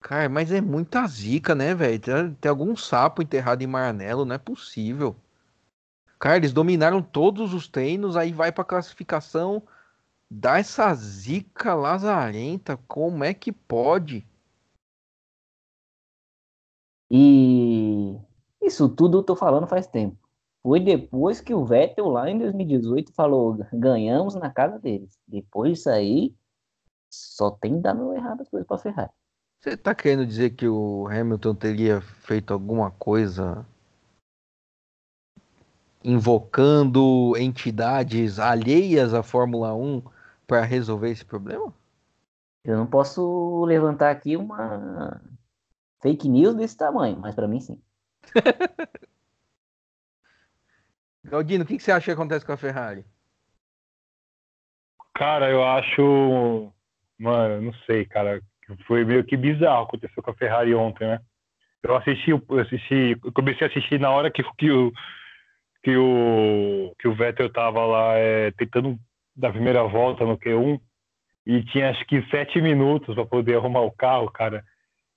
Cara, 0.00 0.28
mas 0.28 0.52
é 0.52 0.60
muita 0.60 1.06
zica, 1.06 1.54
né, 1.54 1.74
velho? 1.74 1.98
Tem, 1.98 2.34
tem 2.34 2.50
algum 2.50 2.76
sapo 2.76 3.22
enterrado 3.22 3.62
em 3.62 3.66
Maranello, 3.66 4.24
não 4.24 4.34
é 4.34 4.38
possível. 4.38 5.16
Cara, 6.18 6.36
eles 6.36 6.52
dominaram 6.52 7.02
todos 7.02 7.54
os 7.54 7.68
treinos, 7.68 8.16
aí 8.16 8.32
vai 8.32 8.52
pra 8.52 8.64
classificação, 8.64 9.62
dá 10.30 10.58
essa 10.58 10.92
zica 10.94 11.74
lazarenta, 11.74 12.76
como 12.88 13.24
é 13.24 13.32
que 13.32 13.50
pode? 13.50 14.26
E 17.10 18.18
isso 18.62 18.88
tudo 18.88 19.18
eu 19.18 19.22
tô 19.22 19.36
falando 19.36 19.66
faz 19.66 19.86
tempo. 19.86 20.18
Foi 20.62 20.80
depois 20.80 21.40
que 21.40 21.54
o 21.54 21.64
Vettel 21.64 22.08
lá 22.08 22.30
em 22.30 22.38
2018 22.38 23.12
falou, 23.12 23.58
ganhamos 23.72 24.34
na 24.34 24.50
casa 24.50 24.78
deles. 24.78 25.18
Depois 25.28 25.74
disso 25.74 25.90
aí, 25.90 26.34
só 27.14 27.50
tem 27.50 27.80
dado 27.80 28.12
errado 28.14 28.42
as 28.42 28.48
coisas 28.48 28.66
pra 28.66 28.78
Ferrari. 28.78 29.10
Você 29.60 29.76
tá 29.76 29.94
querendo 29.94 30.26
dizer 30.26 30.50
que 30.50 30.68
o 30.68 31.08
Hamilton 31.08 31.54
teria 31.54 32.00
feito 32.00 32.52
alguma 32.52 32.90
coisa 32.90 33.64
invocando 36.02 37.34
entidades 37.38 38.38
alheias 38.38 39.14
à 39.14 39.22
Fórmula 39.22 39.74
1 39.74 40.02
para 40.46 40.62
resolver 40.62 41.10
esse 41.10 41.24
problema? 41.24 41.72
Eu 42.62 42.76
não 42.76 42.86
posso 42.86 43.64
levantar 43.64 44.10
aqui 44.10 44.36
uma 44.36 45.20
fake 46.02 46.28
news 46.28 46.54
desse 46.54 46.76
tamanho, 46.76 47.18
mas 47.18 47.34
para 47.34 47.48
mim 47.48 47.60
sim. 47.60 47.80
Galdino, 51.24 51.64
o 51.64 51.66
que, 51.66 51.78
que 51.78 51.82
você 51.82 51.90
acha 51.90 52.04
que 52.04 52.10
acontece 52.10 52.44
com 52.44 52.52
a 52.52 52.56
Ferrari? 52.56 53.06
Cara, 55.14 55.50
eu 55.50 55.64
acho. 55.64 56.70
Mano, 57.24 57.62
não 57.62 57.72
sei, 57.86 58.04
cara. 58.04 58.38
Foi 58.86 59.02
meio 59.02 59.24
que 59.24 59.34
bizarro 59.34 59.84
aconteceu 59.84 60.22
com 60.22 60.30
a 60.30 60.34
Ferrari 60.34 60.74
ontem, 60.74 61.06
né? 61.06 61.20
Eu 61.82 61.96
assisti, 61.96 62.30
eu 62.30 62.58
assisti, 62.58 63.18
eu 63.24 63.32
comecei 63.32 63.66
a 63.66 63.70
assistir 63.70 63.98
na 63.98 64.10
hora 64.10 64.30
que, 64.30 64.42
que, 64.58 64.70
o, 64.70 64.92
que, 65.82 65.96
o, 65.96 66.94
que 66.98 67.08
o 67.08 67.14
Vettel 67.14 67.50
tava 67.50 67.82
lá 67.86 68.14
é, 68.14 68.50
tentando 68.52 68.98
dar 69.34 69.48
a 69.48 69.52
primeira 69.52 69.82
volta 69.84 70.26
no 70.26 70.36
Q1 70.36 70.78
e 71.46 71.62
tinha 71.64 71.90
acho 71.90 72.04
que 72.04 72.22
sete 72.30 72.60
minutos 72.60 73.14
para 73.14 73.24
poder 73.24 73.56
arrumar 73.56 73.80
o 73.80 73.90
carro, 73.90 74.30
cara. 74.30 74.62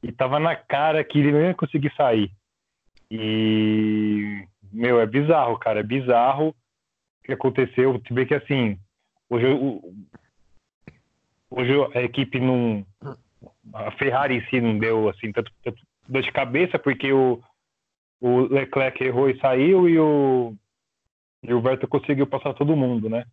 E 0.01 0.09
tava 0.09 0.39
na 0.39 0.55
cara 0.55 1.03
que 1.03 1.19
ele 1.19 1.33
não 1.33 1.41
ia 1.41 1.53
conseguir 1.53 1.93
sair. 1.97 2.31
E, 3.11 4.45
meu, 4.71 5.01
é 5.01 5.05
bizarro, 5.05 5.59
cara, 5.59 5.81
é 5.81 5.83
bizarro 5.83 6.49
o 6.49 7.25
que 7.25 7.33
aconteceu. 7.33 8.01
Se 8.07 8.13
bem 8.13 8.25
que 8.25 8.33
assim, 8.33 8.77
hoje, 9.29 9.45
hoje 11.49 11.73
a 11.95 12.01
equipe 12.01 12.39
não. 12.39 12.85
A 13.73 13.91
Ferrari 13.91 14.37
em 14.37 14.45
si 14.49 14.61
não 14.61 14.77
deu 14.77 15.09
assim 15.09 15.31
tanto, 15.31 15.51
tanto 15.63 15.81
dor 16.07 16.21
de 16.21 16.31
cabeça, 16.31 16.79
porque 16.79 17.11
o, 17.11 17.41
o 18.19 18.41
Leclerc 18.41 19.03
errou 19.03 19.29
e 19.29 19.39
saiu 19.39 19.89
e 19.89 19.99
o, 19.99 20.55
e 21.43 21.53
o 21.53 21.61
Vettel 21.61 21.89
conseguiu 21.89 22.25
passar 22.27 22.53
todo 22.53 22.75
mundo, 22.75 23.09
né? 23.09 23.25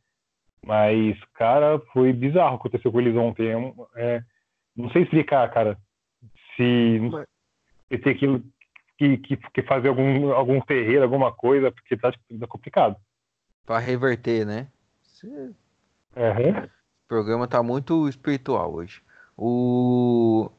Mas, 0.66 1.18
cara, 1.34 1.78
foi 1.92 2.12
bizarro 2.12 2.56
o 2.56 2.58
que 2.58 2.68
aconteceu 2.68 2.90
com 2.90 3.00
eles 3.00 3.16
ontem. 3.16 3.48
É, 3.48 3.72
é, 3.96 4.22
não 4.74 4.90
sei 4.90 5.02
explicar, 5.02 5.50
cara, 5.50 5.78
se, 6.56 7.00
se 7.88 7.98
tem 7.98 8.16
que, 8.98 9.18
que, 9.18 9.36
que, 9.36 9.62
fazer 9.62 9.88
algum, 9.88 10.32
algum 10.32 10.60
terreiro, 10.60 11.02
alguma 11.02 11.32
coisa, 11.32 11.70
porque 11.70 11.96
tá, 11.96 12.12
tá 12.12 12.46
complicado. 12.46 12.96
Para 13.66 13.78
reverter, 13.78 14.46
né? 14.46 14.68
Uhum. 15.22 15.54
Programa 17.14 17.46
tá 17.46 17.62
muito 17.62 18.08
espiritual 18.08 18.74
hoje. 18.74 19.00
O... 19.36 20.50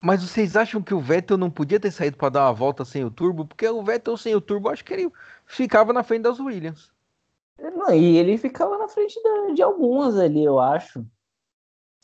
Mas 0.00 0.22
vocês 0.22 0.54
acham 0.54 0.80
que 0.80 0.94
o 0.94 1.00
Vettel 1.00 1.36
não 1.36 1.50
podia 1.50 1.80
ter 1.80 1.90
saído 1.90 2.16
para 2.16 2.28
dar 2.28 2.44
uma 2.44 2.52
volta 2.52 2.84
sem 2.84 3.04
o 3.04 3.10
turbo? 3.10 3.44
Porque 3.44 3.68
o 3.68 3.82
Vettel 3.82 4.16
sem 4.16 4.36
o 4.36 4.40
turbo, 4.40 4.68
acho 4.68 4.84
que 4.84 4.92
ele 4.92 5.10
ficava 5.44 5.92
na 5.92 6.04
frente 6.04 6.22
das 6.22 6.38
Williams. 6.38 6.92
Não, 7.58 7.92
e 7.92 8.16
ele 8.16 8.38
ficava 8.38 8.78
na 8.78 8.86
frente 8.86 9.20
de, 9.20 9.54
de 9.54 9.62
algumas 9.62 10.16
ali, 10.16 10.44
eu 10.44 10.60
acho. 10.60 11.00
Não 11.00 11.06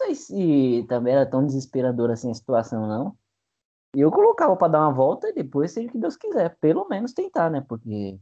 sei 0.03 0.17
se 0.17 0.85
também 0.89 1.15
era 1.15 1.25
tão 1.25 1.47
desesperadora 1.47 2.15
assim 2.15 2.33
a 2.33 2.35
situação, 2.35 2.89
não. 2.89 3.17
Eu 3.95 4.11
colocava 4.11 4.57
para 4.57 4.73
dar 4.73 4.81
uma 4.81 4.93
volta 4.93 5.29
e 5.29 5.33
depois 5.33 5.71
seja 5.71 5.87
o 5.87 5.93
que 5.93 5.99
Deus 5.99 6.17
quiser. 6.17 6.57
Pelo 6.61 6.89
menos 6.89 7.13
tentar, 7.13 7.49
né? 7.49 7.61
Porque 7.61 8.19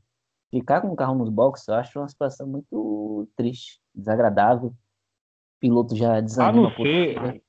ficar 0.51 0.81
com 0.81 0.89
o 0.89 0.97
carro 0.97 1.15
nos 1.15 1.29
boxes 1.29 1.69
eu 1.69 1.75
acho 1.75 1.99
uma 1.99 2.09
situação 2.09 2.47
muito 2.47 3.29
triste, 3.37 3.81
desagradável. 3.95 4.69
O 4.69 4.75
piloto 5.61 5.95
já 5.95 6.21
desanima. 6.21 6.69
A 6.69 6.71
não 6.71 6.77
ser, 6.77 7.43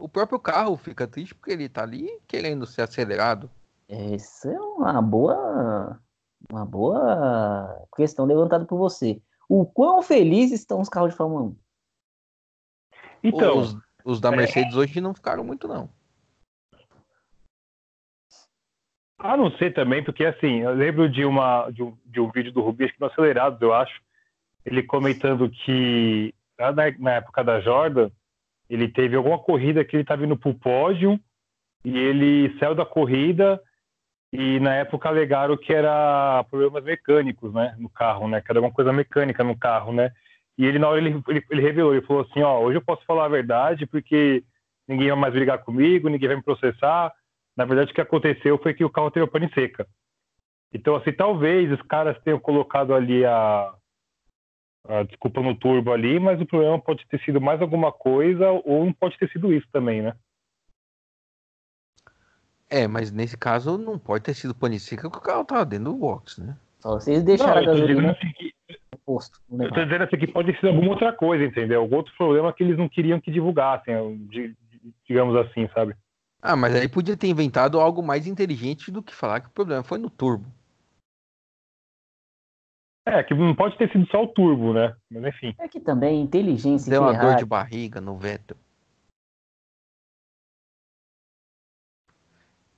o 0.00 0.08
próprio 0.08 0.38
carro 0.38 0.76
fica 0.76 1.06
triste 1.06 1.34
porque 1.34 1.52
ele 1.52 1.68
tá 1.68 1.82
ali 1.82 2.08
querendo 2.26 2.66
ser 2.66 2.82
acelerado. 2.82 3.50
Essa 3.88 4.50
é 4.50 4.58
uma 4.58 5.02
boa, 5.02 6.00
uma 6.50 6.64
boa 6.64 7.86
questão 7.94 8.24
levantada 8.24 8.64
por 8.64 8.78
você. 8.78 9.20
O 9.48 9.66
quão 9.66 10.00
felizes 10.02 10.60
estão 10.60 10.80
os 10.80 10.88
carros 10.88 11.10
de 11.10 11.16
Fórmula 11.16 11.42
1? 11.42 11.56
Então, 13.24 13.58
os, 13.58 13.76
os 14.04 14.20
da 14.20 14.30
Mercedes 14.30 14.74
é... 14.74 14.78
hoje 14.78 15.00
não 15.00 15.12
ficaram 15.12 15.44
muito, 15.44 15.68
não. 15.68 15.90
A 19.22 19.36
não 19.36 19.50
ser 19.52 19.74
também, 19.74 20.02
porque 20.02 20.24
assim, 20.24 20.60
eu 20.60 20.72
lembro 20.72 21.06
de, 21.06 21.26
uma, 21.26 21.70
de, 21.70 21.82
um, 21.82 21.94
de 22.06 22.20
um 22.20 22.30
vídeo 22.30 22.50
do 22.52 22.62
Rubinho, 22.62 22.86
acho 22.86 22.94
que 22.94 23.00
no 23.00 23.06
Acelerados, 23.06 23.60
eu 23.60 23.74
acho, 23.74 24.00
ele 24.64 24.82
comentando 24.82 25.48
que 25.50 26.34
na, 26.58 26.72
na 26.98 27.12
época 27.12 27.44
da 27.44 27.60
Jordan, 27.60 28.10
ele 28.68 28.88
teve 28.88 29.16
alguma 29.16 29.38
corrida 29.38 29.84
que 29.84 29.94
ele 29.94 30.02
estava 30.02 30.24
indo 30.24 30.38
para 30.38 30.50
o 30.50 30.58
pódio 30.58 31.20
e 31.84 31.98
ele 31.98 32.56
saiu 32.58 32.74
da 32.74 32.86
corrida 32.86 33.60
e 34.32 34.58
na 34.60 34.74
época 34.76 35.10
alegaram 35.10 35.54
que 35.54 35.74
era 35.74 36.42
problemas 36.44 36.82
mecânicos, 36.82 37.52
né, 37.52 37.74
no 37.78 37.90
carro, 37.90 38.26
né, 38.26 38.40
que 38.40 38.50
era 38.50 38.58
alguma 38.58 38.72
coisa 38.72 38.90
mecânica 38.90 39.44
no 39.44 39.58
carro, 39.58 39.92
né, 39.92 40.12
e 40.56 40.64
ele 40.64 40.78
na 40.78 40.88
hora 40.88 40.98
ele, 40.98 41.22
ele, 41.28 41.44
ele 41.50 41.60
revelou, 41.60 41.92
ele 41.92 42.06
falou 42.06 42.22
assim, 42.22 42.40
ó, 42.40 42.58
hoje 42.60 42.78
eu 42.78 42.82
posso 42.82 43.04
falar 43.04 43.26
a 43.26 43.28
verdade 43.28 43.86
porque 43.86 44.42
ninguém 44.88 45.08
vai 45.08 45.18
mais 45.18 45.34
brigar 45.34 45.58
comigo, 45.58 46.08
ninguém 46.08 46.28
vai 46.28 46.36
me 46.36 46.42
processar, 46.42 47.12
na 47.60 47.66
verdade 47.66 47.92
o 47.92 47.94
que 47.94 48.00
aconteceu 48.00 48.56
foi 48.56 48.72
que 48.72 48.82
o 48.82 48.88
carro 48.88 49.10
teve 49.10 49.26
a 49.26 49.28
pane 49.28 49.52
seca. 49.52 49.86
Então, 50.72 50.96
assim, 50.96 51.12
talvez 51.12 51.70
os 51.70 51.82
caras 51.82 52.18
tenham 52.22 52.40
colocado 52.40 52.94
ali 52.94 53.22
a, 53.22 53.74
a 54.88 55.02
desculpa 55.02 55.42
no 55.42 55.54
turbo 55.54 55.92
ali, 55.92 56.18
mas 56.18 56.40
o 56.40 56.46
problema 56.46 56.80
pode 56.80 57.06
ter 57.06 57.20
sido 57.20 57.38
mais 57.38 57.60
alguma 57.60 57.92
coisa 57.92 58.48
ou 58.64 58.86
não 58.86 58.94
pode 58.94 59.18
ter 59.18 59.28
sido 59.30 59.52
isso 59.52 59.66
também, 59.70 60.00
né? 60.00 60.16
É, 62.70 62.88
mas 62.88 63.12
nesse 63.12 63.36
caso 63.36 63.76
não 63.76 63.98
pode 63.98 64.24
ter 64.24 64.32
sido 64.32 64.54
pane 64.54 64.80
seca 64.80 65.10
porque 65.10 65.18
o 65.18 65.32
carro 65.32 65.44
tava 65.44 65.66
dentro 65.66 65.92
do 65.92 65.98
box, 65.98 66.42
né? 66.42 66.56
Só 66.78 66.94
vocês 66.94 67.22
deixaram 67.22 67.56
não, 67.56 67.62
a 67.62 67.74
gasolina 67.74 68.12
assim 68.12 68.32
que... 68.32 68.54
posto. 69.04 69.38
Eu 69.50 69.70
tô 69.70 69.84
dizendo 69.84 70.04
assim 70.04 70.16
que 70.16 70.26
pode 70.28 70.50
ter 70.50 70.60
sido 70.60 70.68
alguma 70.68 70.92
outra 70.92 71.12
coisa, 71.12 71.44
entendeu? 71.44 71.82
Algum 71.82 71.96
outro 71.96 72.14
problema 72.16 72.54
que 72.54 72.62
eles 72.62 72.78
não 72.78 72.88
queriam 72.88 73.20
que 73.20 73.30
divulgassem, 73.30 73.94
digamos 75.06 75.36
assim, 75.36 75.68
sabe? 75.74 75.94
Ah, 76.42 76.56
mas 76.56 76.74
aí 76.74 76.88
podia 76.88 77.16
ter 77.16 77.28
inventado 77.28 77.78
algo 77.78 78.02
mais 78.02 78.26
inteligente 78.26 78.90
do 78.90 79.02
que 79.02 79.14
falar 79.14 79.40
que 79.40 79.48
o 79.48 79.52
problema 79.52 79.82
foi 79.82 79.98
no 79.98 80.08
turbo. 80.08 80.50
É, 83.06 83.22
que 83.22 83.34
não 83.34 83.54
pode 83.54 83.76
ter 83.76 83.90
sido 83.90 84.06
só 84.06 84.22
o 84.22 84.28
turbo, 84.28 84.72
né? 84.72 84.96
Mas 85.10 85.24
enfim. 85.24 85.54
É 85.58 85.68
que 85.68 85.80
também 85.80 86.22
inteligência 86.22 86.90
Deu 86.90 87.02
uma 87.02 87.12
dor 87.12 87.36
de 87.36 87.44
barriga 87.44 88.00
no 88.00 88.16
Vettel. 88.16 88.56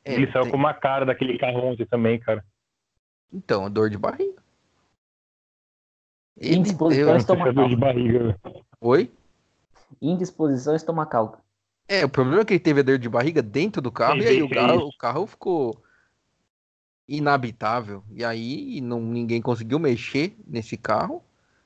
É, 0.04 0.14
Ele 0.14 0.30
saiu 0.32 0.44
tem... 0.44 0.50
com 0.50 0.56
uma 0.56 0.74
cara 0.74 1.04
daquele 1.04 1.38
carro 1.38 1.58
ontem 1.64 1.86
também, 1.86 2.18
cara. 2.18 2.44
Então, 3.32 3.70
dor 3.70 3.90
de 3.90 3.98
barriga. 3.98 4.42
Indisposição 6.40 7.16
estomacal. 7.16 7.52
Dor 7.52 7.68
de 7.68 7.76
barriga. 7.76 8.24
Né? 8.28 8.62
Oi? 8.80 9.12
Indisposição 10.00 10.74
estomacal. 10.74 11.40
É, 11.88 12.04
o 12.04 12.08
problema 12.08 12.42
é 12.42 12.44
que 12.44 12.54
ele 12.54 12.60
teve 12.60 12.80
a 12.80 12.82
dor 12.82 12.98
de 12.98 13.08
barriga 13.08 13.42
dentro 13.42 13.82
do 13.82 13.92
carro 13.92 14.20
sim, 14.20 14.26
e 14.26 14.28
aí 14.28 14.42
o 14.42 14.48
carro, 14.48 14.88
o 14.88 14.96
carro 14.96 15.26
ficou 15.26 15.82
inabitável. 17.06 18.02
E 18.10 18.24
aí 18.24 18.80
não, 18.80 19.00
ninguém 19.00 19.42
conseguiu 19.42 19.78
mexer 19.78 20.36
nesse 20.46 20.76
carro. 20.76 21.22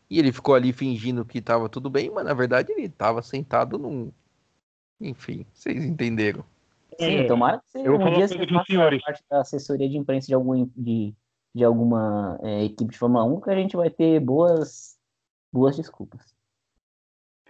E 0.09 0.19
ele 0.19 0.33
ficou 0.33 0.55
ali 0.55 0.73
fingindo 0.73 1.25
que 1.25 1.39
estava 1.39 1.69
tudo 1.69 1.91
bem, 1.91 2.11
mas 2.11 2.25
na 2.25 2.35
verdade 2.35 2.73
ele 2.73 2.87
estava 2.87 3.23
sentado 3.23 3.77
num. 3.77 4.13
Enfim, 5.01 5.45
vocês 5.53 5.85
entenderam. 5.85 6.45
Sim, 6.99 7.17
é, 7.17 7.25
tomara 7.25 7.59
que 7.59 7.71
você, 7.71 7.91
um 7.91 8.15
dia 8.15 8.29
você 8.29 8.47
faça 8.47 8.99
parte 9.05 9.25
da 9.29 9.41
assessoria 9.41 9.89
de 9.89 9.99
imprensa 9.99 10.29
de, 10.29 10.35
algum, 10.35 10.67
de, 10.77 11.13
de 11.55 11.65
alguma 11.65 12.39
é, 12.43 12.65
equipe 12.65 12.93
de 12.93 12.99
Fórmula 12.99 13.25
1, 13.25 13.41
que 13.41 13.51
a 13.51 13.55
gente 13.55 13.77
vai 13.77 13.91
ter 13.91 14.19
boas, 14.21 14.97
boas 15.53 15.77
desculpas. 15.77 16.35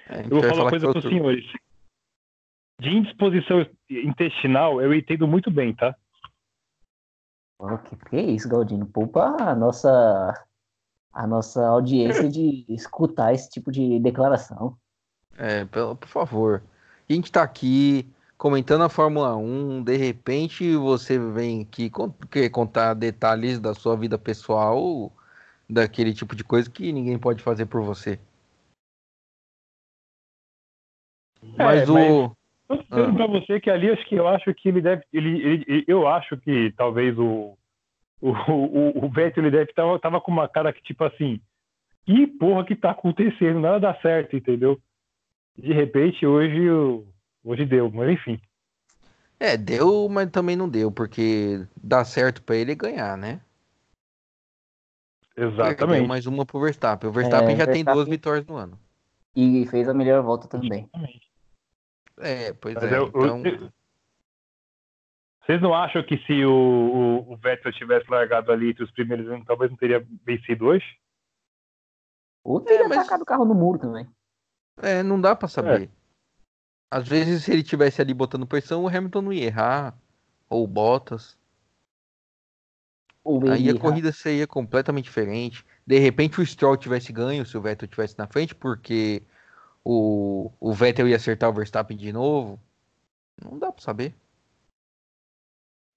É, 0.09 0.25
eu 0.25 0.31
vou 0.31 0.43
falar 0.43 0.63
uma 0.63 0.71
coisa 0.71 0.91
para 0.91 0.99
os 0.99 1.05
senhores. 1.05 1.45
De 2.81 2.91
indisposição 2.91 3.67
intestinal, 3.89 4.81
eu 4.83 4.95
entendo 4.95 5.27
muito 5.27 5.51
bem, 5.51 5.75
tá? 5.75 5.97
Oh, 7.59 7.79
que, 7.79 7.97
que 7.97 8.17
é 8.17 8.23
isso, 8.23 8.49
Galdino? 8.49 8.87
Poupa 8.87 9.37
a 9.41 9.55
nossa, 9.55 10.47
a 11.13 11.27
nossa 11.27 11.67
audiência 11.67 12.29
de 12.29 12.67
escutar 12.69 13.33
esse 13.33 13.49
tipo 13.49 13.73
de 13.73 13.99
declaração. 13.99 14.77
É, 15.39 15.65
por, 15.65 15.97
por 15.97 16.09
favor. 16.09 16.63
A 17.09 17.13
gente 17.13 17.33
tá 17.33 17.43
aqui 17.43 18.07
comentando 18.37 18.83
a 18.83 18.89
Fórmula 18.89 19.35
1, 19.37 19.83
de 19.85 19.97
repente 19.97 20.77
você 20.77 21.19
vem 21.19 21.63
aqui 21.63 21.91
quer 22.31 22.51
contar 22.51 22.95
detalhes 22.95 23.59
da 23.59 23.73
sua 23.73 23.97
vida 23.97 24.19
pessoal, 24.19 25.11
daquele 25.69 26.13
tipo 26.13 26.37
de 26.37 26.45
coisa 26.45 26.71
que 26.71 26.93
ninguém 26.93 27.19
pode 27.19 27.43
fazer 27.43 27.67
por 27.67 27.83
você. 27.83 28.19
É, 31.59 31.65
mas 31.65 31.89
o. 31.89 32.37
Eu 32.69 32.79
tô 32.79 32.83
dizendo 32.83 33.11
ah. 33.11 33.15
pra 33.15 33.27
você 33.27 33.61
que 33.61 33.71
ali, 33.71 33.91
acho 33.91 34.05
que 34.07 34.15
eu 34.15 34.27
acho 34.27 34.53
que 34.55 34.69
ele 34.69 34.81
deve. 34.81 35.03
Ele, 35.13 35.43
ele, 35.43 35.85
eu 35.87 36.07
acho 36.07 36.37
que 36.39 36.73
talvez 36.77 37.17
o. 37.19 37.57
O, 38.19 38.31
o, 38.31 39.05
o 39.05 39.11
Vettel 39.11 39.45
ele 39.45 39.51
deve 39.51 39.73
tava, 39.75 39.99
tava 39.99 40.21
com 40.23 40.33
uma 40.33 40.49
cara 40.49 40.73
que, 40.73 40.83
tipo 40.83 41.05
assim, 41.05 41.39
que 42.07 42.27
porra 42.27 42.65
que 42.65 42.75
tá 42.75 42.93
acontecendo? 42.93 43.61
Nada 43.61 43.79
dá 43.79 43.95
certo, 44.01 44.35
entendeu? 44.35 44.81
De 45.57 45.73
repente, 45.73 46.27
hoje, 46.27 46.61
hoje 47.45 47.67
deu, 47.67 47.91
mas 47.91 48.11
enfim. 48.11 48.41
É, 49.39 49.57
deu, 49.57 50.09
mas 50.09 50.31
também 50.31 50.57
não 50.57 50.69
deu, 50.69 50.91
porque 50.91 51.67
dá 51.77 52.05
certo 52.05 52.43
para 52.43 52.57
ele 52.57 52.75
ganhar, 52.75 53.19
né? 53.19 53.41
Exatamente. 55.37 55.99
Deu 55.99 56.09
mais 56.09 56.27
uma 56.27 56.47
pro 56.47 56.61
Verstappen. 56.61 57.11
O 57.11 57.13
Verstappen 57.13 57.49
é, 57.49 57.51
já 57.51 57.57
Verstappen... 57.67 57.85
tem 57.85 57.95
duas 57.95 58.09
vitórias 58.09 58.47
no 58.47 58.57
ano. 58.57 58.79
E 59.35 59.67
fez 59.67 59.87
a 59.87 59.93
melhor 59.93 60.23
volta 60.23 60.49
também. 60.49 60.89
É, 62.19 62.53
pois 62.55 62.75
Mas 62.75 62.85
é. 62.85 62.97
eu- 62.99 63.11
eu- 63.15 63.39
então... 63.39 63.73
Vocês 65.45 65.63
não 65.63 65.73
acham 65.73 66.03
que 66.03 66.19
se 66.27 66.45
o, 66.45 66.51
o, 66.51 67.33
o 67.33 67.37
Vettel 67.37 67.73
tivesse 67.73 68.11
largado 68.11 68.51
ali 68.51 68.71
entre 68.71 68.83
os 68.83 68.91
primeiros, 68.91 69.45
talvez 69.47 69.71
não 69.71 69.79
teria 69.79 70.05
vencido 70.25 70.67
hoje? 70.67 70.85
Ou 72.43 72.61
teria 72.61 72.85
É, 72.85 72.89
mas- 72.89 72.99
atacado 72.99 73.23
o 73.23 73.27
carro 73.27 73.45
no 73.45 73.55
muro 73.55 73.79
também. 73.79 74.09
É, 74.79 75.03
não 75.05 75.21
dá 75.21 75.37
pra 75.37 75.47
saber. 75.49 75.89
Às 76.91 77.07
vezes, 77.09 77.45
se 77.45 77.53
ele 77.53 77.63
tivesse 77.63 78.01
ali 78.03 78.13
botando 78.13 78.47
pressão, 78.47 78.83
o 78.85 78.89
Hamilton 78.89 79.23
não 79.23 79.33
ia 79.33 79.45
errar. 79.45 79.97
Ou 80.49 80.65
o 80.65 80.67
Bottas. 80.67 81.39
Ou 83.23 83.49
Aí 83.51 83.71
a 83.71 83.79
corrida 83.79 84.13
seria 84.13 84.47
completamente 84.47 85.05
diferente. 85.05 85.65
De 85.87 85.99
repente 85.99 86.41
o 86.41 86.47
Stroll 86.47 86.77
tivesse 86.77 87.13
ganho 87.13 87.45
se 87.47 87.57
o 87.57 87.61
Vettel 87.61 87.89
tivesse 87.89 88.17
na 88.19 88.27
frente, 88.29 88.55
porque 88.55 89.23
o, 89.89 90.51
o 90.59 90.73
Vettel 90.73 91.07
ia 91.07 91.15
acertar 91.15 91.49
o 91.49 91.53
Verstappen 91.53 91.97
de 91.97 92.13
novo. 92.13 92.59
Não 93.41 93.57
dá 93.57 93.71
pra 93.71 93.81
saber. 93.81 94.13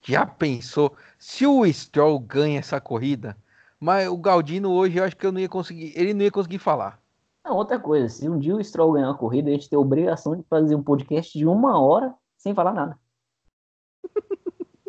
Já 0.05 0.27
pensou? 0.27 0.95
Se 1.17 1.47
o 1.47 1.65
Stroll 1.65 2.19
ganha 2.19 2.59
essa 2.59 2.79
corrida, 2.79 3.35
mas 3.79 4.07
o 4.07 4.15
Galdino 4.15 4.71
hoje 4.71 4.97
eu 4.97 5.03
acho 5.03 5.17
que 5.17 5.25
eu 5.25 5.31
não 5.31 5.39
ia 5.39 5.49
conseguir. 5.49 5.91
Ele 5.95 6.13
não 6.13 6.21
ia 6.21 6.31
conseguir 6.31 6.59
falar. 6.59 7.01
Não, 7.43 7.55
outra 7.55 7.79
coisa, 7.79 8.07
se 8.07 8.29
um 8.29 8.37
dia 8.37 8.55
o 8.55 8.63
Stroll 8.63 8.91
ganhar 8.91 9.07
uma 9.07 9.17
corrida, 9.17 9.49
a 9.49 9.53
gente 9.53 9.67
tem 9.67 9.75
a 9.75 9.81
obrigação 9.81 10.35
de 10.35 10.43
fazer 10.43 10.75
um 10.75 10.83
podcast 10.83 11.35
de 11.35 11.47
uma 11.47 11.81
hora 11.81 12.13
sem 12.37 12.53
falar 12.53 12.73
nada. 12.73 12.99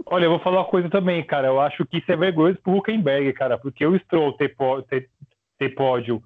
Olha, 0.04 0.24
eu 0.24 0.30
vou 0.30 0.40
falar 0.40 0.58
uma 0.58 0.68
coisa 0.68 0.90
também, 0.90 1.24
cara. 1.24 1.48
Eu 1.48 1.58
acho 1.58 1.86
que 1.86 1.98
isso 1.98 2.12
é 2.12 2.16
vergonhoso 2.16 2.60
pro 2.60 2.76
Huckenberg, 2.76 3.32
cara, 3.32 3.56
porque 3.56 3.86
o 3.86 3.98
Stroll 4.00 4.36
ter, 4.36 4.54
pó- 4.54 4.82
ter, 4.82 5.08
ter 5.56 5.70
pódio 5.70 6.22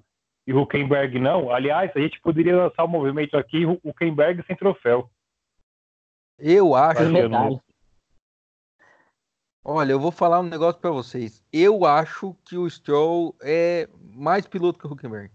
e 0.47 0.53
o 0.53 0.61
Huckenberg 0.61 1.19
não. 1.19 1.51
Aliás, 1.51 1.91
a 1.95 1.99
gente 1.99 2.19
poderia 2.21 2.55
lançar 2.55 2.85
um 2.85 2.89
movimento 2.89 3.35
aqui, 3.37 3.65
o 3.65 3.79
Huckenberg 3.83 4.43
sem 4.45 4.55
troféu. 4.55 5.09
Eu 6.37 6.75
acho. 6.75 7.01
Olha, 9.67 9.93
eu 9.93 9.99
vou 9.99 10.11
falar 10.11 10.39
um 10.41 10.43
negócio 10.43 10.79
pra 10.79 10.91
vocês. 10.91 11.43
Eu 11.51 11.85
acho 11.85 12.35
que 12.45 12.55
o 12.57 12.69
Stroll 12.69 13.35
é 13.41 13.89
mais 14.13 14.45
piloto 14.47 14.77
que 14.77 14.85
o 14.85 14.91
Huckenberg. 14.91 15.31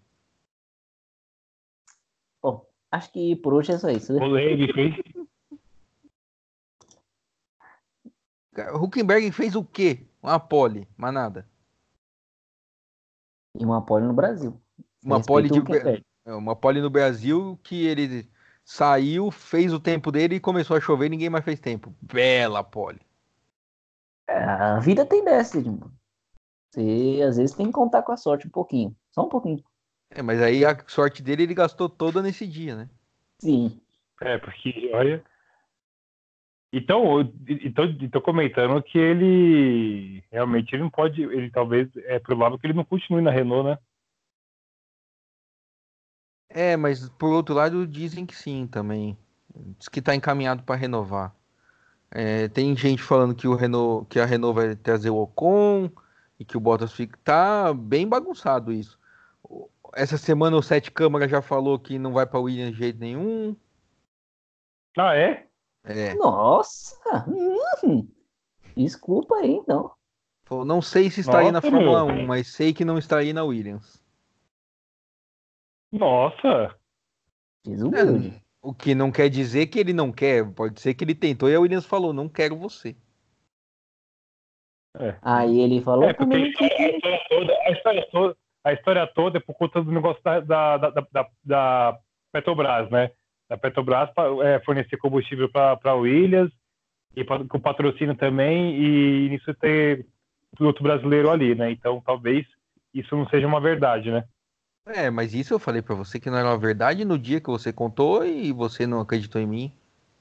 Bom, 2.41 2.65
acho 2.93 3.11
que 3.13 3.35
por 3.37 3.55
hoje 3.55 3.73
é 3.73 3.79
só 3.79 3.89
isso. 3.89 4.13
né? 4.13 4.25
O 4.25 4.29
Leme 4.29 4.73
fez. 4.73 4.95
Cara, 8.53 8.77
O 8.77 8.85
Huckenberg 8.85 9.33
fez 9.33 9.57
o 9.57 9.65
quê? 9.65 10.07
Uma 10.23 10.39
pole, 10.39 10.87
mas 10.97 11.13
nada. 11.13 11.49
E 13.59 13.65
uma 13.65 13.85
pole 13.85 14.07
no 14.07 14.13
Brasil. 14.13 14.61
Uma 15.05 15.23
pole, 15.23 15.49
de, 15.49 15.59
é, 16.27 16.35
uma 16.35 16.55
pole 16.55 16.81
no 16.81 16.91
Brasil 16.91 17.59
que 17.63 17.87
ele 17.87 18.29
saiu, 18.65 19.31
fez 19.31 19.73
o 19.73 19.81
tempo 19.81 20.13
dele 20.13 20.37
e 20.37 20.41
começou 20.41 20.77
a 20.77 20.81
chover 20.81 21.07
e 21.07 21.11
ninguém 21.11 21.31
mais 21.31 21.45
fez 21.45 21.59
tempo. 21.59 21.95
Bela 22.01 22.63
pole. 22.63 23.01
É, 24.29 24.39
A 24.39 24.79
vida 24.79 25.05
tem 25.05 25.25
dessa, 25.25 25.59
Edmundo. 25.59 25.93
Você 26.71 27.21
às 27.27 27.37
vezes 27.37 27.55
tem 27.55 27.67
que 27.67 27.73
contar 27.73 28.03
com 28.03 28.13
a 28.13 28.17
sorte 28.17 28.47
um 28.47 28.51
pouquinho. 28.51 28.95
Só 29.11 29.25
um 29.25 29.29
pouquinho. 29.29 29.63
É, 30.11 30.23
mas 30.23 30.41
aí 30.41 30.65
a 30.65 30.77
sorte 30.87 31.23
dele 31.23 31.43
ele 31.43 31.55
gastou 31.55 31.89
toda 31.89 32.23
nesse 32.23 32.47
dia, 32.47 32.77
né? 32.77 32.91
Sim. 33.41 33.81
É, 34.21 34.39
porque, 34.39 34.91
olha. 34.93 35.25
Então, 36.73 37.21
então, 37.49 37.85
então 38.01 38.21
comentando 38.21 38.81
que 38.83 38.97
ele 38.97 40.23
realmente 40.31 40.73
ele 40.73 40.85
não 40.85 40.91
pode, 40.91 41.21
ele 41.21 41.51
talvez 41.51 41.89
é 41.97 42.21
provável 42.21 42.57
que 42.57 42.67
ele 42.67 42.75
não 42.75 42.85
continue 42.85 43.21
na 43.21 43.33
Renault, 43.33 43.69
né? 43.69 43.79
É, 46.51 46.77
mas 46.77 47.09
por 47.11 47.33
outro 47.33 47.55
lado 47.55 47.87
dizem 47.87 48.27
que 48.27 48.35
sim 48.35 48.67
também. 48.67 49.17
Diz 49.79 49.89
que 49.89 50.03
tá 50.03 50.15
encaminhado 50.15 50.63
para 50.65 50.77
renovar. 50.77 51.35
É, 52.11 52.49
tem 52.49 52.77
gente 52.77 53.03
falando 53.03 53.35
que 53.35 53.47
o 53.47 53.55
Renault, 53.55 54.07
que 54.09 54.19
a 54.19 54.27
Renault 54.27 54.55
vai 54.61 54.75
trazer 54.75 55.11
o 55.11 55.17
Ocon 55.17 55.89
e 56.39 56.45
que 56.45 56.57
o 56.57 56.61
Bottas 56.61 56.93
fica. 56.93 57.17
Tá 57.23 57.73
bem 57.73 58.09
bagunçado 58.09 58.73
isso. 58.73 58.99
Essa 59.95 60.19
semana 60.19 60.57
o 60.57 60.63
Sete 60.63 60.91
Câmara 60.91 61.29
já 61.29 61.41
falou 61.41 61.79
que 61.79 61.99
não 61.99 62.13
vai 62.13 62.27
para 62.27 62.41
Williams 62.41 62.73
de 62.73 62.79
jeito 62.79 62.99
nenhum. 62.99 63.57
Ah, 64.99 65.15
é? 65.17 65.47
É, 65.85 66.15
Nossa! 66.15 67.25
Hum, 67.29 68.09
desculpa 68.77 69.37
aí, 69.37 69.53
então. 69.53 69.93
falou, 70.45 70.65
não 70.65 70.83
sei 70.83 71.11
se 71.11 71.21
estaria 71.21 71.53
na 71.53 71.61
Nossa, 71.61 71.71
Fórmula 71.71 72.05
meu. 72.05 72.25
1, 72.25 72.27
mas 72.27 72.49
sei 72.49 72.73
que 72.73 72.85
não 72.85 72.99
estaria 72.99 73.33
na 73.33 73.45
Williams. 73.45 74.00
Nossa! 75.93 76.75
Desumilde. 77.65 78.41
O 78.63 78.75
que 78.75 78.95
não 78.95 79.11
quer 79.11 79.29
dizer 79.31 79.67
que 79.69 79.79
ele 79.79 79.93
não 79.93 80.13
quer, 80.13 80.47
pode 80.53 80.81
ser 80.81 80.93
que 80.95 81.03
ele 81.03 81.15
tentou 81.15 81.49
e 81.49 81.55
a 81.55 81.61
Williams 81.61 81.87
falou, 81.87 82.13
não 82.13 82.29
quero 82.29 82.57
você. 82.57 82.95
Aí 85.23 85.61
ele 85.61 85.81
falou 85.81 86.05
É, 86.05 86.13
porque 86.13 86.25
também 86.31 86.45
a 86.45 86.91
história 86.91 87.21
toda, 87.29 87.53
a 87.63 87.71
história 87.71 88.09
toda, 88.11 88.37
a 88.65 88.73
história 88.73 89.07
toda 89.07 89.39
é 89.39 89.41
por 89.41 89.55
conta 89.55 89.83
do 89.83 89.91
negócio 89.93 90.23
da, 90.23 90.41
da, 90.41 90.77
da, 90.77 90.91
da- 91.13 91.29
da 91.45 91.99
Petrobras, 92.33 92.91
né? 92.91 93.11
Da 93.49 93.57
Petrobras 93.57 94.11
é, 94.45 94.61
fornecer 94.61 94.97
combustível 94.99 95.51
para 95.51 95.79
a 95.85 95.95
Williams 95.95 96.53
e 97.17 97.25
pa- 97.25 97.45
com 97.49 97.59
patrocínio 97.61 98.15
também, 98.17 98.75
e 98.77 99.29
nisso 99.31 99.55
ter 99.55 100.07
piloto 100.57 100.83
brasileiro 100.83 101.31
ali, 101.31 101.55
né? 101.55 101.71
Então 101.71 102.03
talvez 102.05 102.47
isso 102.93 103.17
não 103.17 103.27
seja 103.29 103.47
uma 103.47 103.61
verdade, 103.61 104.11
né? 104.11 104.25
É, 104.93 105.09
mas 105.11 105.35
isso 105.35 105.55
eu 105.55 105.59
falei 105.59 105.81
pra 105.83 105.95
você 105.95 106.19
que 106.19 106.29
não 106.29 106.37
era 106.39 106.49
uma 106.49 106.59
verdade 106.59 107.05
no 107.05 107.19
dia 107.19 107.41
que 107.41 107.49
você 107.49 107.73
contou 107.73 108.25
e 108.25 108.53
você 108.53 108.87
não 108.87 109.01
acreditou 109.01 109.41
em 109.41 109.47
mim. 109.47 109.73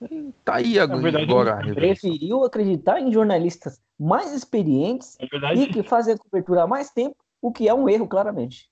E 0.01 0.31
Tá 0.45 0.55
aí 0.55 0.79
agora. 0.79 1.01
verdade, 1.01 1.23
agora 1.23 1.73
preferiu 1.73 2.43
acreditar 2.43 2.99
em 2.99 3.11
jornalistas 3.11 3.81
mais 3.99 4.31
experientes 4.31 5.17
verdade, 5.31 5.61
e 5.61 5.67
que 5.67 5.83
fazem 5.83 6.13
a 6.13 6.17
cobertura 6.17 6.63
há 6.63 6.67
mais 6.67 6.91
tempo, 6.91 7.15
o 7.41 7.51
que 7.51 7.67
é 7.67 7.73
um 7.73 7.89
erro, 7.89 8.07
claramente. 8.07 8.69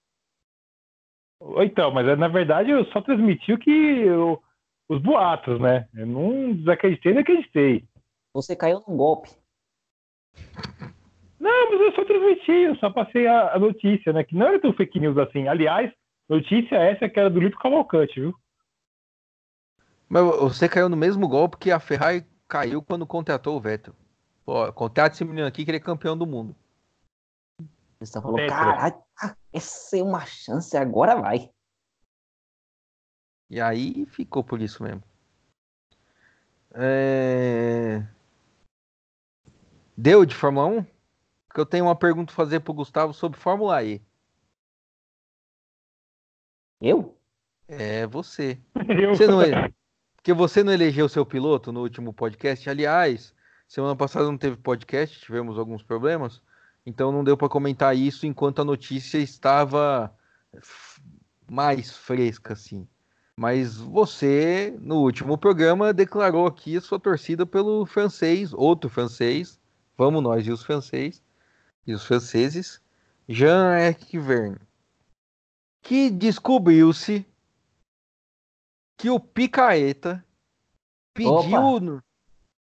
então, 1.64 1.92
mas 1.92 2.08
é, 2.08 2.16
na 2.16 2.28
verdade 2.28 2.72
eu 2.72 2.86
só 2.86 3.02
transmiti 3.02 3.52
o 3.54 3.58
que 3.60 3.70
eu- 3.72 4.42
os 4.90 5.02
boatos, 5.02 5.60
né? 5.60 5.88
Eu 5.94 6.06
não 6.06 6.54
desacreditei, 6.54 7.12
nem 7.12 7.22
acreditei. 7.22 7.86
Você 8.34 8.56
caiu 8.56 8.82
num 8.88 8.96
golpe. 8.96 9.30
Não, 11.40 11.72
mas 11.72 11.82
eu 11.82 11.92
só 11.94 12.06
transmiti, 12.06 12.52
eu 12.52 12.76
só 12.78 12.90
passei 12.90 13.28
a, 13.28 13.54
a 13.54 13.60
notícia, 13.60 14.12
né? 14.12 14.24
Que 14.24 14.36
não 14.36 14.48
era 14.48 14.60
tão 14.60 14.74
fake 14.74 15.00
news 15.00 15.18
assim. 15.18 15.48
Aliás, 15.48 15.92
notícia 16.28 16.76
essa 16.76 17.08
que 17.08 17.20
era 17.20 17.30
do 17.30 17.40
Lito 17.40 17.58
Cavalcante, 17.58 18.20
viu? 18.20 18.36
Mas 20.10 20.24
você 20.40 20.68
caiu 20.68 20.90
no 20.90 20.98
mesmo 20.98 21.28
golpe 21.28 21.58
que 21.58 21.72
a 21.72 21.80
Ferrari 21.80 22.26
caiu 22.48 22.82
quando 22.82 23.06
contratou 23.06 23.56
o 23.56 23.60
Vettel. 23.60 23.94
Pô, 24.46 24.72
contrata 24.74 25.14
esse 25.14 25.26
menino 25.26 25.46
aqui 25.46 25.66
que 25.66 25.70
ele 25.70 25.78
é 25.78 25.82
campeão 25.82 26.18
do 26.18 26.26
mundo. 26.26 26.56
Você 28.00 28.14
só 28.14 28.22
falou, 28.22 28.38
caralho, 28.48 28.96
essa 29.52 29.98
é 29.98 30.04
uma 30.04 30.26
chance, 30.26 30.78
agora 30.78 31.16
vai. 31.16 31.50
E 33.50 33.60
aí 33.60 34.06
ficou 34.06 34.44
por 34.44 34.62
isso 34.62 34.84
mesmo. 34.84 35.04
É... 36.74 38.06
Deu 39.96 40.26
de 40.26 40.36
Fórmula 40.36 40.68
1? 40.68 40.86
Porque 41.58 41.62
eu 41.62 41.66
tenho 41.66 41.86
uma 41.86 41.96
pergunta 41.96 42.32
a 42.32 42.36
fazer 42.36 42.60
pro 42.60 42.72
Gustavo 42.72 43.16
sobre 43.16 43.40
Fórmula 43.40 43.84
E. 43.84 44.00
Eu? 46.80 47.18
É 47.68 48.06
você. 48.06 48.60
Eu... 48.88 49.16
Você 49.16 49.26
não 49.26 49.42
é... 49.42 49.74
Porque 50.16 50.34
você 50.34 50.64
não 50.64 50.72
elegeu 50.72 51.10
seu 51.10 51.26
piloto 51.26 51.72
no 51.72 51.82
último 51.82 52.14
podcast. 52.14 52.70
Aliás, 52.70 53.34
semana 53.68 53.96
passada 53.96 54.28
não 54.28 54.38
teve 54.38 54.56
podcast, 54.58 55.20
tivemos 55.20 55.58
alguns 55.58 55.82
problemas. 55.82 56.44
Então 56.86 57.12
não 57.12 57.24
deu 57.24 57.36
para 57.36 57.50
comentar 57.50 57.98
isso 57.98 58.28
enquanto 58.28 58.62
a 58.62 58.66
notícia 58.66 59.18
estava 59.18 60.16
mais 61.50 61.98
fresca, 61.98 62.54
assim. 62.54 62.88
Mas 63.36 63.78
você, 63.78 64.78
no 64.80 64.98
último 64.98 65.40
programa, 65.40 65.92
declarou 65.92 66.46
aqui 66.46 66.78
a 66.78 66.82
sua 66.82 67.00
torcida 67.00 67.48
pelo 67.48 67.84
francês, 67.88 68.54
outro 68.54 68.92
francês, 68.92 69.60
vamos 69.98 70.22
nós 70.22 70.46
e 70.46 70.52
os 70.52 70.62
francês, 70.62 71.26
e 71.88 71.94
os 71.94 72.06
franceses, 72.06 72.82
Jean-Eric 73.28 74.20
Verne, 74.20 74.60
que 75.82 76.10
descobriu-se 76.10 77.26
que 78.98 79.10
o 79.10 79.20
Picaeta 79.20 80.24
pediu 81.14 81.80
no, 81.80 82.04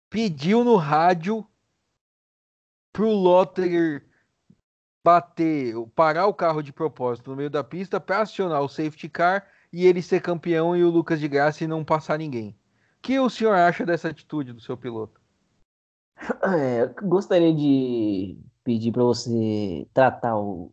pediu 0.09 0.63
no 0.63 0.75
rádio 0.75 1.45
pro 2.93 3.09
Lotterer 3.09 4.07
bater, 5.03 5.73
parar 5.95 6.27
o 6.27 6.33
carro 6.33 6.61
de 6.61 6.71
propósito 6.71 7.31
no 7.31 7.37
meio 7.37 7.49
da 7.49 7.63
pista 7.63 7.99
para 7.99 8.21
acionar 8.21 8.61
o 8.61 8.69
safety 8.69 9.09
car 9.09 9.47
e 9.71 9.85
ele 9.85 10.01
ser 10.01 10.21
campeão 10.21 10.75
e 10.75 10.83
o 10.83 10.89
Lucas 10.89 11.19
de 11.19 11.27
Graça 11.27 11.63
e 11.63 11.67
não 11.67 11.83
passar 11.83 12.17
ninguém. 12.17 12.49
O 12.97 13.01
que 13.01 13.19
o 13.19 13.29
senhor 13.29 13.53
acha 13.53 13.85
dessa 13.85 14.09
atitude 14.09 14.53
do 14.53 14.61
seu 14.61 14.77
piloto? 14.77 15.19
É, 16.43 16.81
eu 16.81 17.07
gostaria 17.07 17.53
de 17.53 18.37
pedir 18.69 18.91
para 18.91 19.03
você 19.03 19.87
tratar 19.91 20.37
o 20.37 20.71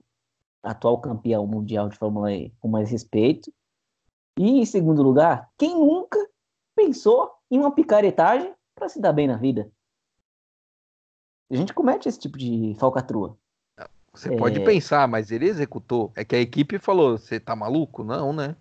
atual 0.62 1.00
campeão 1.00 1.46
mundial 1.46 1.88
de 1.88 1.96
Fórmula 1.96 2.30
E 2.30 2.50
com 2.60 2.68
mais 2.68 2.90
respeito. 2.90 3.50
E 4.38 4.60
em 4.60 4.66
segundo 4.66 5.02
lugar, 5.02 5.48
quem 5.56 5.74
nunca 5.74 6.18
pensou 6.76 7.32
em 7.50 7.58
uma 7.58 7.74
picaretagem 7.74 8.52
para 8.74 8.90
se 8.90 9.00
dar 9.00 9.14
bem 9.14 9.26
na 9.26 9.38
vida? 9.38 9.72
A 11.50 11.56
gente 11.56 11.72
comete 11.72 12.06
esse 12.06 12.18
tipo 12.18 12.36
de 12.36 12.76
falcatrua. 12.78 13.38
Você 14.12 14.34
é... 14.34 14.36
pode 14.36 14.62
pensar, 14.62 15.08
mas 15.08 15.30
ele 15.30 15.46
executou. 15.46 16.12
É 16.14 16.22
que 16.22 16.36
a 16.36 16.40
equipe 16.40 16.78
falou: 16.78 17.16
você 17.16 17.40
tá 17.40 17.56
maluco? 17.56 18.04
Não, 18.04 18.30
né? 18.30 18.56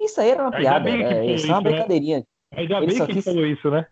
Isso 0.00 0.20
aí 0.20 0.30
era 0.30 0.42
uma 0.42 0.50
piada, 0.50 0.90
é, 0.90 1.32
isso 1.32 1.46
é 1.46 1.50
uma 1.50 1.60
né? 1.60 1.70
brincadeirinha. 1.70 2.26
Ainda 2.52 2.78
ele 2.78 2.86
bem 2.86 3.06
que 3.06 3.12
quis... 3.12 3.24
falou 3.24 3.46
isso, 3.46 3.70
né? 3.70 3.86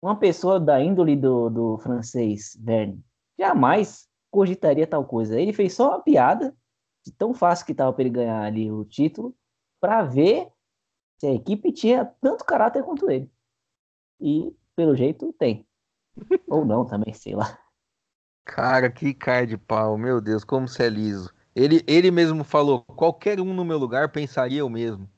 Uma 0.00 0.16
pessoa 0.16 0.58
da 0.58 0.82
índole 0.82 1.16
do, 1.16 1.50
do 1.50 1.78
francês 1.78 2.56
Verne 2.58 3.04
jamais 3.40 4.06
cogitaria 4.30 4.86
tal 4.86 5.04
coisa. 5.04 5.40
Ele 5.40 5.52
fez 5.52 5.74
só 5.74 5.88
uma 5.88 6.02
piada, 6.02 6.54
de 7.04 7.10
tão 7.12 7.32
fácil 7.32 7.64
que 7.64 7.74
tava 7.74 7.92
para 7.92 8.02
ele 8.02 8.10
ganhar 8.10 8.42
ali 8.42 8.70
o 8.70 8.84
título, 8.84 9.34
para 9.80 10.02
ver 10.02 10.48
se 11.18 11.26
a 11.26 11.32
equipe 11.32 11.72
tinha 11.72 12.04
tanto 12.20 12.44
caráter 12.44 12.84
quanto 12.84 13.10
ele. 13.10 13.30
E, 14.20 14.54
pelo 14.76 14.94
jeito, 14.94 15.32
tem. 15.38 15.66
Ou 16.46 16.64
não 16.64 16.84
também, 16.84 17.14
sei 17.14 17.34
lá. 17.34 17.58
Cara, 18.44 18.90
que 18.90 19.14
cara 19.14 19.46
de 19.46 19.56
pau, 19.56 19.96
meu 19.96 20.20
Deus, 20.20 20.44
como 20.44 20.68
você 20.68 20.84
é 20.84 20.88
liso. 20.88 21.32
Ele, 21.54 21.82
ele 21.86 22.10
mesmo 22.10 22.44
falou, 22.44 22.82
qualquer 22.82 23.40
um 23.40 23.54
no 23.54 23.64
meu 23.64 23.78
lugar 23.78 24.12
pensaria 24.12 24.64
o 24.64 24.70
mesmo. 24.70 25.08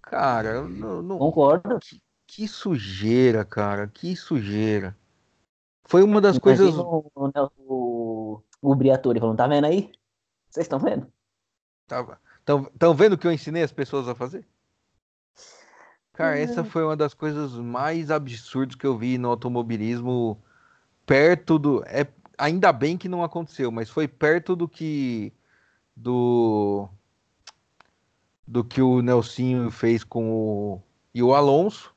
Cara, 0.00 0.62
não, 0.62 1.02
não... 1.02 1.18
Concordo. 1.18 1.78
Que, 1.80 2.00
que, 2.26 2.48
sujeira, 2.48 3.44
cara, 3.44 3.88
que 3.88 4.14
sujeira. 4.14 4.96
Foi 5.84 6.02
uma 6.02 6.20
das 6.20 6.38
coisas. 6.38 6.74
O, 6.74 7.10
o, 7.58 8.42
o 8.60 8.74
Briatore 8.74 9.20
falando, 9.20 9.36
tá 9.36 9.46
vendo 9.46 9.66
aí? 9.66 9.92
Vocês 10.48 10.64
estão 10.64 10.78
vendo? 10.78 11.06
Estão 12.38 12.64
tão 12.78 12.94
vendo 12.94 13.14
o 13.14 13.18
que 13.18 13.26
eu 13.26 13.32
ensinei 13.32 13.62
as 13.62 13.72
pessoas 13.72 14.08
a 14.08 14.14
fazer? 14.14 14.46
Cara, 16.14 16.38
essa 16.38 16.62
uhum. 16.62 16.70
foi 16.70 16.84
uma 16.84 16.96
das 16.96 17.12
coisas 17.12 17.52
mais 17.54 18.10
absurdas 18.10 18.76
que 18.76 18.86
eu 18.86 18.96
vi 18.96 19.18
no 19.18 19.28
automobilismo 19.28 20.40
perto 21.04 21.58
do. 21.58 21.84
É, 21.86 22.06
ainda 22.38 22.72
bem 22.72 22.96
que 22.96 23.08
não 23.08 23.22
aconteceu, 23.22 23.70
mas 23.70 23.90
foi 23.90 24.08
perto 24.08 24.54
do 24.54 24.68
que. 24.68 25.32
Do. 25.96 26.88
Do 28.46 28.62
que 28.62 28.80
o 28.80 29.02
Nelsinho 29.02 29.70
fez 29.70 30.04
com 30.04 30.30
o. 30.32 30.82
E 31.12 31.22
o 31.22 31.34
Alonso. 31.34 31.92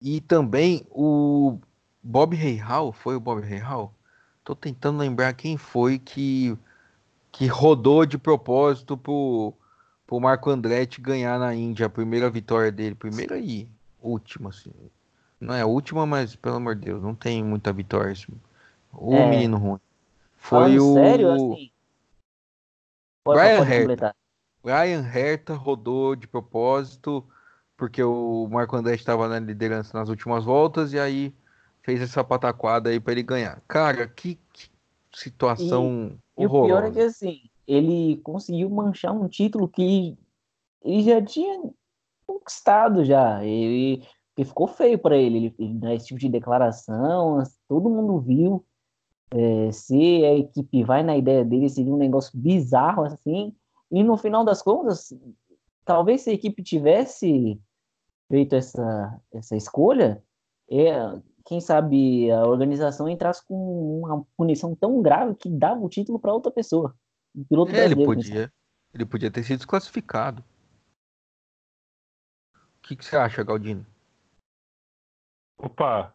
E 0.00 0.20
também 0.20 0.86
o 0.90 1.58
Bob 2.02 2.34
Reihal. 2.34 2.92
Foi 2.92 3.16
o 3.16 3.20
Bob 3.20 3.40
Reihal? 3.42 3.92
Tô 4.44 4.54
tentando 4.54 4.98
lembrar 4.98 5.32
quem 5.34 5.56
foi 5.56 5.98
que. 5.98 6.56
Que 7.30 7.46
rodou 7.46 8.06
de 8.06 8.16
propósito 8.16 8.96
pro 8.96 9.54
pro 10.08 10.18
Marco 10.18 10.48
Andretti 10.48 11.02
ganhar 11.02 11.38
na 11.38 11.54
Índia 11.54 11.84
a 11.84 11.90
primeira 11.90 12.30
vitória 12.30 12.72
dele, 12.72 12.94
primeira 12.94 13.38
e 13.38 13.68
última, 14.00 14.48
assim. 14.48 14.72
Não 15.38 15.54
é 15.54 15.60
a 15.60 15.66
última, 15.66 16.06
mas 16.06 16.34
pelo 16.34 16.56
amor 16.56 16.74
de 16.74 16.86
Deus, 16.86 17.02
não 17.02 17.14
tem 17.14 17.44
muita 17.44 17.70
vitória. 17.74 18.12
Assim. 18.12 18.32
O 18.90 19.14
é. 19.14 19.28
menino 19.28 19.58
ruim. 19.58 19.80
Foi 20.38 20.58
Falando 20.60 20.90
o. 20.90 20.94
Sério, 20.94 21.32
assim? 21.32 21.70
Brian 23.26 23.68
Herta. 23.68 24.16
Brian 24.64 25.02
Herta 25.02 25.54
rodou 25.54 26.16
de 26.16 26.26
propósito, 26.26 27.22
porque 27.76 28.02
o 28.02 28.48
Marco 28.50 28.76
Andretti 28.76 29.02
estava 29.02 29.28
na 29.28 29.38
liderança 29.38 29.96
nas 29.96 30.08
últimas 30.08 30.42
voltas 30.42 30.94
e 30.94 30.98
aí 30.98 31.34
fez 31.88 32.02
essa 32.02 32.22
pataquada 32.22 32.90
aí 32.90 33.00
para 33.00 33.12
ele 33.12 33.22
ganhar. 33.22 33.62
Cara, 33.66 34.06
que, 34.06 34.38
que 34.52 34.68
situação 35.10 36.18
e, 36.36 36.44
horrorosa. 36.44 36.68
E 36.68 36.76
o 36.76 36.82
pior 36.82 36.84
é 36.84 36.90
que 36.90 37.00
assim, 37.00 37.40
ele 37.66 38.18
conseguiu 38.18 38.68
manchar 38.68 39.14
um 39.14 39.26
título 39.26 39.66
que 39.66 40.18
ele 40.84 41.02
já 41.02 41.24
tinha 41.24 41.62
conquistado 42.26 43.06
já. 43.06 43.42
Ele, 43.42 44.02
ele 44.36 44.46
ficou 44.46 44.68
feio 44.68 44.98
para 44.98 45.16
ele. 45.16 45.38
ele, 45.38 45.54
ele 45.58 45.74
dar 45.78 45.94
esse 45.94 46.08
tipo 46.08 46.20
de 46.20 46.28
declaração, 46.28 47.42
todo 47.66 47.88
mundo 47.88 48.20
viu. 48.20 48.62
É, 49.30 49.72
se 49.72 50.26
a 50.26 50.34
equipe 50.34 50.84
vai 50.84 51.02
na 51.02 51.16
ideia 51.16 51.42
dele, 51.42 51.70
seria 51.70 51.94
um 51.94 51.98
negócio 51.98 52.38
bizarro 52.38 53.02
assim. 53.04 53.56
E 53.90 54.04
no 54.04 54.18
final 54.18 54.44
das 54.44 54.60
contas, 54.60 55.10
talvez 55.86 56.20
se 56.20 56.28
a 56.28 56.34
equipe 56.34 56.62
tivesse 56.62 57.58
feito 58.28 58.54
essa, 58.54 59.18
essa 59.32 59.56
escolha, 59.56 60.22
é, 60.70 61.18
quem 61.48 61.62
sabe 61.62 62.30
a 62.30 62.42
organização 62.42 63.08
entrasse 63.08 63.42
com 63.46 64.00
uma 64.00 64.22
punição 64.36 64.74
tão 64.74 65.00
grave 65.00 65.34
que 65.34 65.48
dava 65.48 65.80
o 65.80 65.88
título 65.88 66.20
para 66.20 66.34
outra 66.34 66.52
pessoa. 66.52 66.94
Um 67.34 67.42
piloto 67.42 67.74
é, 67.74 67.86
ele 67.86 68.04
podia. 68.04 68.52
Ele 68.92 69.06
podia 69.06 69.30
ter 69.30 69.42
sido 69.42 69.56
desclassificado. 69.56 70.44
O 72.54 72.82
que, 72.82 72.94
que 72.94 73.02
você 73.02 73.16
acha, 73.16 73.42
Galdino? 73.42 73.86
Opa! 75.56 76.14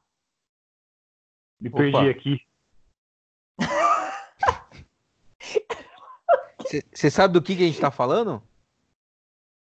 Me 1.59 1.69
Opa. 1.69 1.77
perdi 1.77 2.09
aqui. 2.09 2.39
Você 6.93 7.09
sabe 7.09 7.33
do 7.33 7.41
que, 7.41 7.55
que 7.55 7.63
a 7.63 7.67
gente 7.67 7.81
tá 7.81 7.89
falando? 7.89 8.41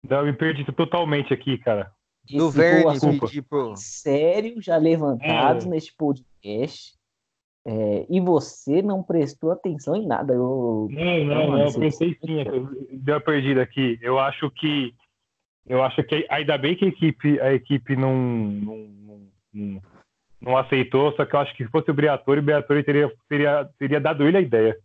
Não, 0.09 0.25
me 0.25 0.33
perdi 0.33 0.65
totalmente 0.73 1.35
aqui, 1.35 1.59
cara. 1.59 1.93
Do 2.37 2.51
Verne 2.51 3.19
pedir 3.21 3.43
pro... 3.43 3.75
Sério, 3.77 4.61
já 4.61 4.77
levantados 4.77 5.67
é. 5.67 5.69
neste 5.69 5.95
podcast. 5.97 6.99
É, 7.67 8.07
e 8.09 8.21
você 8.21 8.81
não 8.81 9.03
prestou 9.03 9.51
atenção 9.51 9.95
em 9.95 10.07
nada. 10.07 10.33
Eu, 10.33 10.89
não, 10.91 11.25
não, 11.25 11.51
não, 11.51 11.59
eu 11.61 11.73
prestei 11.73 12.17
sim. 12.25 12.45
Deu 12.93 13.17
a 13.17 13.21
perdida 13.21 13.63
aqui. 13.63 13.99
Eu 14.01 14.19
acho 14.19 14.51
que 14.51 14.95
eu 15.69 15.83
acho 15.83 16.03
que 16.05 16.27
ainda 16.31 16.57
bem 16.57 16.75
que 16.75 16.87
a 16.87 16.89
equipe, 16.89 17.41
a 17.41 17.53
equipe 17.53 17.95
não, 17.95 18.17
não, 18.17 18.91
não, 19.53 19.83
não 20.41 20.57
aceitou, 20.57 21.13
só 21.13 21.27
que 21.27 21.37
eu 21.37 21.41
acho 21.41 21.55
que 21.55 21.65
se 21.65 21.71
fosse 21.71 21.91
o 21.91 21.95
Briatore, 21.95 22.41
o 22.41 22.43
Briatore 22.43 22.83
teria, 22.83 23.13
teria, 23.29 23.69
teria 23.79 24.01
dado 24.01 24.27
ele 24.27 24.39
a 24.39 24.41
ideia. 24.41 24.79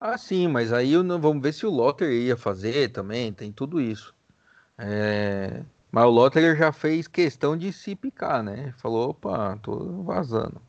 Ah, 0.00 0.16
sim, 0.16 0.48
mas 0.48 0.72
aí 0.72 0.96
vamos 0.96 1.42
ver 1.42 1.52
se 1.52 1.66
o 1.66 1.70
Lotter 1.70 2.10
ia 2.10 2.36
fazer 2.36 2.88
também, 2.88 3.32
tem 3.32 3.52
tudo 3.52 3.78
isso. 3.80 4.14
É... 4.82 5.62
Mas 5.92 6.04
o 6.04 6.10
Lotter 6.10 6.56
já 6.56 6.72
fez 6.72 7.06
questão 7.06 7.56
de 7.56 7.72
se 7.72 7.94
picar, 7.94 8.42
né? 8.42 8.72
Falou, 8.80 9.10
opa, 9.10 9.58
tô 9.62 10.02
vazando. 10.02 10.60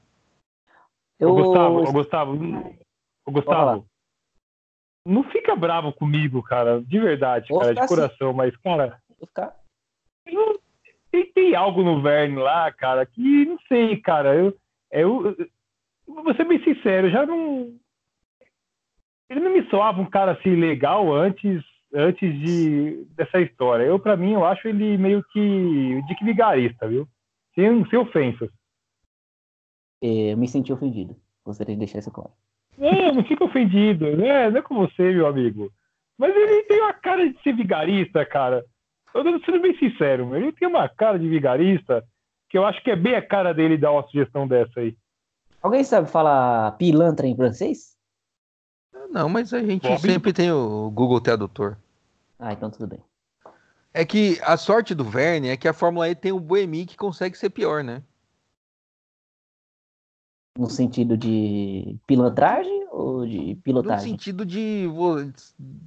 Eu... 1.20 1.30
Ô, 1.30 1.36
Gustavo, 1.36 1.78
ô, 1.78 1.91
Gustavo, 1.91 2.76
ô, 3.26 3.32
Gustavo, 3.32 3.86
não 5.05 5.24
fica 5.26 5.55
bravo 5.55 5.93
comigo, 5.93 6.43
cara, 6.43 6.82
de 6.82 6.99
verdade, 6.99 7.47
Vou 7.49 7.59
cara, 7.59 7.74
de 7.74 7.88
coração, 7.88 8.30
assim. 8.30 8.38
mas, 8.38 8.55
cara, 8.57 9.01
tem, 11.11 11.32
tem 11.34 11.55
algo 11.55 11.84
no 11.84 12.01
Verne 12.01 12.38
lá, 12.38 12.72
cara, 12.72 13.05
que 13.05 13.45
não 13.45 13.57
sei, 13.68 13.97
cara, 13.97 14.36
eu, 14.36 14.57
eu, 14.91 15.36
eu 15.38 16.24
vou 16.24 16.34
ser 16.36 16.45
bem 16.45 16.61
sincero, 16.64 17.09
já 17.09 17.26
não, 17.26 17.74
ele 19.30 19.39
não 19.39 19.51
me 19.51 19.70
soava 19.70 20.01
um 20.01 20.09
cara 20.09 20.34
assim 20.34 20.55
legal 20.55 21.14
antes 21.14 21.64
antes 21.93 22.33
de 22.39 23.05
dessa 23.15 23.39
história. 23.39 23.83
Eu, 23.83 23.99
para 23.99 24.17
mim, 24.17 24.33
eu 24.33 24.45
acho 24.45 24.67
ele 24.67 24.97
meio 24.97 25.23
que 25.31 26.01
Dick 26.07 26.23
Vigarista, 26.23 26.87
viu? 26.87 27.07
Sem, 27.53 27.87
sem 27.89 27.99
ofensas. 27.99 28.49
É, 30.01 30.33
eu 30.33 30.37
me 30.37 30.47
senti 30.47 30.73
ofendido. 30.73 31.15
Gostaria 31.45 31.75
de 31.75 31.79
deixar 31.79 31.99
isso 31.99 32.11
claro. 32.11 32.31
Não, 32.77 33.13
não 33.13 33.23
fica 33.23 33.43
ofendido, 33.43 34.17
né? 34.17 34.49
Não 34.49 34.57
é 34.57 34.61
com 34.61 34.75
você, 34.75 35.13
meu 35.13 35.27
amigo. 35.27 35.71
Mas 36.17 36.35
ele 36.35 36.63
tem 36.63 36.81
uma 36.81 36.93
cara 36.93 37.29
de 37.29 37.41
ser 37.41 37.55
vigarista, 37.55 38.25
cara. 38.25 38.65
Eu 39.13 39.23
tô 39.23 39.45
sendo 39.45 39.61
bem 39.61 39.77
sincero, 39.77 40.35
ele 40.35 40.51
tem 40.51 40.67
uma 40.67 40.89
cara 40.89 41.19
de 41.19 41.29
vigarista 41.29 42.03
que 42.49 42.57
eu 42.57 42.65
acho 42.65 42.83
que 42.83 42.91
é 42.91 42.95
bem 42.95 43.15
a 43.15 43.21
cara 43.21 43.53
dele 43.53 43.77
dar 43.77 43.91
uma 43.91 44.03
sugestão 44.03 44.47
dessa 44.47 44.79
aí. 44.79 44.95
Alguém 45.61 45.83
sabe 45.83 46.09
falar 46.09 46.71
pilantra 46.77 47.27
em 47.27 47.35
francês? 47.35 47.95
Não, 49.10 49.30
mas 49.30 49.54
a 49.54 49.60
gente 49.60 49.88
Bob? 49.88 49.99
sempre 49.99 50.34
tem 50.34 50.51
o 50.51 50.89
Google 50.91 51.22
Tradutor. 51.22 51.78
Ah, 52.39 52.54
então 52.54 52.70
tudo 52.70 52.88
bem. 52.88 52.99
É 53.93 54.04
que 54.04 54.39
a 54.43 54.58
sorte 54.58 54.95
do 54.95 55.04
Verne 55.04 55.49
é 55.49 55.58
que 55.58 55.68
a 55.68 55.74
Fórmula 55.74 56.10
E 56.10 56.16
tem 56.16 56.32
o 56.32 56.39
Boemi 56.39 56.86
que 56.86 56.97
consegue 56.97 57.38
ser 57.38 57.51
pior, 57.51 57.84
né? 57.84 58.01
No 60.58 60.70
sentido 60.70 61.16
de 61.18 61.97
pilantragem 62.06 62.88
ou 62.91 63.26
de 63.26 63.56
pilotagem? 63.64 64.06
No 64.06 64.12
sentido 64.12 64.45
de 64.45 64.88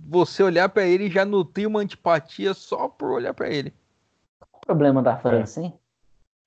você 0.08 0.42
olhar 0.42 0.68
para 0.68 0.86
ele 0.86 1.04
e 1.04 1.10
já 1.10 1.24
nutrir 1.24 1.68
uma 1.68 1.80
antipatia 1.80 2.54
só 2.54 2.88
por 2.88 3.10
olhar 3.10 3.34
para 3.34 3.48
ele. 3.48 3.72
Qual 4.40 4.62
o 4.62 4.66
problema 4.66 5.02
da 5.02 5.16
França, 5.16 5.60
hein? 5.60 5.74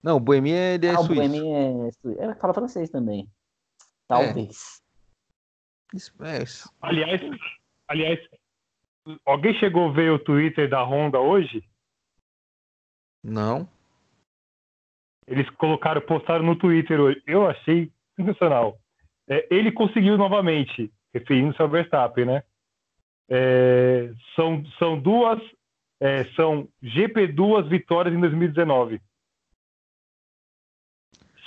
Não, 0.02 0.18
o 0.18 0.20
Boemi 0.20 0.52
é, 0.52 0.76
é 0.76 0.90
ah, 0.92 0.98
suíço. 0.98 1.12
O 1.12 1.16
Boemi 1.16 1.52
é 1.52 1.92
suíço. 2.02 2.22
Ele 2.22 2.36
fala 2.36 2.54
francês 2.54 2.90
também. 2.90 3.30
Talvez. 4.08 4.82
É. 5.94 5.98
Isso, 5.98 6.24
é 6.24 6.44
isso. 6.44 6.74
Aliás, 6.82 7.22
aliás, 7.88 8.20
Alguém 9.26 9.54
chegou 9.56 9.90
a 9.90 9.92
ver 9.92 10.12
o 10.12 10.20
Twitter 10.20 10.70
da 10.70 10.84
Honda 10.84 11.20
hoje? 11.20 11.64
Não. 13.24 13.68
Eles 15.26 15.50
colocaram, 15.52 16.02
postaram 16.02 16.46
no 16.46 16.56
Twitter 16.56 17.00
hoje. 17.00 17.22
Eu 17.26 17.48
achei 17.50 17.92
sensacional. 18.16 18.78
É, 19.28 19.48
ele 19.50 19.72
conseguiu 19.72 20.18
novamente, 20.18 20.92
referindo-se 21.14 21.62
ao 21.62 21.70
Verstappen, 21.70 22.26
né? 22.26 22.44
é, 23.30 24.12
são, 24.36 24.66
são 24.80 25.00
duas, 25.00 25.40
é, 26.00 26.26
são 26.34 26.68
GP2 26.84 27.70
vitórias 27.70 28.14
em 28.14 28.20
2019. 28.20 29.00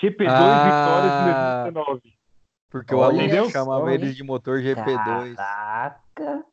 GP2 0.00 0.28
Ah. 0.28 0.64
vitórias 0.64 1.12
em 1.12 1.72
2019. 1.72 2.21
Porque 2.72 2.94
Olha 2.94 3.18
o 3.18 3.20
Alonso 3.20 3.44
só, 3.44 3.50
chamava 3.50 3.90
hein? 3.90 3.96
eles 3.96 4.16
de 4.16 4.24
motor 4.24 4.60
GP2. 4.60 5.34
Caraca! 5.34 6.44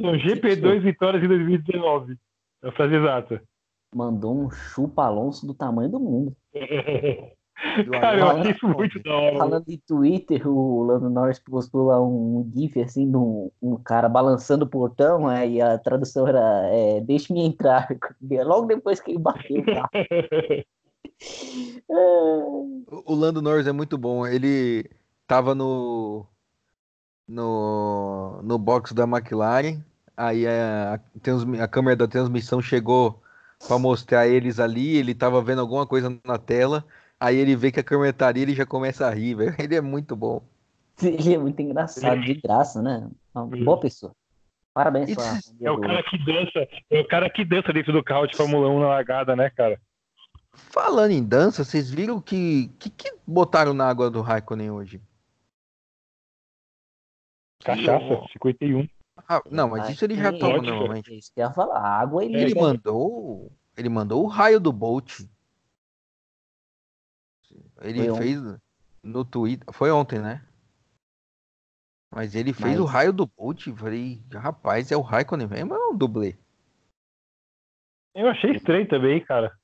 São 0.00 0.12
GP2 0.12 0.80
vitórias 0.80 1.24
em 1.24 1.28
2019. 1.28 2.16
É 2.62 2.68
a 2.68 2.72
frase 2.72 2.94
exata. 2.94 3.42
Mandou 3.92 4.32
um 4.32 4.48
chupa 4.48 5.04
Alonso 5.04 5.44
do 5.44 5.52
tamanho 5.52 5.90
do 5.90 5.98
mundo. 5.98 6.36
Cara, 7.90 8.18
eu 8.18 8.28
achei 8.28 8.52
isso 8.52 8.68
muito 8.68 9.02
da 9.02 9.12
hora. 9.12 9.38
Falando 9.38 9.64
de 9.64 9.78
Twitter, 9.78 10.46
o 10.48 10.82
Lando 10.82 11.10
Norris 11.10 11.38
postou 11.38 11.86
lá 11.86 12.00
um 12.00 12.48
GIF 12.54 12.80
assim 12.80 13.10
de 13.10 13.16
um, 13.16 13.50
um 13.62 13.76
cara 13.76 14.08
balançando 14.08 14.64
o 14.64 14.68
portão, 14.68 15.26
aí 15.26 15.60
a 15.60 15.78
tradução 15.78 16.26
era 16.28 16.66
é, 16.66 17.00
deixe-me 17.00 17.44
entrar. 17.44 17.88
Logo 18.44 18.66
depois 18.66 19.00
que 19.00 19.12
ele 19.12 19.18
bateu 19.18 19.60
o 19.60 19.64
carro. 19.64 19.88
O 21.88 23.14
Lando 23.14 23.40
Norris 23.40 23.66
é 23.66 23.72
muito 23.72 23.96
bom. 23.96 24.26
Ele 24.26 24.90
tava 25.26 25.54
no 25.54 26.26
no, 27.26 28.40
no 28.42 28.58
box 28.58 28.92
da 28.92 29.04
McLaren. 29.04 29.82
Aí 30.16 30.46
a, 30.46 30.94
a, 30.94 31.64
a 31.64 31.68
câmera 31.68 31.96
da 31.96 32.08
transmissão 32.08 32.62
chegou 32.62 33.20
para 33.66 33.78
mostrar 33.78 34.26
eles 34.26 34.60
ali. 34.60 34.96
Ele 34.96 35.14
tava 35.14 35.42
vendo 35.42 35.60
alguma 35.60 35.86
coisa 35.86 36.16
na 36.24 36.38
tela. 36.38 36.84
Aí 37.18 37.36
ele 37.36 37.56
vê 37.56 37.72
que 37.72 37.80
a 37.80 37.84
câmera 37.84 38.12
tá 38.12 38.28
ali, 38.28 38.42
ele 38.42 38.54
já 38.54 38.66
começa 38.66 39.06
a 39.06 39.10
rir, 39.10 39.34
velho. 39.36 39.54
Ele 39.58 39.74
é 39.74 39.80
muito 39.80 40.14
bom. 40.14 40.42
Ele 41.02 41.34
é 41.34 41.38
muito 41.38 41.60
engraçado, 41.60 42.20
de 42.20 42.34
graça, 42.34 42.80
né? 42.80 43.08
Uma 43.34 43.46
boa 43.46 43.80
pessoa. 43.80 44.12
Parabéns 44.72 45.14
pra 45.14 45.38
É 45.60 45.70
o 45.70 45.80
cara 45.80 46.02
que 46.02 46.18
dança, 46.24 46.68
é 46.90 47.00
o 47.00 47.08
cara 47.08 47.30
que 47.30 47.44
dança 47.44 47.72
dentro 47.72 47.92
do 47.92 48.02
carro 48.02 48.26
de 48.26 48.36
Fórmula 48.36 48.68
1 48.68 48.80
na 48.80 48.88
largada, 48.88 49.36
né, 49.36 49.48
cara? 49.50 49.80
Falando 50.52 51.12
em 51.12 51.22
dança, 51.22 51.64
vocês 51.64 51.90
viram 51.90 52.20
que 52.20 52.70
que, 52.78 52.90
que 52.90 53.12
botaram 53.26 53.72
na 53.72 53.88
água 53.88 54.10
do 54.10 54.20
Raikkonen 54.20 54.70
hoje? 54.70 55.00
Cachaça, 57.64 58.26
51. 58.32 58.86
Ah, 59.28 59.42
não, 59.50 59.70
mas 59.70 59.88
isso 59.88 60.04
ele 60.04 60.16
já 60.16 60.30
Sim, 60.32 60.38
toma 60.38 60.60
normalmente. 60.62 61.12
É 61.12 61.16
isso 61.16 61.32
que 61.32 61.40
eu 61.40 61.46
ia 61.46 61.52
falar. 61.52 61.78
A 61.78 61.98
água 62.00 62.24
ele. 62.24 62.36
Ele 62.36 62.54
mandou, 62.54 63.50
ele 63.76 63.88
mandou 63.88 64.22
o 64.24 64.26
raio 64.26 64.60
do 64.60 64.72
Bolt. 64.72 65.20
Ele 67.80 67.98
Foi 68.00 68.10
ontem. 68.10 68.22
fez 68.22 68.60
no 69.02 69.24
Twitter, 69.24 69.72
foi 69.72 69.90
ontem, 69.90 70.18
né? 70.18 70.46
Mas 72.14 72.34
ele 72.34 72.52
fez 72.52 72.72
Mas- 72.72 72.80
o 72.80 72.84
raio 72.84 73.12
do 73.12 73.26
Bolt, 73.26 73.66
falei, 73.76 74.22
rapaz, 74.32 74.90
é 74.92 74.96
o 74.96 75.00
Raikkonen 75.00 75.48
mesmo, 75.48 75.74
ou 75.74 75.80
é 75.80 75.86
um 75.88 75.96
dublê. 75.96 76.36
Eu 78.14 78.28
achei 78.28 78.52
estranho 78.52 78.86
também, 78.88 79.24
cara. 79.24 79.56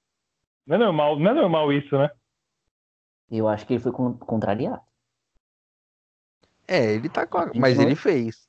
Não 0.66 0.76
é 0.76 0.78
normal, 0.78 1.18
não 1.18 1.30
é 1.30 1.34
normal 1.34 1.72
isso, 1.72 1.96
né? 1.96 2.11
Eu 3.30 3.46
acho 3.48 3.64
que 3.66 3.74
ele 3.74 3.82
foi 3.82 3.92
con- 3.92 4.16
contrariado. 4.18 4.82
É, 6.71 6.93
ele 6.95 7.09
tá 7.09 7.27
com 7.27 7.39
a... 7.39 7.47
Gente, 7.47 7.59
mas 7.59 7.81
ele 7.81 7.97
fez. 7.97 8.49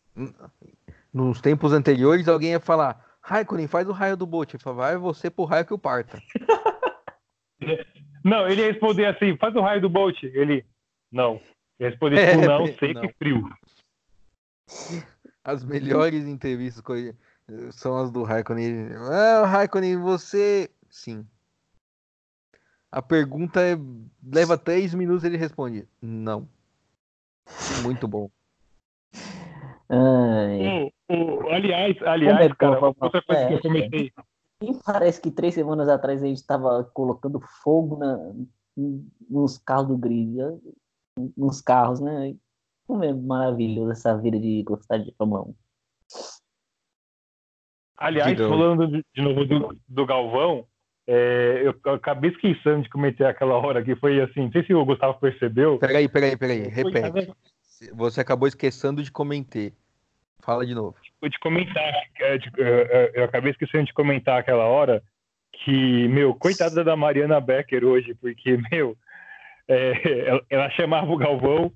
Nos 1.12 1.42
tempos 1.42 1.74
anteriores, 1.74 2.28
alguém 2.28 2.52
ia 2.52 2.60
falar, 2.60 3.04
Raikkonen, 3.20 3.68
faz 3.68 3.90
o 3.90 3.92
raio 3.92 4.16
do 4.16 4.28
Bolt. 4.28 4.54
Ele 4.54 4.62
falava, 4.62 4.82
vai 4.82 4.98
você 4.98 5.28
pro 5.30 5.46
raio 5.46 5.66
que 5.66 5.74
o 5.74 5.80
parta. 5.80 6.22
Não, 8.24 8.48
ele 8.48 8.62
ia 8.62 8.72
responder 8.72 9.06
assim, 9.06 9.36
faz 9.38 9.56
o 9.56 9.62
raio 9.62 9.82
do 9.82 9.90
Bolt. 9.90 10.22
Ele, 10.22 10.64
não. 11.12 11.42
Ele 11.80 11.90
responder 11.90 12.20
É, 12.20 12.32
tipo, 12.34 12.46
não, 12.46 12.60
não. 12.66 12.68
seco 12.68 13.06
e 13.06 13.14
frio. 13.14 13.50
As 15.44 15.64
melhores 15.64 16.28
entrevistas 16.28 16.82
com 16.82 16.96
ele 16.96 17.16
são 17.72 17.98
as 17.98 18.12
do 18.12 18.22
Raikkonen. 18.22 18.90
Ah, 19.12 19.46
Raikkonen, 19.48 19.98
você. 19.98 20.70
Sim. 20.88 21.26
A 22.92 23.02
pergunta 23.02 23.60
é... 23.60 23.76
leva 24.24 24.56
três 24.56 24.94
minutos 24.94 25.24
ele 25.24 25.38
responde. 25.38 25.88
Não. 26.00 26.48
Muito 27.84 28.08
bom. 28.08 28.30
Ai, 29.90 30.92
O- 31.10 31.14
o- 31.14 31.50
aliás, 31.50 32.02
aliás, 32.04 32.40
é 32.52 32.56
cara, 32.56 32.80
bom, 32.80 32.94
outra 33.02 33.22
coisa 33.22 33.48
que 33.48 33.54
é. 33.54 33.58
eu 33.58 33.62
comentei. 33.62 34.12
e 34.64 34.74
parece 34.86 35.20
que 35.22 35.30
três 35.32 35.54
semanas 35.54 35.90
atrás 35.90 36.24
a 36.24 36.26
gente 36.28 36.38
estava 36.38 36.84
colocando 36.94 37.40
fogo 37.64 37.98
na, 37.98 38.18
nos 39.30 39.58
carros 39.58 39.88
do 39.90 39.98
grid. 39.98 40.38
Nos 41.36 41.62
carros, 41.62 42.00
né? 42.00 42.36
Como 42.88 43.04
é 43.04 43.14
maravilhoso 43.14 43.92
essa 43.92 44.18
vida 44.18 44.40
de 44.40 44.64
gostar 44.64 44.98
de 44.98 45.14
Fórmula 45.18 45.42
1. 45.44 45.56
Aliás, 47.98 48.38
falando 48.40 48.88
de, 48.88 49.06
de 49.14 49.22
novo 49.22 49.46
do, 49.46 49.78
do 49.88 50.06
Galvão, 50.06 50.66
é, 51.14 51.64
eu, 51.66 51.94
acabei 51.94 52.30
esquecendo 52.30 52.84
de 52.84 52.90
comentar 52.90 53.30
aquela 53.30 53.56
hora 53.58 53.84
que 53.84 53.98
foi 53.98 54.22
assim, 54.22 54.44
não 54.44 54.52
sei 54.54 54.64
se 54.64 54.74
o 54.74 54.86
Gustavo 54.86 55.20
percebeu. 55.20 55.78
Peraí, 55.78 56.08
peraí, 56.08 56.38
peraí. 56.38 56.62
Repete. 56.70 57.34
Você 57.94 58.22
acabou 58.22 58.48
esquecendo 58.48 59.04
de 59.04 59.12
comentar. 59.12 59.72
Fala 60.42 60.66
de 60.66 60.74
novo. 60.74 60.96
eu 61.22 61.28
de 61.28 61.38
comentar, 61.40 61.84
é, 61.84 62.36
é, 62.36 62.40
é, 62.58 63.12
eu 63.16 63.26
acabei 63.26 63.52
esquecendo 63.52 63.88
de 63.88 63.94
comentar 63.94 64.40
aquela 64.40 64.64
hora 64.64 65.04
que, 65.52 66.08
meu, 66.08 66.34
coitada 66.34 66.82
da 66.82 66.96
Mariana 66.96 67.42
Becker 67.42 67.84
hoje, 67.84 68.16
porque, 68.16 68.58
meu, 68.72 68.96
é, 69.68 70.30
ela, 70.30 70.42
ela 70.50 70.70
chamava 70.70 71.12
o 71.12 71.18
Galvão, 71.18 71.74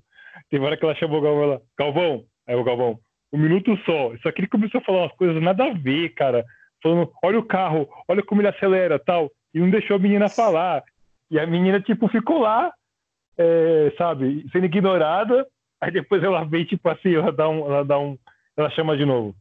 teve 0.48 0.64
hora 0.64 0.78
que 0.78 0.84
ela 0.84 0.94
chamou 0.94 1.18
o 1.18 1.22
Galvão, 1.22 1.42
ela, 1.42 1.62
Galvão, 1.78 2.24
aí 2.46 2.56
o 2.56 2.64
Galvão, 2.64 2.98
um 3.30 3.38
minuto 3.38 3.76
só, 3.84 4.16
só 4.22 4.32
que 4.32 4.40
ele 4.40 4.48
começou 4.48 4.80
a 4.80 4.84
falar 4.84 5.02
umas 5.02 5.12
coisas 5.12 5.42
nada 5.42 5.64
a 5.64 5.74
ver, 5.74 6.08
cara, 6.14 6.42
falando, 6.82 7.10
olha 7.22 7.38
o 7.38 7.44
carro, 7.44 7.88
olha 8.08 8.22
como 8.22 8.40
ele 8.40 8.48
acelera, 8.48 8.98
tal, 8.98 9.30
e 9.54 9.60
não 9.60 9.70
deixou 9.70 9.96
a 9.96 9.98
menina 9.98 10.28
falar, 10.28 10.82
e 11.30 11.38
a 11.38 11.46
menina, 11.46 11.80
tipo, 11.80 12.08
ficou 12.08 12.38
lá, 12.38 12.72
é, 13.36 13.92
sabe, 13.98 14.46
sendo 14.52 14.66
ignorada, 14.66 15.46
aí 15.80 15.90
depois 15.90 16.22
ela 16.22 16.44
vem, 16.44 16.64
tipo 16.64 16.88
assim, 16.88 17.14
ela 17.14 17.32
dá 17.32 17.48
um, 17.48 17.66
ela 17.66 17.84
dá 17.84 17.98
um, 17.98 18.16
ela 18.56 18.70
chama 18.70 18.96
de 18.96 19.04
novo. 19.04 19.34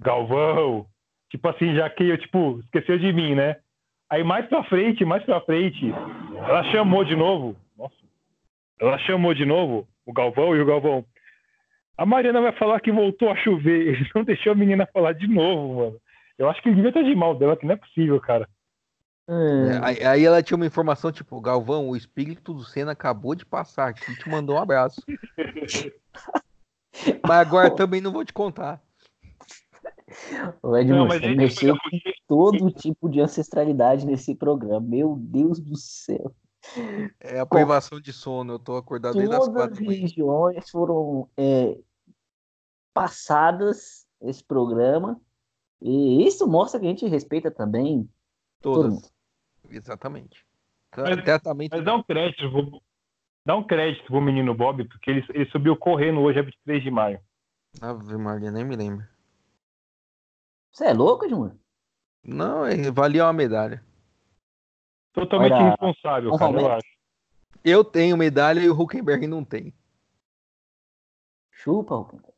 Galvão. 0.00 0.86
Tipo 1.30 1.48
assim, 1.48 1.74
já 1.74 1.88
que 1.90 2.04
eu, 2.04 2.18
tipo, 2.18 2.60
esqueceu 2.60 2.98
de 2.98 3.12
mim, 3.12 3.34
né? 3.34 3.56
Aí 4.10 4.22
mais 4.22 4.46
pra 4.46 4.62
frente, 4.64 5.04
mais 5.04 5.24
pra 5.24 5.40
frente, 5.40 5.92
ela 6.36 6.62
chamou 6.70 7.04
de 7.04 7.16
novo. 7.16 7.56
Nossa. 7.76 7.94
Ela 8.80 8.98
chamou 8.98 9.34
de 9.34 9.44
novo 9.44 9.88
o 10.06 10.12
Galvão 10.12 10.54
e 10.54 10.60
o 10.60 10.66
Galvão. 10.66 11.04
A 11.96 12.04
Mariana 12.04 12.40
vai 12.40 12.52
falar 12.52 12.80
que 12.80 12.92
voltou 12.92 13.30
a 13.30 13.36
chover. 13.36 13.88
Ele 13.94 14.10
não 14.14 14.24
deixou 14.24 14.52
a 14.52 14.56
menina 14.56 14.86
falar 14.92 15.12
de 15.12 15.26
novo, 15.26 15.80
mano. 15.80 15.96
Eu 16.38 16.48
acho 16.48 16.62
que 16.62 16.68
ele 16.68 16.76
devia 16.76 16.90
estar 16.90 17.02
de 17.02 17.14
mal 17.14 17.36
dela, 17.38 17.56
que 17.56 17.66
não 17.66 17.74
é 17.74 17.76
possível, 17.76 18.20
cara. 18.20 18.48
É, 19.26 19.80
aí, 19.82 20.04
aí 20.04 20.24
ela 20.24 20.42
tinha 20.42 20.56
uma 20.56 20.66
informação 20.66 21.10
tipo, 21.10 21.40
Galvão, 21.40 21.88
o 21.88 21.96
espírito 21.96 22.52
do 22.52 22.62
Senna 22.62 22.92
acabou 22.92 23.34
de 23.34 23.46
passar 23.46 23.88
aqui 23.88 24.12
e 24.12 24.16
te 24.16 24.28
mandou 24.28 24.56
um 24.56 24.58
abraço. 24.58 25.00
Mas 27.26 27.38
agora 27.38 27.74
também 27.74 28.00
não 28.00 28.12
vou 28.12 28.24
te 28.24 28.32
contar. 28.32 28.82
O 30.62 30.76
Edmundo, 30.76 31.00
Não, 31.00 31.06
mas 31.08 31.20
você 31.20 31.34
mexeu 31.34 31.74
com 31.74 31.90
todo 32.28 32.70
tipo 32.70 33.08
de 33.08 33.20
ancestralidade 33.20 34.06
nesse 34.06 34.34
programa. 34.34 34.80
Meu 34.80 35.16
Deus 35.18 35.58
do 35.58 35.76
céu. 35.76 36.32
É 37.20 37.40
a 37.40 37.46
privação 37.46 38.00
de 38.00 38.12
sono, 38.12 38.54
eu 38.54 38.58
tô 38.58 38.76
acordado 38.76 39.14
desde 39.14 39.34
as 39.34 39.40
Todas 39.40 39.54
quatro 39.54 39.72
as 39.72 39.78
da 39.78 39.84
manhã. 39.84 40.00
regiões 40.00 40.70
foram 40.70 41.28
é, 41.36 41.76
passadas 42.94 44.06
esse 44.20 44.42
programa. 44.44 45.20
E 45.80 46.26
isso 46.26 46.46
mostra 46.46 46.80
que 46.80 46.86
a 46.86 46.88
gente 46.88 47.06
respeita 47.06 47.50
também 47.50 48.08
todo 48.60 48.90
mundo. 48.90 49.02
Todas. 49.02 49.14
Exatamente. 49.70 50.44
Mas- 50.96 51.22
Tratamento. 51.24 51.72
Mas 51.74 51.84
dá 51.84 51.94
um 51.96 52.02
crédito, 52.02 52.50
vou... 52.50 52.82
dá 53.44 53.56
um 53.56 53.66
crédito 53.66 54.06
pro 54.06 54.20
menino 54.20 54.54
Bob, 54.54 54.84
porque 54.88 55.10
ele, 55.10 55.26
ele 55.30 55.50
subiu 55.50 55.76
correndo 55.76 56.20
hoje, 56.20 56.38
é 56.38 56.42
23 56.42 56.82
de 56.82 56.90
maio. 56.90 57.20
Ave 57.80 58.16
Maria, 58.16 58.50
nem 58.50 58.64
me 58.64 58.76
lembro. 58.76 59.06
Você 60.70 60.86
é 60.86 60.92
louco, 60.92 61.24
Edmundo? 61.24 61.58
Não, 62.22 62.64
é- 62.64 62.90
valia 62.90 63.24
uma 63.24 63.32
medalha. 63.32 63.84
Totalmente 65.12 65.52
Olha, 65.52 65.66
irresponsável, 65.66 66.36
cara, 66.36 66.60
eu 66.60 66.72
acho. 66.72 66.94
Eu 67.64 67.84
tenho 67.84 68.16
medalha 68.16 68.60
e 68.60 68.68
o 68.68 68.78
Huckenberg 68.78 69.26
não 69.26 69.44
tem. 69.44 69.72
Chupa, 71.50 71.94
Huckenberg. 71.94 72.34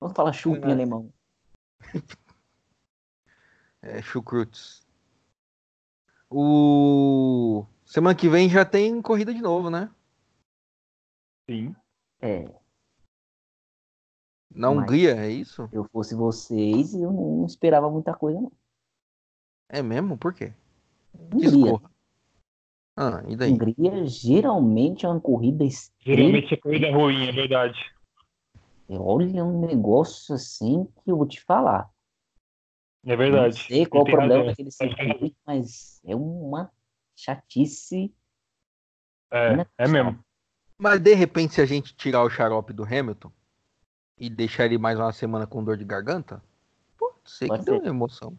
Vamos 0.00 0.14
falar 0.16 0.32
chupa 0.32 0.68
em 0.68 0.72
alemão. 0.72 1.12
É 3.82 4.02
Chucrutes. 4.02 4.84
O 6.30 7.64
semana 7.84 8.16
que 8.16 8.28
vem 8.28 8.48
já 8.48 8.64
tem 8.64 9.00
corrida 9.00 9.32
de 9.32 9.40
novo, 9.40 9.70
né? 9.70 9.90
Sim. 11.48 11.74
É, 12.20 12.44
Na 14.50 14.72
Mas- 14.72 14.84
Hungria, 14.84 15.14
é 15.16 15.30
isso? 15.30 15.68
se 15.68 15.76
eu 15.76 15.84
fosse 15.84 16.14
vocês, 16.14 16.94
eu 16.94 17.12
não 17.12 17.44
esperava 17.46 17.90
muita 17.90 18.14
coisa, 18.14 18.40
não. 18.40 18.50
É 19.68 19.82
mesmo? 19.82 20.16
Por 20.16 20.32
quê? 20.34 20.52
Hungria. 21.14 21.78
Ah, 22.96 23.22
e 23.28 23.36
daí? 23.36 23.52
Hungria 23.52 24.06
geralmente 24.06 25.04
é 25.04 25.08
uma 25.08 25.20
corrida 25.20 25.62
extrema. 25.62 26.16
Geralmente 26.18 26.54
é 26.54 26.56
corrida 26.56 26.90
ruim, 26.90 27.28
é 27.28 27.32
verdade. 27.32 27.78
Olha 28.88 29.44
um 29.44 29.60
negócio 29.60 30.34
assim 30.34 30.86
que 31.02 31.10
eu 31.10 31.16
vou 31.16 31.26
te 31.26 31.40
falar. 31.40 31.90
É 33.04 33.16
verdade. 33.16 33.58
Não 33.58 33.66
sei 33.66 33.86
qual 33.86 34.02
o 34.02 34.06
problema 34.06 34.34
razão. 34.34 34.46
daquele 34.46 34.70
circuito, 34.70 35.36
mas 35.46 36.00
é 36.04 36.14
uma 36.14 36.70
chatice. 37.14 38.14
É, 39.30 39.66
é 39.78 39.88
mesmo. 39.88 40.18
Mas 40.78 41.00
de 41.00 41.14
repente, 41.14 41.54
se 41.54 41.60
a 41.60 41.66
gente 41.66 41.94
tirar 41.96 42.22
o 42.22 42.30
xarope 42.30 42.72
do 42.72 42.84
Hamilton 42.84 43.32
e 44.18 44.28
deixar 44.28 44.66
ele 44.66 44.78
mais 44.78 44.98
uma 44.98 45.12
semana 45.12 45.46
com 45.46 45.64
dor 45.64 45.76
de 45.76 45.84
garganta, 45.84 46.42
pode 46.98 47.14
ser 47.24 47.48
Pode 47.48 47.64
que 47.64 47.70
ser. 47.70 47.84
emoção. 47.86 48.38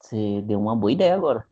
Você 0.00 0.42
deu 0.42 0.60
uma 0.60 0.76
boa 0.76 0.92
ideia 0.92 1.14
agora. 1.14 1.46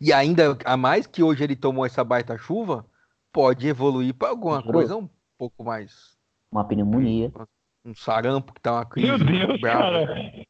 E 0.00 0.12
ainda, 0.12 0.58
a 0.64 0.76
mais 0.76 1.06
que 1.06 1.22
hoje 1.22 1.44
ele 1.44 1.56
tomou 1.56 1.86
essa 1.86 2.04
baita 2.04 2.36
chuva, 2.36 2.86
pode 3.32 3.66
evoluir 3.66 4.14
para 4.14 4.28
alguma 4.28 4.58
Melhorou. 4.58 4.72
coisa 4.72 4.96
um 4.96 5.08
pouco 5.38 5.64
mais. 5.64 6.16
Uma 6.50 6.66
pneumonia. 6.66 7.32
Um 7.84 7.94
sarampo 7.94 8.52
que 8.54 8.60
tá 8.60 8.72
uma 8.72 8.86
crise. 8.86 9.08
Meu 9.08 9.18
Deus, 9.18 9.60
brava. 9.60 9.80
cara. 10.06 10.46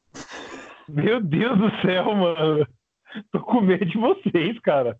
Meu 0.88 1.20
Deus 1.22 1.58
do 1.58 1.70
céu, 1.82 2.14
mano. 2.14 2.66
Tô 3.32 3.40
com 3.42 3.60
medo 3.60 3.84
de 3.86 3.96
vocês, 3.98 4.58
cara. 4.60 4.98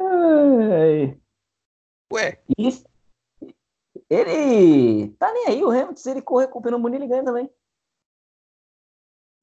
Ai. 0.00 1.18
Ué, 2.12 2.42
Isso. 2.58 2.84
Ele 4.10 5.08
tá 5.16 5.32
nem 5.32 5.46
aí, 5.48 5.62
o 5.64 5.70
Hamilton, 5.70 5.96
se 5.96 6.10
ele 6.10 6.20
correr 6.22 6.48
com 6.48 6.60
pneumonia, 6.60 6.98
ele 6.98 7.06
ganha 7.08 7.24
também. 7.24 7.50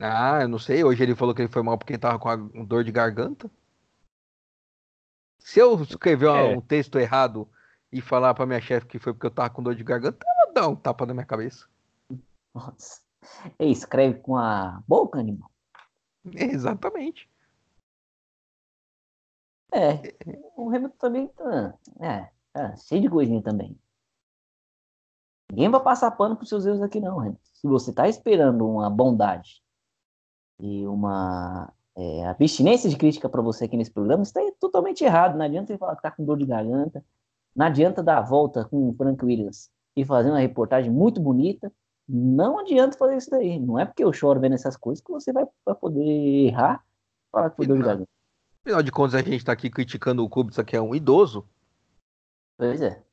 ah, 0.02 0.40
eu 0.42 0.48
não 0.48 0.60
sei. 0.60 0.84
Hoje 0.84 1.02
ele 1.04 1.16
falou 1.16 1.34
que 1.34 1.42
ele 1.42 1.52
foi 1.52 1.64
mal 1.64 1.78
porque 1.78 1.94
ele 1.94 2.00
tava 2.02 2.20
com 2.20 2.30
a 2.30 2.36
dor 2.36 2.84
de 2.84 2.92
garganta. 2.92 3.50
Se 5.40 5.60
eu 5.60 5.82
escrever 5.82 6.28
É. 6.30 6.56
um 6.56 6.62
texto 6.62 7.00
errado 7.00 7.50
e 7.92 8.02
falar 8.02 8.34
pra 8.34 8.46
minha 8.46 8.62
chefe 8.62 8.88
que 8.88 9.00
foi 9.00 9.14
porque 9.14 9.28
eu 9.28 9.32
tava 9.32 9.50
com 9.50 9.64
dor 9.64 9.76
de 9.76 9.84
garganta, 9.84 10.26
ela 10.26 10.54
dá 10.54 10.68
um 10.68 10.76
tapa 10.76 11.06
na 11.06 11.14
minha 11.14 11.26
cabeça. 11.26 11.68
Nossa. 12.54 13.02
Escreve 13.60 14.20
com 14.20 14.38
a 14.38 14.82
boca, 14.88 15.20
animal. 15.20 15.52
Exatamente. 16.34 17.30
É, 19.72 20.16
o 20.56 20.70
Hamilton 20.70 20.98
também 20.98 21.28
tá, 21.28 21.78
é, 22.00 22.30
tá 22.52 22.76
cheio 22.78 23.02
de 23.02 23.10
coisinha 23.10 23.42
também. 23.42 23.78
Ninguém 25.52 25.70
vai 25.70 25.82
passar 25.82 26.12
pano 26.12 26.36
pros 26.36 26.50
seus 26.50 26.66
erros 26.66 26.82
aqui 26.82 27.00
não, 27.00 27.20
Hamilton. 27.20 27.40
Se 27.54 27.68
você 27.68 27.94
tá 27.94 28.08
esperando 28.08 28.68
uma 28.68 28.90
bondade 28.90 29.62
e 30.60 30.86
uma 30.88 31.72
é, 31.96 32.26
abstinência 32.28 32.90
de 32.90 32.98
crítica 32.98 33.28
para 33.30 33.42
você 33.42 33.66
aqui 33.66 33.76
nesse 33.78 33.92
programa, 33.92 34.24
você 34.24 34.34
tá 34.34 34.42
totalmente 34.60 35.04
errado. 35.04 35.38
Não 35.38 35.46
adianta 35.46 35.68
você 35.68 35.78
falar 35.78 35.96
que 35.96 36.02
tá 36.02 36.12
com 36.12 36.26
dor 36.26 36.38
de 36.38 36.46
garganta. 36.46 37.04
Não 37.60 37.66
adianta 37.66 38.02
dar 38.02 38.20
a 38.20 38.22
volta 38.22 38.64
com 38.64 38.88
o 38.88 38.94
Frank 38.94 39.24
Williams 39.26 39.70
e 39.94 40.06
fazer 40.06 40.30
uma 40.30 40.40
reportagem 40.40 40.90
muito 40.90 41.20
bonita. 41.20 41.70
Não 42.08 42.58
adianta 42.58 42.98
fazer 42.98 43.18
isso 43.18 43.30
daí. 43.30 43.60
Não 43.60 43.78
é 43.78 43.84
porque 43.84 44.02
eu 44.02 44.14
choro 44.14 44.40
vendo 44.40 44.56
essas 44.56 44.78
coisas 44.78 45.04
que 45.04 45.12
você 45.12 45.34
vai, 45.34 45.46
vai 45.66 45.76
poder 45.76 46.02
errar 46.02 46.82
falar 47.30 47.50
que 47.50 47.58
foi 47.58 47.68
Não. 47.68 47.80
garganta. 47.80 48.10
Afinal 48.64 48.82
de 48.82 48.92
contas, 48.94 49.16
a 49.16 49.22
gente 49.22 49.44
tá 49.44 49.52
aqui 49.52 49.70
criticando 49.70 50.24
o 50.24 50.30
Kubica, 50.30 50.64
que 50.64 50.74
é 50.74 50.82
um 50.82 50.96
idoso. 50.96 51.46
Pois 52.58 52.82
é. 52.82 53.04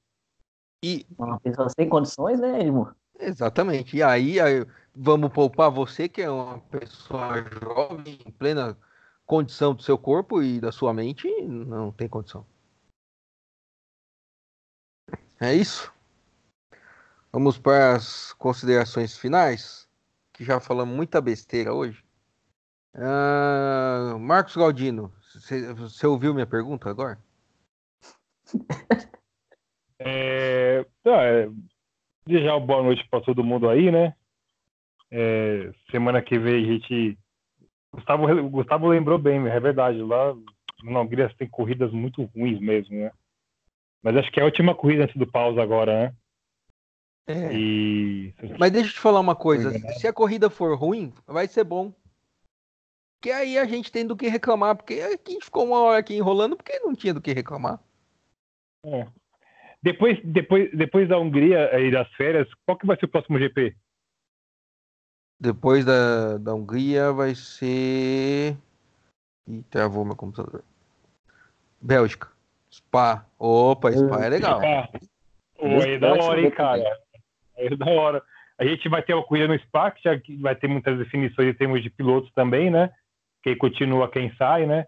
E 0.84 1.05
Uma 1.18 1.40
pessoa 1.40 1.68
sem 1.68 1.88
condições, 1.88 2.38
né, 2.38 2.61
Edmur? 2.61 2.94
Exatamente. 3.18 3.97
E 3.97 4.03
aí, 4.05 4.38
aí, 4.38 4.64
vamos 4.94 5.32
poupar 5.32 5.72
você, 5.72 6.09
que 6.09 6.22
é 6.22 6.30
uma 6.30 6.61
pessoa 6.61 7.44
jovem, 7.61 8.20
em 8.24 8.30
plena 8.30 8.78
condição 9.26 9.74
do 9.74 9.82
seu 9.82 9.99
corpo 9.99 10.40
e 10.40 10.61
da 10.61 10.70
sua 10.70 10.94
mente, 10.94 11.28
não 11.42 11.90
tem 11.90 12.09
condição. 12.09 12.47
É 15.39 15.55
isso? 15.55 15.93
Vamos 17.30 17.59
para 17.59 17.97
as 17.97 18.32
considerações 18.34 19.18
finais, 19.18 19.87
que 20.32 20.43
já 20.43 20.59
falamos 20.59 20.97
muita 20.97 21.20
besteira 21.20 21.74
hoje. 21.74 22.03
Ah, 22.95 24.16
Marcos 24.18 24.57
Galdino, 24.57 25.12
você 25.76 26.07
ouviu 26.07 26.32
minha 26.32 26.47
pergunta 26.47 26.89
agora? 26.89 27.18
É, 29.99 30.84
tá, 31.03 31.22
é, 31.24 31.49
desejar 32.26 32.61
boa 32.61 32.82
noite 32.82 33.03
para 33.09 33.22
todo 33.22 33.43
mundo 33.43 33.66
aí, 33.66 33.91
né? 33.91 34.14
É, 35.11 35.72
semana 35.91 36.20
que 36.20 36.39
vem 36.39 36.62
a 36.62 36.66
gente. 36.66 37.18
Gustavo, 37.95 38.51
Gustavo 38.51 38.89
lembrou 38.89 39.18
bem, 39.18 39.39
é 39.49 39.59
verdade. 39.59 40.03
Lá 40.03 40.37
na 40.82 41.01
Hungria 41.01 41.34
tem 41.39 41.49
corridas 41.49 41.91
muito 41.93 42.24
ruins 42.24 42.61
mesmo, 42.61 42.95
né? 42.95 43.11
Mas 44.03 44.16
acho 44.16 44.30
que 44.30 44.38
é 44.38 44.42
a 44.42 44.47
última 44.47 44.74
corrida 44.74 45.05
antes 45.05 45.16
do 45.16 45.26
pausa 45.26 45.62
agora, 45.62 46.05
né? 46.05 46.14
É. 47.26 47.53
E. 47.53 48.34
Mas 48.59 48.70
deixa 48.70 48.88
eu 48.88 48.92
te 48.94 49.01
falar 49.01 49.20
uma 49.20 49.34
coisa. 49.34 49.70
Verdade. 49.70 49.99
Se 49.99 50.07
a 50.07 50.12
corrida 50.12 50.49
for 50.49 50.76
ruim, 50.78 51.12
vai 51.26 51.49
ser 51.49 51.64
bom. 51.64 51.92
Porque 53.18 53.30
aí 53.30 53.59
a 53.59 53.64
gente 53.64 53.90
tem 53.90 54.07
do 54.07 54.16
que 54.16 54.28
reclamar. 54.28 54.76
Porque 54.76 54.94
a 54.94 55.11
gente 55.11 55.44
ficou 55.44 55.66
uma 55.66 55.80
hora 55.80 55.99
aqui 55.99 56.14
enrolando 56.14 56.57
porque 56.57 56.78
não 56.78 56.94
tinha 56.94 57.12
do 57.12 57.20
que 57.20 57.32
reclamar. 57.32 57.80
É. 58.84 59.09
Depois, 59.82 60.18
depois, 60.24 60.70
depois 60.72 61.09
da 61.09 61.18
Hungria 61.18 61.78
e 61.80 61.90
das 61.90 62.09
férias, 62.14 62.49
qual 62.64 62.78
que 62.78 62.86
vai 62.86 62.97
ser 62.97 63.07
o 63.07 63.09
próximo 63.09 63.38
GP? 63.38 63.74
Depois 65.38 65.84
da, 65.84 66.38
da 66.38 66.55
Hungria 66.55 67.12
vai 67.12 67.34
ser. 67.34 68.57
Ih, 69.49 69.62
travou 69.70 70.05
meu 70.05 70.16
computador. 70.16 70.62
Bélgica. 71.80 72.36
Spa. 72.89 73.26
Opa, 73.39 73.93
Spa 73.93 74.24
é 74.24 74.28
legal. 74.28 74.61
Aí 74.61 75.95
é 75.95 75.99
da 75.99 76.12
hora, 76.14 76.41
hein, 76.41 76.51
cara? 76.51 76.82
Aí 77.57 77.66
é 77.66 77.76
da 77.76 77.87
hora. 77.87 78.22
A 78.59 78.64
gente 78.64 78.89
vai 78.89 79.03
ter 79.03 79.14
uma 79.14 79.24
corrida 79.24 79.49
no 79.49 79.59
Spa, 79.61 79.91
que 79.91 80.03
já 80.03 80.18
vai 80.41 80.55
ter 80.55 80.66
muitas 80.68 80.97
definições 80.99 81.49
em 81.49 81.55
termos 81.55 81.82
de 81.82 81.91
pilotos 81.91 82.30
também, 82.32 82.70
né? 82.70 82.91
Que 83.43 83.51
aí 83.51 83.57
continua 83.57 84.11
quem 84.11 84.34
sai, 84.37 84.66
né? 84.66 84.87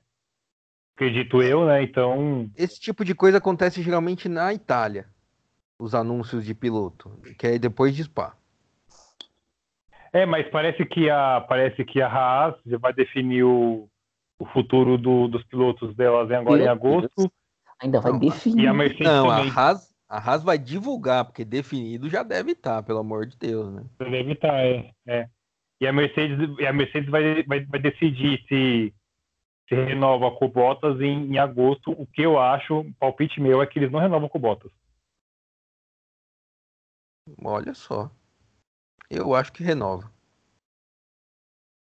Acredito 0.97 1.43
eu, 1.43 1.67
né? 1.67 1.83
Então, 1.83 2.49
Esse 2.57 2.81
tipo 2.81 3.05
de 3.05 3.15
coisa 3.15 3.39
acontece 3.39 3.83
geralmente 3.83 4.29
na 4.29 4.53
Itália. 4.53 5.07
Os 5.79 5.95
anúncios 5.95 6.45
de 6.45 6.55
piloto. 6.55 7.11
Que 7.39 7.47
é 7.47 7.59
depois 7.59 7.95
de 7.95 8.03
Spa. 8.05 8.35
é, 10.13 10.27
mas 10.27 10.49
parece 10.51 10.85
que 10.87 11.09
a 11.11 11.41
parece 11.43 11.85
que 11.85 12.01
a 12.03 12.09
Haas 12.09 12.55
já 12.67 12.79
vai 12.79 12.93
definir 12.93 13.45
o, 13.45 13.89
o 14.41 14.47
futuro 14.47 14.99
do- 14.99 15.29
dos 15.29 15.45
pilotos 15.45 15.95
delas 15.95 16.31
agora 16.33 16.63
em 16.65 16.67
agosto 16.69 17.11
Deus. 17.17 17.31
Ainda 17.83 18.01
vai 18.01 18.13
Não, 18.13 18.19
definir. 18.19 18.65
e 18.65 18.67
a 18.67 18.75
Mercedes 18.75 19.07
Não, 19.07 19.31
a 19.31 19.37
também. 19.37 19.53
Haas, 19.53 19.95
a 20.09 20.19
Haas 20.19 20.43
vai 20.43 20.59
divulgar, 20.59 21.25
porque 21.25 21.45
definido 21.45 22.09
já 22.09 22.23
deve 22.23 22.53
estar, 22.53 22.83
pelo 22.83 22.99
amor 22.99 23.27
de 23.27 23.37
Deus, 23.37 23.73
né? 23.73 23.85
Deve 23.99 24.33
estar, 24.33 24.55
é, 24.65 24.93
é. 25.07 25.29
E 25.81 25.87
a 25.87 25.93
Mercedes, 25.93 26.39
e 26.59 26.67
a 26.67 26.73
Mercedes 26.73 27.09
vai, 27.09 27.43
vai, 27.45 27.65
vai 27.65 27.81
decidir 27.81 28.45
se, 28.49 28.93
se 29.69 29.75
renova 29.75 30.31
com 30.33 30.47
o 30.47 30.49
Bottas 30.49 31.01
em, 31.01 31.33
em 31.35 31.39
agosto. 31.39 31.93
O 31.93 32.05
que 32.05 32.23
eu 32.23 32.37
acho, 32.39 32.85
palpite 32.99 33.41
meu, 33.41 33.63
é 33.63 33.67
que 33.67 33.79
eles 33.79 33.93
não 33.93 34.01
renovam 34.01 34.29
com 34.29 34.39
o 34.39 34.41
Bottas. 34.41 34.73
Olha 37.45 37.75
só. 37.75 38.11
Eu 39.11 39.35
acho 39.35 39.53
que 39.53 39.63
renova. 39.63 40.11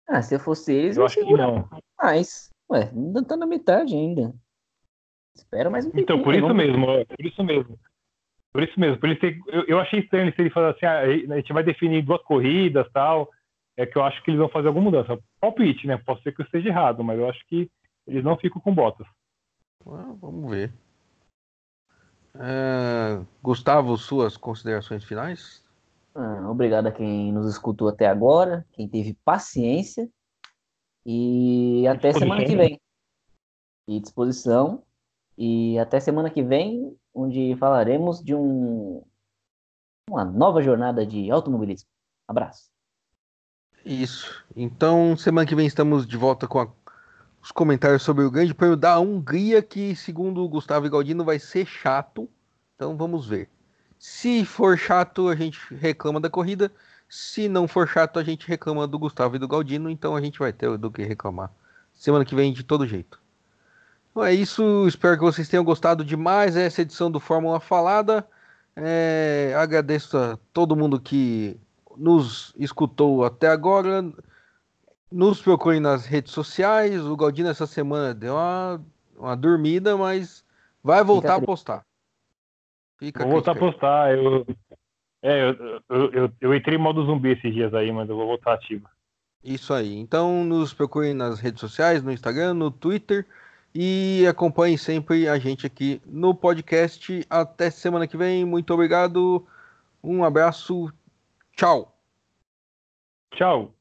Ah, 0.09 0.21
se 0.21 0.35
eu 0.35 0.39
fosse 0.39 0.73
eles, 0.73 0.97
Eu 0.97 1.01
eu 1.03 1.05
acho 1.05 1.15
que 1.15 1.33
não. 1.33 1.69
mais. 2.01 2.49
Ué, 2.69 2.89
ainda 2.89 3.23
tá 3.23 3.37
na 3.37 3.45
metade 3.45 3.93
ainda. 3.95 4.35
Espera 5.37 5.69
mais 5.69 5.85
um 5.85 5.89
Então, 5.89 6.17
tempinho, 6.17 6.23
por 6.23 6.33
isso 6.33 6.47
vamos- 6.47 6.57
mesmo, 6.57 7.05
por 7.05 7.25
isso 7.25 7.43
mesmo. 7.43 7.79
Por 8.51 8.63
isso 8.63 8.79
mesmo. 8.79 8.97
Por 8.99 9.09
isso 9.09 9.19
que 9.19 9.39
eu, 9.47 9.63
eu 9.67 9.79
achei 9.79 9.99
estranho 9.99 10.33
se 10.33 10.41
ele 10.41 10.49
falar 10.49 10.71
assim, 10.71 10.85
ah, 10.85 11.01
a 11.01 11.37
gente 11.37 11.53
vai 11.53 11.63
definir 11.63 12.01
duas 12.03 12.21
corridas 12.23 12.89
tal. 12.91 13.29
É 13.75 13.85
que 13.85 13.95
eu 13.97 14.03
acho 14.03 14.23
que 14.23 14.31
eles 14.31 14.39
vão 14.39 14.49
fazer 14.49 14.67
alguma 14.69 14.85
mudança. 14.85 15.19
Palpite, 15.39 15.85
né? 15.85 15.97
Pode 15.97 16.23
ser 16.23 16.33
que 16.33 16.41
eu 16.41 16.45
esteja 16.45 16.69
errado, 16.69 17.03
mas 17.03 17.19
eu 17.19 17.29
acho 17.29 17.45
que 17.47 17.69
eles 18.07 18.23
não 18.23 18.35
ficam 18.35 18.59
com 18.59 18.73
Bottas. 18.73 19.05
Ah, 19.85 20.15
vamos 20.19 20.49
ver. 20.49 20.73
Ah, 22.33 23.23
Gustavo, 23.43 23.95
suas 23.97 24.35
considerações 24.35 25.03
finais? 25.03 25.63
Ah, 26.15 26.49
obrigado 26.49 26.87
a 26.87 26.91
quem 26.91 27.31
nos 27.31 27.47
escutou 27.47 27.87
até 27.89 28.07
agora, 28.07 28.65
quem 28.73 28.87
teve 28.87 29.15
paciência. 29.23 30.09
E 31.05 31.87
até 31.87 32.11
semana 32.11 32.43
que 32.43 32.55
vem. 32.55 32.79
E 33.87 33.99
disposição. 33.99 34.83
E 35.37 35.77
até 35.77 35.99
semana 35.99 36.29
que 36.29 36.41
vem, 36.41 36.95
onde 37.13 37.55
falaremos 37.57 38.23
de 38.23 38.33
um, 38.33 39.03
uma 40.09 40.25
nova 40.25 40.61
jornada 40.61 41.05
de 41.05 41.29
automobilismo. 41.29 41.87
Abraço. 42.27 42.69
Isso. 43.85 44.43
Então, 44.55 45.15
semana 45.15 45.47
que 45.47 45.55
vem 45.55 45.67
estamos 45.67 46.05
de 46.05 46.17
volta 46.17 46.47
com 46.47 46.59
a- 46.59 46.67
os 47.41 47.51
comentários 47.51 48.01
sobre 48.01 48.23
o 48.25 48.31
Grande 48.31 48.53
Prêmio 48.53 48.75
da 48.75 48.99
Hungria, 48.99 49.61
que, 49.61 49.95
segundo 49.95 50.43
o 50.43 50.49
Gustavo 50.49 50.89
Galdino, 50.89 51.23
vai 51.23 51.39
ser 51.39 51.65
chato. 51.65 52.27
Então, 52.75 52.97
vamos 52.97 53.27
ver. 53.27 53.49
Se 53.99 54.43
for 54.43 54.77
chato, 54.77 55.27
a 55.29 55.35
gente 55.35 55.59
reclama 55.73 56.19
da 56.19 56.29
corrida. 56.29 56.71
Se 57.07 57.47
não 57.47 57.67
for 57.67 57.87
chato, 57.87 58.19
a 58.19 58.23
gente 58.23 58.47
reclama 58.47 58.85
do 58.85 58.99
Gustavo 58.99 59.35
e 59.35 59.39
do 59.39 59.47
Galdino. 59.47 59.89
Então, 59.89 60.15
a 60.15 60.21
gente 60.21 60.39
vai 60.39 60.51
ter 60.51 60.77
do 60.77 60.91
que 60.91 61.03
reclamar. 61.03 61.51
Semana 61.93 62.25
que 62.25 62.35
vem, 62.35 62.51
de 62.51 62.63
todo 62.63 62.85
jeito. 62.85 63.19
Então 64.17 64.25
é 64.25 64.33
isso. 64.33 64.87
Espero 64.87 65.15
que 65.15 65.23
vocês 65.23 65.47
tenham 65.47 65.63
gostado 65.63 66.03
de 66.03 66.17
mais 66.17 66.57
essa 66.57 66.81
edição 66.81 67.11
do 67.11 67.19
Fórmula 67.19 67.59
Falada. 67.59 68.27
É, 68.75 69.53
agradeço 69.55 70.17
a 70.17 70.39
todo 70.51 70.75
mundo 70.75 70.99
que 70.99 71.55
nos 71.95 72.51
escutou 72.57 73.23
até 73.23 73.47
agora. 73.47 74.03
Nos 75.11 75.39
procurem 75.39 75.79
nas 75.79 76.07
redes 76.07 76.31
sociais. 76.31 77.05
O 77.05 77.15
Galdino 77.15 77.49
essa 77.49 77.67
semana 77.67 78.11
deu 78.11 78.33
uma, 78.33 78.83
uma 79.15 79.37
dormida, 79.37 79.95
mas 79.95 80.43
vai 80.83 81.03
voltar 81.03 81.35
a 81.35 81.41
postar. 81.41 81.85
Fica 82.97 83.21
vou 83.21 83.33
voltar 83.33 83.51
a 83.51 83.55
postar. 83.55 84.17
Eu, 84.17 84.47
é, 85.21 85.43
eu, 85.43 85.81
eu, 85.89 86.11
eu, 86.11 86.31
eu, 86.41 86.55
entrei 86.55 86.75
em 86.75 86.81
modo 86.81 87.05
zumbi 87.05 87.33
esses 87.33 87.53
dias 87.53 87.71
aí, 87.71 87.91
mas 87.91 88.09
eu 88.09 88.15
vou 88.15 88.25
voltar 88.25 88.55
ativo. 88.55 88.89
Isso 89.43 89.75
aí. 89.75 89.95
Então 89.95 90.43
nos 90.43 90.73
procurem 90.73 91.13
nas 91.13 91.39
redes 91.39 91.59
sociais, 91.59 92.01
no 92.01 92.11
Instagram, 92.11 92.55
no 92.55 92.71
Twitter. 92.71 93.23
E 93.79 94.25
acompanhem 94.25 94.75
sempre 94.75 95.29
a 95.29 95.37
gente 95.37 95.67
aqui 95.67 96.01
no 96.03 96.33
podcast. 96.33 97.23
Até 97.29 97.69
semana 97.69 98.07
que 98.07 98.17
vem. 98.17 98.43
Muito 98.43 98.73
obrigado. 98.73 99.45
Um 100.03 100.23
abraço. 100.23 100.91
Tchau. 101.55 101.95
Tchau. 103.35 103.76